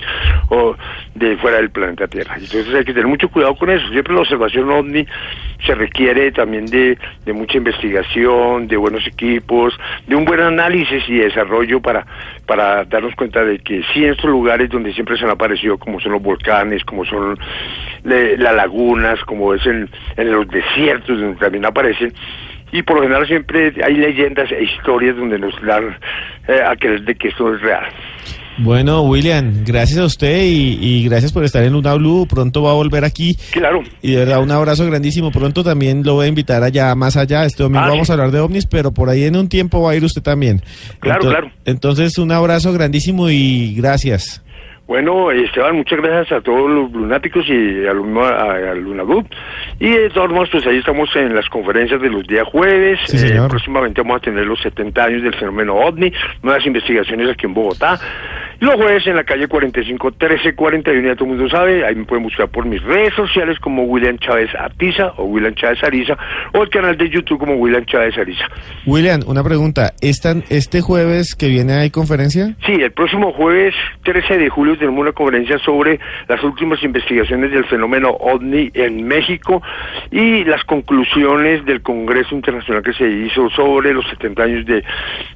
[0.49, 0.75] o
[1.17, 2.35] de fuera del planeta Tierra.
[2.35, 3.87] Entonces hay que tener mucho cuidado con eso.
[3.89, 5.05] Siempre la observación ovni
[5.65, 11.17] se requiere también de, de mucha investigación, de buenos equipos, de un buen análisis y
[11.17, 12.05] desarrollo para,
[12.45, 15.99] para darnos cuenta de que sí en estos lugares donde siempre se han aparecido, como
[15.99, 17.37] son los volcanes, como son
[18.03, 22.13] las lagunas, como es en, los desiertos donde también aparecen,
[22.71, 25.97] y por lo general siempre hay leyendas e historias donde nos dan
[26.47, 27.85] eh, a creer de que esto es real.
[28.59, 32.25] Bueno, William, gracias a usted y, y gracias por estar en Luna Blue.
[32.27, 33.37] Pronto va a volver aquí.
[33.51, 33.83] Claro.
[34.01, 35.31] Y de verdad, un abrazo grandísimo.
[35.31, 37.45] Pronto también lo voy a invitar allá, más allá.
[37.45, 39.91] Este domingo Ah, vamos a hablar de ovnis, pero por ahí en un tiempo va
[39.91, 40.61] a ir usted también.
[40.99, 41.51] Claro, claro.
[41.65, 44.41] Entonces, un abrazo grandísimo y gracias.
[44.87, 49.27] Bueno, Esteban, muchas gracias a todos los lunáticos y a, a, a Luna Group.
[49.79, 52.97] Y de todos modos, pues ahí estamos en las conferencias de los días jueves.
[53.05, 57.45] Sí, Eh, próximamente vamos a tener los 70 años del fenómeno OVNI, nuevas investigaciones aquí
[57.45, 57.99] en Bogotá.
[58.59, 62.23] Los jueves en la calle 45 1341, ya todo el mundo sabe, ahí me pueden
[62.23, 66.17] buscar por mis redes sociales como William Chávez Artiza o William Chávez Ariza
[66.53, 68.45] o el canal de YouTube como William Chávez Ariza.
[68.87, 69.93] William, una pregunta.
[70.01, 72.55] ¿Esta- ¿Este jueves que viene hay conferencia?
[72.65, 77.65] Sí, el próximo jueves 13 de julio tenemos una conferencia sobre las últimas investigaciones del
[77.65, 79.61] fenómeno OVNI en México
[80.11, 84.83] y las conclusiones del Congreso Internacional que se hizo sobre los 70 años de,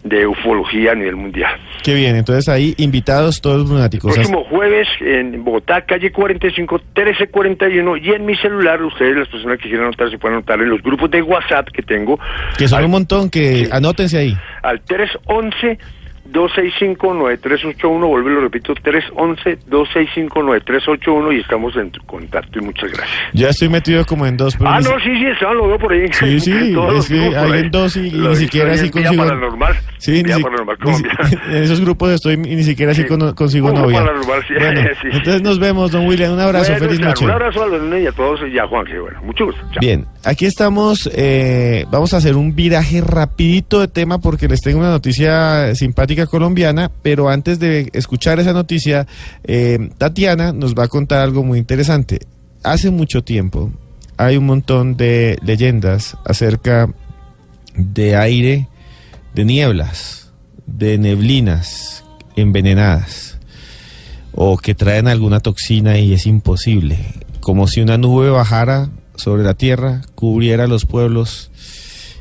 [0.04, 1.60] de ufología a nivel mundial.
[1.84, 4.14] Qué bien, entonces ahí invitados todos los lunáticos.
[4.14, 9.70] Próximo jueves en Bogotá, calle 45 1341 y en mi celular, ustedes las personas que
[9.70, 12.20] quieran anotar se pueden anotar en los grupos de WhatsApp que tengo
[12.58, 14.38] Que son un montón, que anótense ahí.
[14.64, 15.78] al 311
[16.32, 23.10] 265-9381, vuelvo y lo repito, 311-265-9381 y estamos en contacto y muchas gracias.
[23.34, 24.56] Ya estoy metido como en dos.
[24.62, 26.06] Ah, no, sí, sí, Esteban, lo veo por ahí.
[26.14, 29.24] Sí, sí, es que hay en dos y, Lo ni siquiera así consigo.
[29.24, 29.76] Paranormal.
[29.98, 31.12] Sí, ni, si- Paranormal Colombia.
[31.50, 34.00] en esos grupos estoy y ni siquiera así con- consigo novia.
[34.00, 35.08] Paranormal, sí, Bueno, sí.
[35.12, 36.34] entonces nos vemos, don William.
[36.34, 37.26] Un abrazo, Bueno, feliz Esteban, noche.
[37.26, 39.62] Un abrazo a los niños y a todos y a Juan, que bueno, mucho gusto.
[39.72, 39.80] Chao.
[39.82, 41.10] Bien, aquí estamos.
[41.14, 46.21] eh, vamos a hacer un viraje rapidito de tema porque les tengo una noticia simpática
[46.28, 49.08] colombiana, pero antes de escuchar esa noticia,
[49.44, 52.20] eh, Tatiana nos va a contar algo muy interesante.
[52.64, 53.72] Hace mucho tiempo
[54.18, 56.90] hay un montón de leyendas acerca
[57.76, 58.68] de aire,
[59.34, 60.32] de nieblas,
[60.66, 62.04] de neblinas
[62.36, 63.38] envenenadas
[64.34, 66.98] o que traen alguna toxina y es imposible.
[67.40, 71.52] Como si una nube bajara sobre la tierra, cubriera los pueblos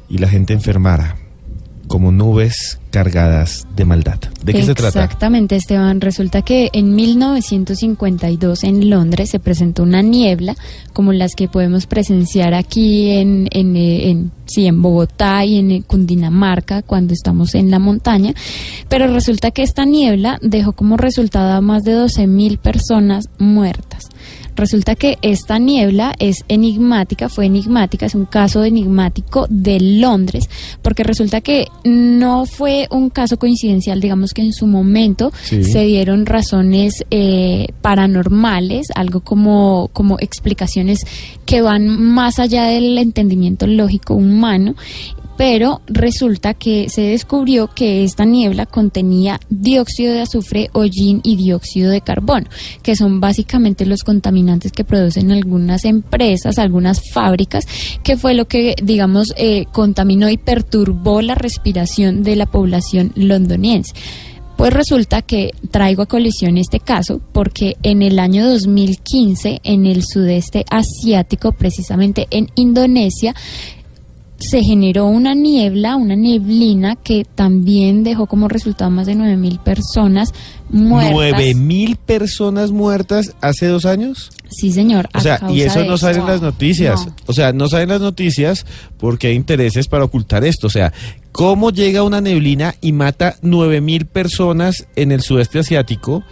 [0.08, 1.16] y la gente enfermara,
[1.90, 4.20] como nubes cargadas de maldad.
[4.44, 5.02] ¿De qué se trata?
[5.02, 6.00] Exactamente, Esteban.
[6.00, 10.54] Resulta que en 1952 en Londres se presentó una niebla
[10.92, 15.82] como las que podemos presenciar aquí en, en, eh, sí, en Bogotá y en eh,
[15.84, 18.34] Cundinamarca cuando estamos en la montaña.
[18.88, 24.10] Pero resulta que esta niebla dejó como resultado a más de 12 mil personas muertas.
[24.56, 30.48] Resulta que esta niebla es enigmática, fue enigmática, es un caso enigmático de Londres,
[30.82, 35.64] porque resulta que no fue un caso coincidencial, digamos que en su momento Sí.
[35.64, 41.00] se dieron razones eh, paranormales, algo como, como explicaciones
[41.46, 44.74] que van más allá del entendimiento lógico humano,
[45.40, 51.90] pero resulta que se descubrió que esta niebla contenía dióxido de azufre, hollín y dióxido
[51.90, 52.46] de carbono,
[52.82, 57.66] que son básicamente los contaminantes que producen algunas empresas, algunas fábricas,
[58.02, 63.94] que fue lo que, digamos, eh, contaminó y perturbó la respiración de la población londoniense.
[64.58, 70.04] Pues resulta que traigo a colisión este caso porque en el año 2015 en el
[70.04, 73.34] sudeste asiático, precisamente en Indonesia,
[74.40, 80.32] se generó una niebla, una neblina que también dejó como resultado más de 9.000 personas
[80.70, 81.12] muertas.
[81.12, 84.30] ¿Nueve mil personas muertas hace dos años?
[84.50, 85.08] Sí, señor.
[85.14, 87.06] O sea, y eso no sale en las noticias.
[87.06, 87.14] No.
[87.26, 88.66] O sea, no salen las noticias
[88.98, 90.66] porque hay intereses para ocultar esto.
[90.66, 90.92] O sea,
[91.32, 96.24] ¿cómo llega una neblina y mata nueve mil personas en el sudeste asiático?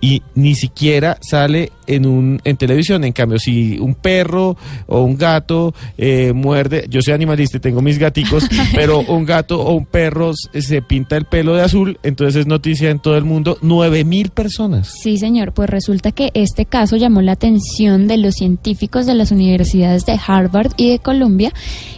[0.00, 3.04] Y ni siquiera sale en un en televisión.
[3.04, 4.56] En cambio, si un perro
[4.86, 9.60] o un gato eh, muerde, yo soy animalista y tengo mis gaticos, pero un gato
[9.60, 13.24] o un perro se pinta el pelo de azul, entonces es noticia en todo el
[13.24, 13.58] mundo.
[13.62, 14.92] Nueve mil personas.
[15.02, 15.52] Sí, señor.
[15.52, 20.18] Pues resulta que este caso llamó la atención de los científicos de las universidades de
[20.24, 21.52] Harvard y de Columbia.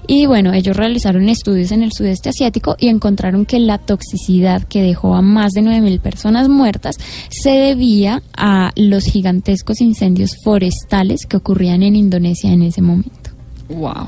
[0.06, 4.82] Y bueno, ellos realizaron estudios en el sudeste asiático y encontraron que la toxicidad que
[4.82, 6.96] dejó a más de 9.000 personas muertas
[7.30, 7.87] se debía
[8.36, 13.30] a los gigantescos incendios forestales que ocurrían en Indonesia en ese momento.
[13.68, 14.06] Wow.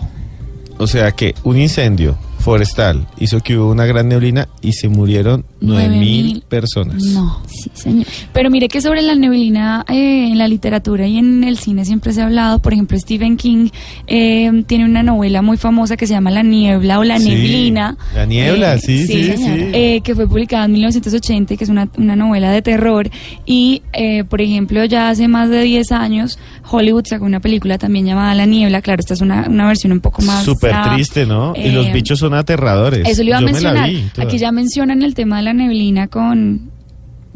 [0.79, 5.45] O sea que un incendio forestal hizo que hubo una gran neblina y se murieron
[5.61, 6.43] nueve Nueve mil mil.
[6.49, 7.03] personas.
[7.03, 8.07] No, sí, señor.
[8.33, 12.13] Pero mire que sobre la neblina eh, en la literatura y en el cine siempre
[12.13, 12.59] se ha hablado.
[12.61, 13.69] Por ejemplo, Stephen King
[14.07, 17.97] eh, tiene una novela muy famosa que se llama La Niebla o La Sí, Neblina.
[18.15, 19.45] La niebla, Eh, sí, sí, sí.
[19.73, 23.11] eh, que fue publicada en 1980 y que es una, una novela de terror.
[23.45, 26.39] Y, eh, por ejemplo, ya hace más de 10 años,
[26.71, 28.81] Hollywood sacó una película también llamada La Niebla.
[28.83, 30.45] Claro, esta es una, una versión un poco más.
[30.45, 31.53] Súper triste, ¿no?
[31.55, 33.07] y los bichos son aterradores.
[33.09, 33.89] Eso le iba a Yo mencionar.
[33.89, 34.05] vi.
[34.19, 36.71] Aquí ya mencionan el tema de la neblina con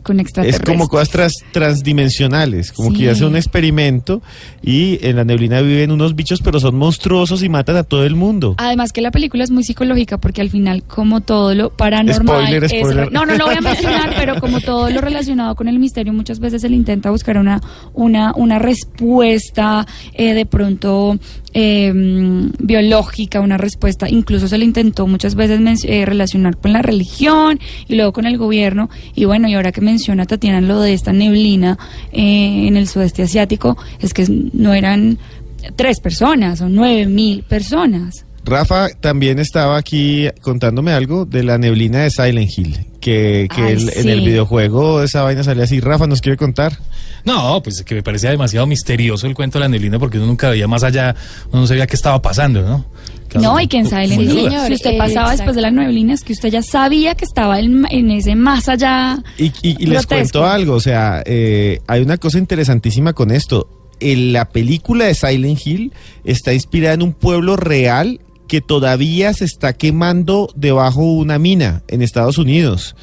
[0.02, 2.96] con Es como cosas transdimensionales, como Sí.
[2.98, 4.20] que hace un experimento
[4.62, 8.14] y en la neblina viven unos bichos, pero son monstruosos y matan a todo el
[8.14, 8.54] mundo.
[8.58, 12.64] Además que la película es muy psicológica porque al final como todo lo paranormal Spoiler,
[12.64, 13.06] es spoiler.
[13.06, 16.12] re- no no lo voy a mencionar pero como todo lo relacionado con el misterio
[16.12, 17.62] muchas veces se le intenta buscar una
[17.94, 21.18] una una respuesta eh, de pronto
[21.54, 27.60] eh, biológica una respuesta incluso se le intentó muchas veces eh, relacionar con la religión
[27.88, 28.90] y luego con el gobierno.
[29.14, 31.78] Y bueno y ahora que menciona Tatiana lo de esta neblina
[32.12, 35.18] eh, en el sudeste asiático es que no eran
[35.76, 42.00] tres personas o nueve mil personas Rafa también estaba aquí contándome algo de la neblina
[42.00, 45.80] de Silent Hill, que, que Ay, el- en el videojuego esa vaina salía así.
[45.80, 46.78] Rafa, ¿nos quiere contar?
[47.24, 50.50] No, pues que me parecía demasiado misterioso el cuento de la neblina porque uno nunca
[50.50, 51.14] veía más allá,
[51.50, 52.84] uno no sabía qué estaba pasando, ¿no?
[53.40, 56.34] No, y que en Silent Hill, si usted pasaba después de la neblina, es que
[56.34, 59.18] usted ya sabía que estaba en, en ese más allá.
[59.38, 63.68] Y, y- y les cuento algo, o sea, eh, hay una cosa interesantísima con esto.
[63.98, 65.92] En la película de Silent Hill
[66.24, 71.82] está inspirada en un pueblo real que todavía se está quemando debajo de una mina
[71.88, 72.94] en Estados Unidos.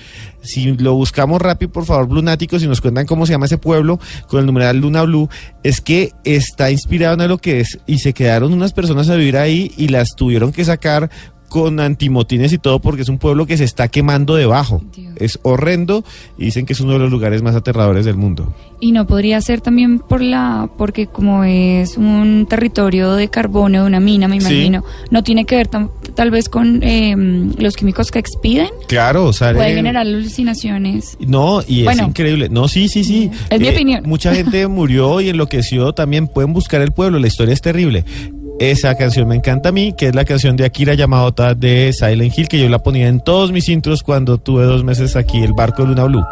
[0.42, 4.00] Si lo buscamos rápido, por favor, Lunáticos, y nos cuentan cómo se llama ese pueblo
[4.28, 5.30] con el numeral Luna Blue,
[5.64, 9.38] es que está inspirado en lo que es, y se quedaron unas personas a vivir
[9.38, 11.10] ahí y las tuvieron que sacar
[11.52, 14.82] con antimotines y todo porque es un pueblo que se está quemando debajo.
[15.18, 16.06] Es horrendo
[16.38, 18.54] y dicen que es uno de los lugares más aterradores del mundo.
[18.80, 23.86] Y no podría ser también por la, porque como es un territorio de carbono, de
[23.88, 24.48] una mina, me Sí.
[24.54, 27.16] imagino, no tiene que ver tam- tal vez con eh,
[27.58, 28.70] los químicos que expiden.
[28.88, 29.58] Claro, sale...
[29.60, 31.18] Puede generar alucinaciones.
[31.20, 32.08] No, y es Bueno.
[32.08, 32.48] increíble.
[32.48, 33.30] No, sí, sí, sí.
[33.50, 34.04] Es mi opinión.
[34.06, 36.30] Mucha gente murió y enloqueció también.
[36.30, 38.06] Pueden buscar el pueblo, la historia es terrible.
[38.62, 42.38] Esa canción me encanta a mí, que es la canción de Akira Yamaoka de Silent
[42.38, 45.54] Hill, que yo la ponía en todos mis intros cuando tuve dos meses aquí, el
[45.54, 46.24] barco de Luna Blue.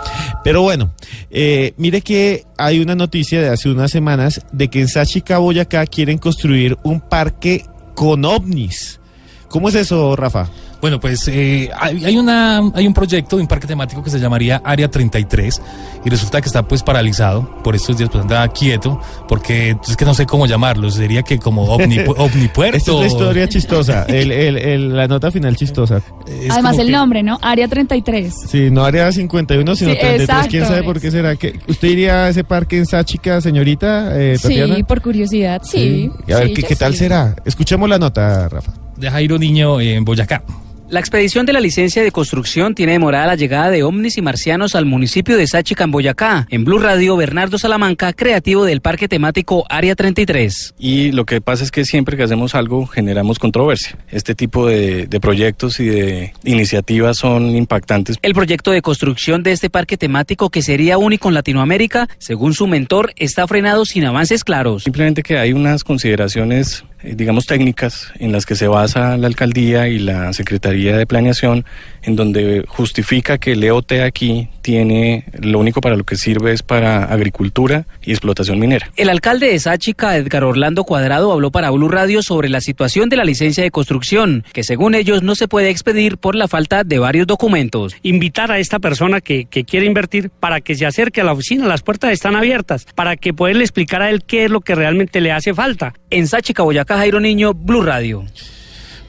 [0.44, 0.92] Pero bueno,
[1.32, 5.88] eh, mire que hay una noticia de hace unas semanas de que en Sachika, Boyacá,
[5.88, 7.66] quieren construir un parque
[7.96, 9.00] con ovnis.
[9.48, 10.52] ¿Cómo es eso, Rafa?
[10.82, 14.18] Bueno, pues eh, hay, hay una, hay un proyecto de un parque temático que se
[14.20, 15.62] llamaría Área 33
[16.06, 20.06] y resulta que está pues paralizado por estos días, pues anda quieto porque es que
[20.06, 22.78] no sé cómo llamarlo, sería que como ovni, ovnipuerto.
[22.78, 26.02] Esta es la historia chistosa, el- el- el- la nota final chistosa.
[26.50, 27.38] Además el nombre, ¿no?
[27.42, 28.34] Área 33.
[28.48, 30.48] Sí, no área 51, sino Sí, 33.
[30.48, 31.36] ¿Quién sabe por qué será?
[31.36, 34.76] que ¿Usted iría a ese parque en Sáchica, señorita eh, Tatiana?
[34.76, 36.10] Sí, por curiosidad, sí.
[36.26, 37.00] Y a ver, Sí, ¿qué, qué tal sí.
[37.00, 37.36] será?
[37.44, 38.72] Escuchemos la nota, Rafa.
[38.96, 40.44] De Jairo Niño en Boyacá.
[40.90, 44.74] La expedición de la licencia de construcción tiene demorada la llegada de ovnis y marcianos
[44.74, 46.48] al municipio de Sáchica, en Boyacá.
[46.50, 50.74] En Blue Radio, Bernardo Salamanca, creativo del parque temático Área 33.
[50.80, 54.00] Y lo que pasa es que siempre que hacemos algo generamos controversia.
[54.10, 58.18] Este tipo de, de proyectos y de iniciativas son impactantes.
[58.24, 62.66] El proyecto de construcción de este parque temático, que sería único en Latinoamérica, según su
[62.66, 64.86] mentor, está frenado sin avances claros.
[64.86, 70.00] Simplemente que hay unas consideraciones, digamos, técnicas en las que se basa la alcaldía y
[70.00, 71.66] la Secretaría de Planeación,
[72.04, 76.64] en donde justifica que el EOT aquí tiene, lo único para lo que sirve es
[76.64, 78.92] para agricultura y explotación minera.
[78.96, 83.18] El alcalde de Sáchica, Edgar Orlando Cuadrado, habló para Blue Radio sobre la situación de
[83.18, 87.00] la licencia de construcción, que según ellos no se puede expedir por la falta de
[87.00, 87.96] varios documentos.
[88.04, 91.68] invitar a esta persona que, que quiere invertir para que se acerque a la oficina,
[91.68, 95.22] las puertas están abiertas, para que poderle explicar a él qué es lo que realmente
[95.22, 95.94] le hace falta.
[96.10, 98.24] En Sáchica, Boyacá, Jairo Niño, Blue Radio.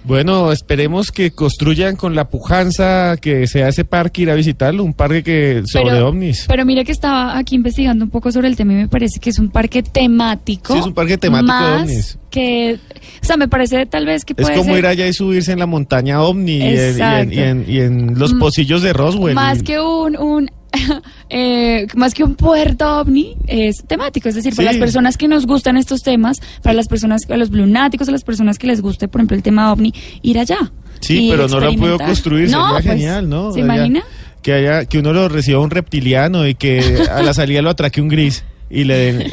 [0.03, 4.95] Bueno, esperemos que construyan con la pujanza que sea ese parque, ir a visitarlo, un
[4.95, 6.47] parque que sobre Pero- ovnis.
[6.49, 9.29] Pero mire que estaba aquí investigando un poco sobre el tema y me parece que
[9.29, 10.73] es un parque temático.
[10.73, 12.19] Sí, es un parque temático de más ovnis.
[12.31, 12.79] Que,
[13.23, 15.53] o sea, me parece tal vez que Es puede como ser ir allá y subirse
[15.53, 17.35] en la montaña ovni y en, y en- Exacto.
[17.35, 19.35] y en- y en los Mm, pocillos de Roswell.
[19.35, 20.51] más Y- que un, un
[21.31, 25.47] eh, más que un puerto ovni es temático, es decir, para las personas que nos
[25.47, 29.09] gustan estos temas, para las personas, a los lunáticos, a las personas que les guste,
[29.09, 29.93] por ejemplo, el tema ovni,
[30.23, 30.73] ir allá.
[31.01, 33.53] Sí, pero no lo puedo construir, No, sería pues, genial, ¿no?
[33.53, 34.03] ¿Se Allá- imagina?
[34.43, 38.01] Que haya, que uno lo reciba un reptiliano y que a la salida lo atraque
[38.01, 39.33] un gris y le den,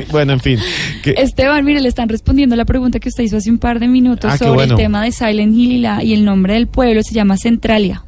[0.10, 0.58] bueno, en fin.
[1.02, 3.88] que- Esteban, mire, le están respondiendo la pregunta que usted hizo hace un par de
[3.88, 4.74] minutos Ah, sobre bueno.
[4.74, 8.04] el tema de Silent Hill y, la, y el nombre del pueblo se llama Centralia,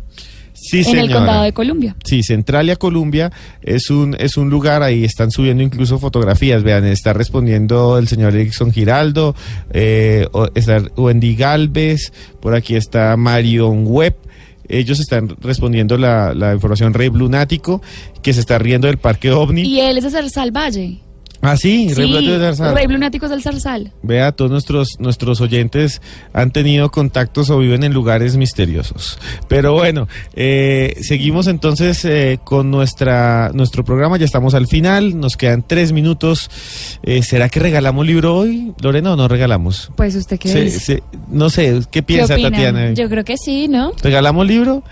[0.71, 1.97] sí, en el condado de Columbia.
[2.05, 3.33] Sí, Centralia, Columbia
[3.63, 6.63] es un es un lugar ahí están subiendo incluso fotografías.
[6.63, 9.35] Vean, está respondiendo el señor Erickson Giraldo,
[9.73, 14.17] eh, está Wendy Galvez, por aquí está Marion Webb.
[14.69, 17.83] Ellos están respondiendo la, la información Rey Lunático,
[18.23, 19.63] que se está riendo del parque OVNI.
[19.63, 21.01] Y él es de Salvalle.
[21.43, 22.75] Ah, sí, Rey del Zarzal.
[22.75, 23.93] Rey del Zarzal.
[24.03, 26.03] Vea, todos nuestros, nuestros oyentes
[26.35, 29.19] han tenido contactos o viven en lugares misteriosos.
[29.49, 34.19] Pero bueno, eh, seguimos entonces eh, con nuestra, nuestro programa.
[34.19, 36.51] Ya estamos al final, nos quedan tres minutos.
[37.03, 39.91] Eh, ¿Será que regalamos libro hoy, Lorena, o no regalamos?
[39.97, 40.81] Pues usted qué Se- dice.
[40.81, 42.37] se- no sé, ¿qué piensa?
[42.37, 42.93] Tatiana?
[42.93, 43.93] Yo creo que sí, ¿no?
[44.03, 44.83] ¿Regalamos libro?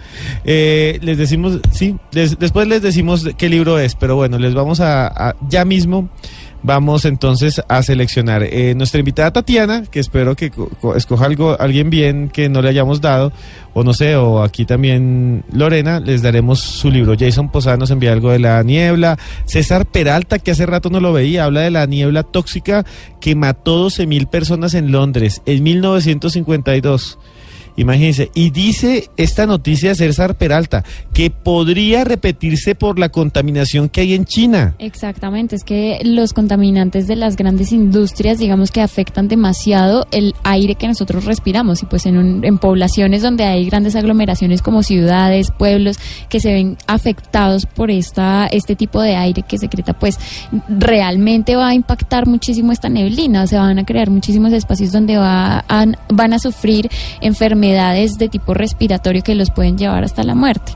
[0.45, 4.81] Eh, les decimos, sí, des- después les decimos qué libro es, pero bueno, les vamos
[4.81, 6.09] a, a- ya mismo,
[6.63, 8.43] vamos entonces a seleccionar.
[8.43, 12.63] Eh, nuestra invitada Tatiana, que espero que co- co- escoja algo, alguien bien que no
[12.63, 13.33] le hayamos dado,
[13.75, 17.15] o no sé, o aquí también Lorena, les daremos su libro.
[17.19, 19.19] Jason Posada nos envía algo de la niebla.
[19.47, 22.85] César Peralta, que hace rato no lo veía, habla de la niebla tóxica
[23.21, 27.19] que mató 12 mil personas en Londres en 1952.
[27.79, 30.85] Imagínense, y dice esta noticia César Peralta
[31.15, 34.75] que podría repetirse por la contaminación que hay en China.
[34.79, 40.75] Exactamente, es que los contaminantes de las grandes industrias, digamos que afectan demasiado el aire
[40.75, 41.83] que nosotros respiramos.
[41.83, 45.99] Y pues en, un- en poblaciones donde hay grandes aglomeraciones como ciudades, pueblos
[46.29, 50.19] que se ven afectados por esta este tipo de aire que secreta, pues
[50.69, 55.65] realmente va a impactar muchísimo esta neblina, se van a crear muchísimos espacios donde va
[56.09, 56.89] van a sufrir
[57.21, 60.73] enfermedades de tipo respiratorio que los pueden llevar hasta la muerte.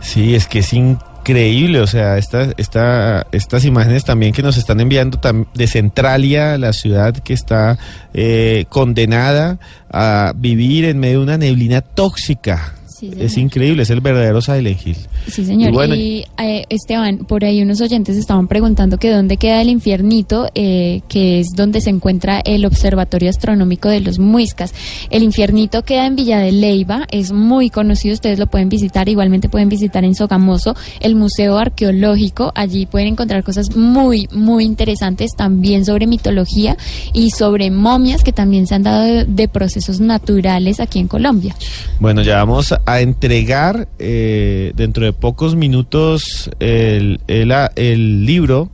[0.00, 4.80] Sí, es que es increíble, o sea, esta, esta, estas imágenes también que nos están
[4.80, 5.18] enviando
[5.54, 7.78] de Centralia, la ciudad que está
[8.12, 9.58] eh, condenada
[9.90, 12.74] a vivir en medio de una neblina tóxica.
[13.12, 14.96] Sí, es increíble, es el verdadero Silent Hill.
[15.28, 15.74] Sí, señor.
[15.94, 21.02] Y eh, Esteban, por ahí unos oyentes estaban preguntando que dónde queda el infiernito, eh,
[21.08, 24.72] que es donde se encuentra el Observatorio Astronómico de los Muiscas.
[25.10, 29.48] El infiernito queda en Villa de Leyva, es muy conocido, ustedes lo pueden visitar, igualmente
[29.48, 35.84] pueden visitar en Sogamoso el Museo Arqueológico, allí pueden encontrar cosas muy, muy interesantes también
[35.84, 36.76] sobre mitología
[37.12, 41.54] y sobre momias que también se han dado de, de procesos naturales aquí en Colombia.
[42.00, 48.70] Bueno, ya vamos a entregar eh, dentro de pocos minutos el, el, el libro.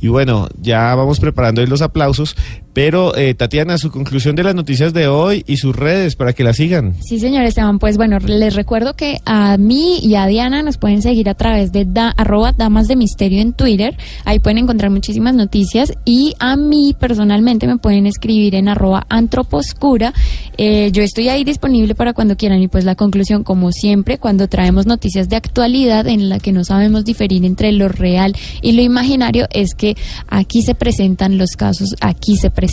[0.00, 2.36] Y bueno, ya vamos preparando los aplausos,
[2.74, 6.44] pero eh, Tatiana, su conclusión de las noticias de hoy y sus redes para que
[6.44, 6.94] la sigan.
[7.00, 11.00] Sí, señor Esteban, pues bueno, les recuerdo que a mí y a Diana nos pueden
[11.00, 15.34] seguir a través de da, arroba damas de misterio en Twitter, ahí pueden encontrar muchísimas
[15.34, 15.92] noticias.
[16.04, 20.12] Y a mí personalmente me pueden escribir en arroba antroposcura,
[20.56, 22.62] Eh, yo estoy ahí disponible para cuando quieran.
[22.62, 26.64] Y pues la conclusión, como siempre, cuando traemos noticias de actualidad en la que no
[26.64, 29.96] sabemos diferir entre lo real y lo imaginario, es que
[30.28, 32.63] aquí se presentan los casos, aquí se presentan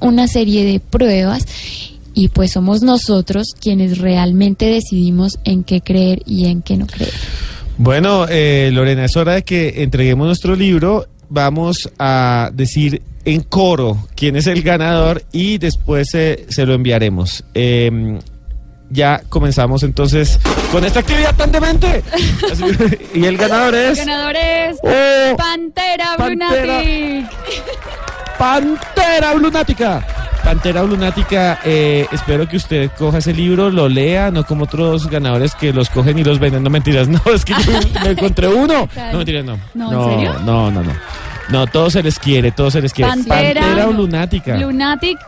[0.00, 1.46] una serie de pruebas
[2.14, 7.12] y pues somos nosotros quienes realmente decidimos en qué creer y en qué no creer.
[7.78, 11.06] Bueno, eh, Lorena, es hora de que entreguemos nuestro libro.
[11.28, 17.44] Vamos a decir en coro quién es el ganador y después eh, se lo enviaremos.
[17.54, 18.18] Eh,
[18.90, 20.38] ya comenzamos entonces
[20.72, 22.02] con esta actividad tan demente.
[23.14, 26.16] Y el ganador es Ganador es Oh, Pantera.
[26.16, 27.26] Brunatic.
[28.38, 30.06] Pantera Lunática.
[30.44, 35.54] Pantera Lunática, eh, espero que usted coja ese libro, lo lea, no como otros ganadores
[35.54, 36.62] que los cogen y los venden.
[36.62, 38.88] No mentiras, no, es que yo me encontré uno.
[39.12, 39.58] No mentiras, no.
[39.74, 40.38] No, ¿en serio?
[40.44, 40.92] No, no, no.
[41.50, 43.10] No, todo se les quiere, todo se les quiere.
[43.10, 44.56] Pantera, Pantera Lunática.
[44.56, 45.18] Lunatic,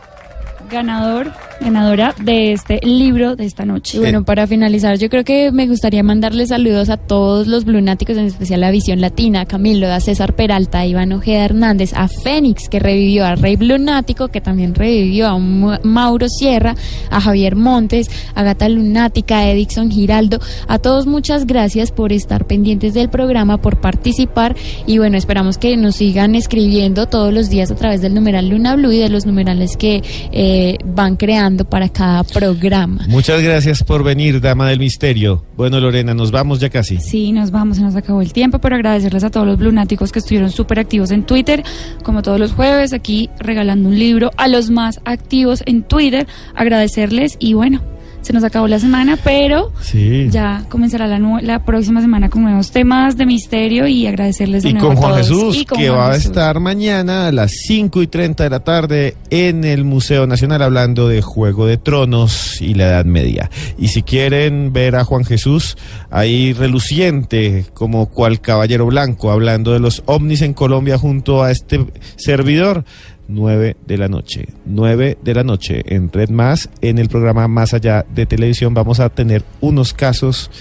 [0.71, 1.31] ganador,
[1.63, 3.97] ganadora de este libro de esta noche.
[3.97, 8.17] Y bueno, para finalizar, yo creo que me gustaría mandarle saludos a todos los blunáticos,
[8.17, 12.07] en especial a Visión Latina, a Camilo, a César Peralta, a Iván Ojeda Hernández, a
[12.07, 16.75] Fénix, que revivió, a Rey Blunático, que también revivió, a Mauro Sierra,
[17.09, 22.45] a Javier Montes, a Gata Lunática, a Edixon Giraldo, a todos muchas gracias por estar
[22.45, 24.55] pendientes del programa, por participar.
[24.85, 28.75] Y bueno, esperamos que nos sigan escribiendo todos los días a través del numeral Luna
[28.75, 33.05] Blue y de los numerales que eh, van creando para cada programa.
[33.07, 35.45] Muchas gracias por venir, dama del misterio.
[35.55, 36.97] Bueno, Lorena, nos vamos ya casi.
[36.97, 40.19] Sí, nos vamos, se nos acabó el tiempo, pero agradecerles a todos los lunáticos que
[40.19, 41.63] estuvieron súper activos en Twitter,
[42.03, 47.37] como todos los jueves, aquí regalando un libro a los más activos en Twitter, agradecerles
[47.39, 47.81] y bueno,
[48.23, 50.27] se nos acabó la semana, pero Sí.
[50.31, 54.87] ya comenzará la, próxima semana con nuevos temas de misterio y agradecerles de Y nuevo
[54.89, 55.27] con a Juan todos.
[55.27, 58.49] Jesús, Y con que Juan va a estar mañana a las 5 y 30 de
[58.49, 63.49] la tarde en el Museo Nacional hablando de Juego de Tronos y la Edad Media.
[63.77, 65.77] Y si quieren ver a Juan Jesús
[66.09, 71.85] ahí reluciente como cual caballero blanco hablando de los ovnis en Colombia junto a este
[72.15, 72.85] servidor,
[73.27, 74.47] 9 de la noche.
[74.65, 78.99] 9 de la noche en Red Más, en el programa Más Allá de Televisión, vamos
[78.99, 80.51] a tener unos casos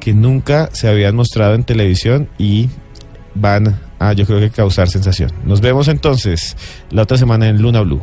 [0.00, 2.68] que nunca se habían mostrado en televisión y
[3.34, 5.30] van Ah, yo creo que causar sensación.
[5.44, 6.56] Nos vemos entonces
[6.90, 8.00] la otra semana en Luna Blue.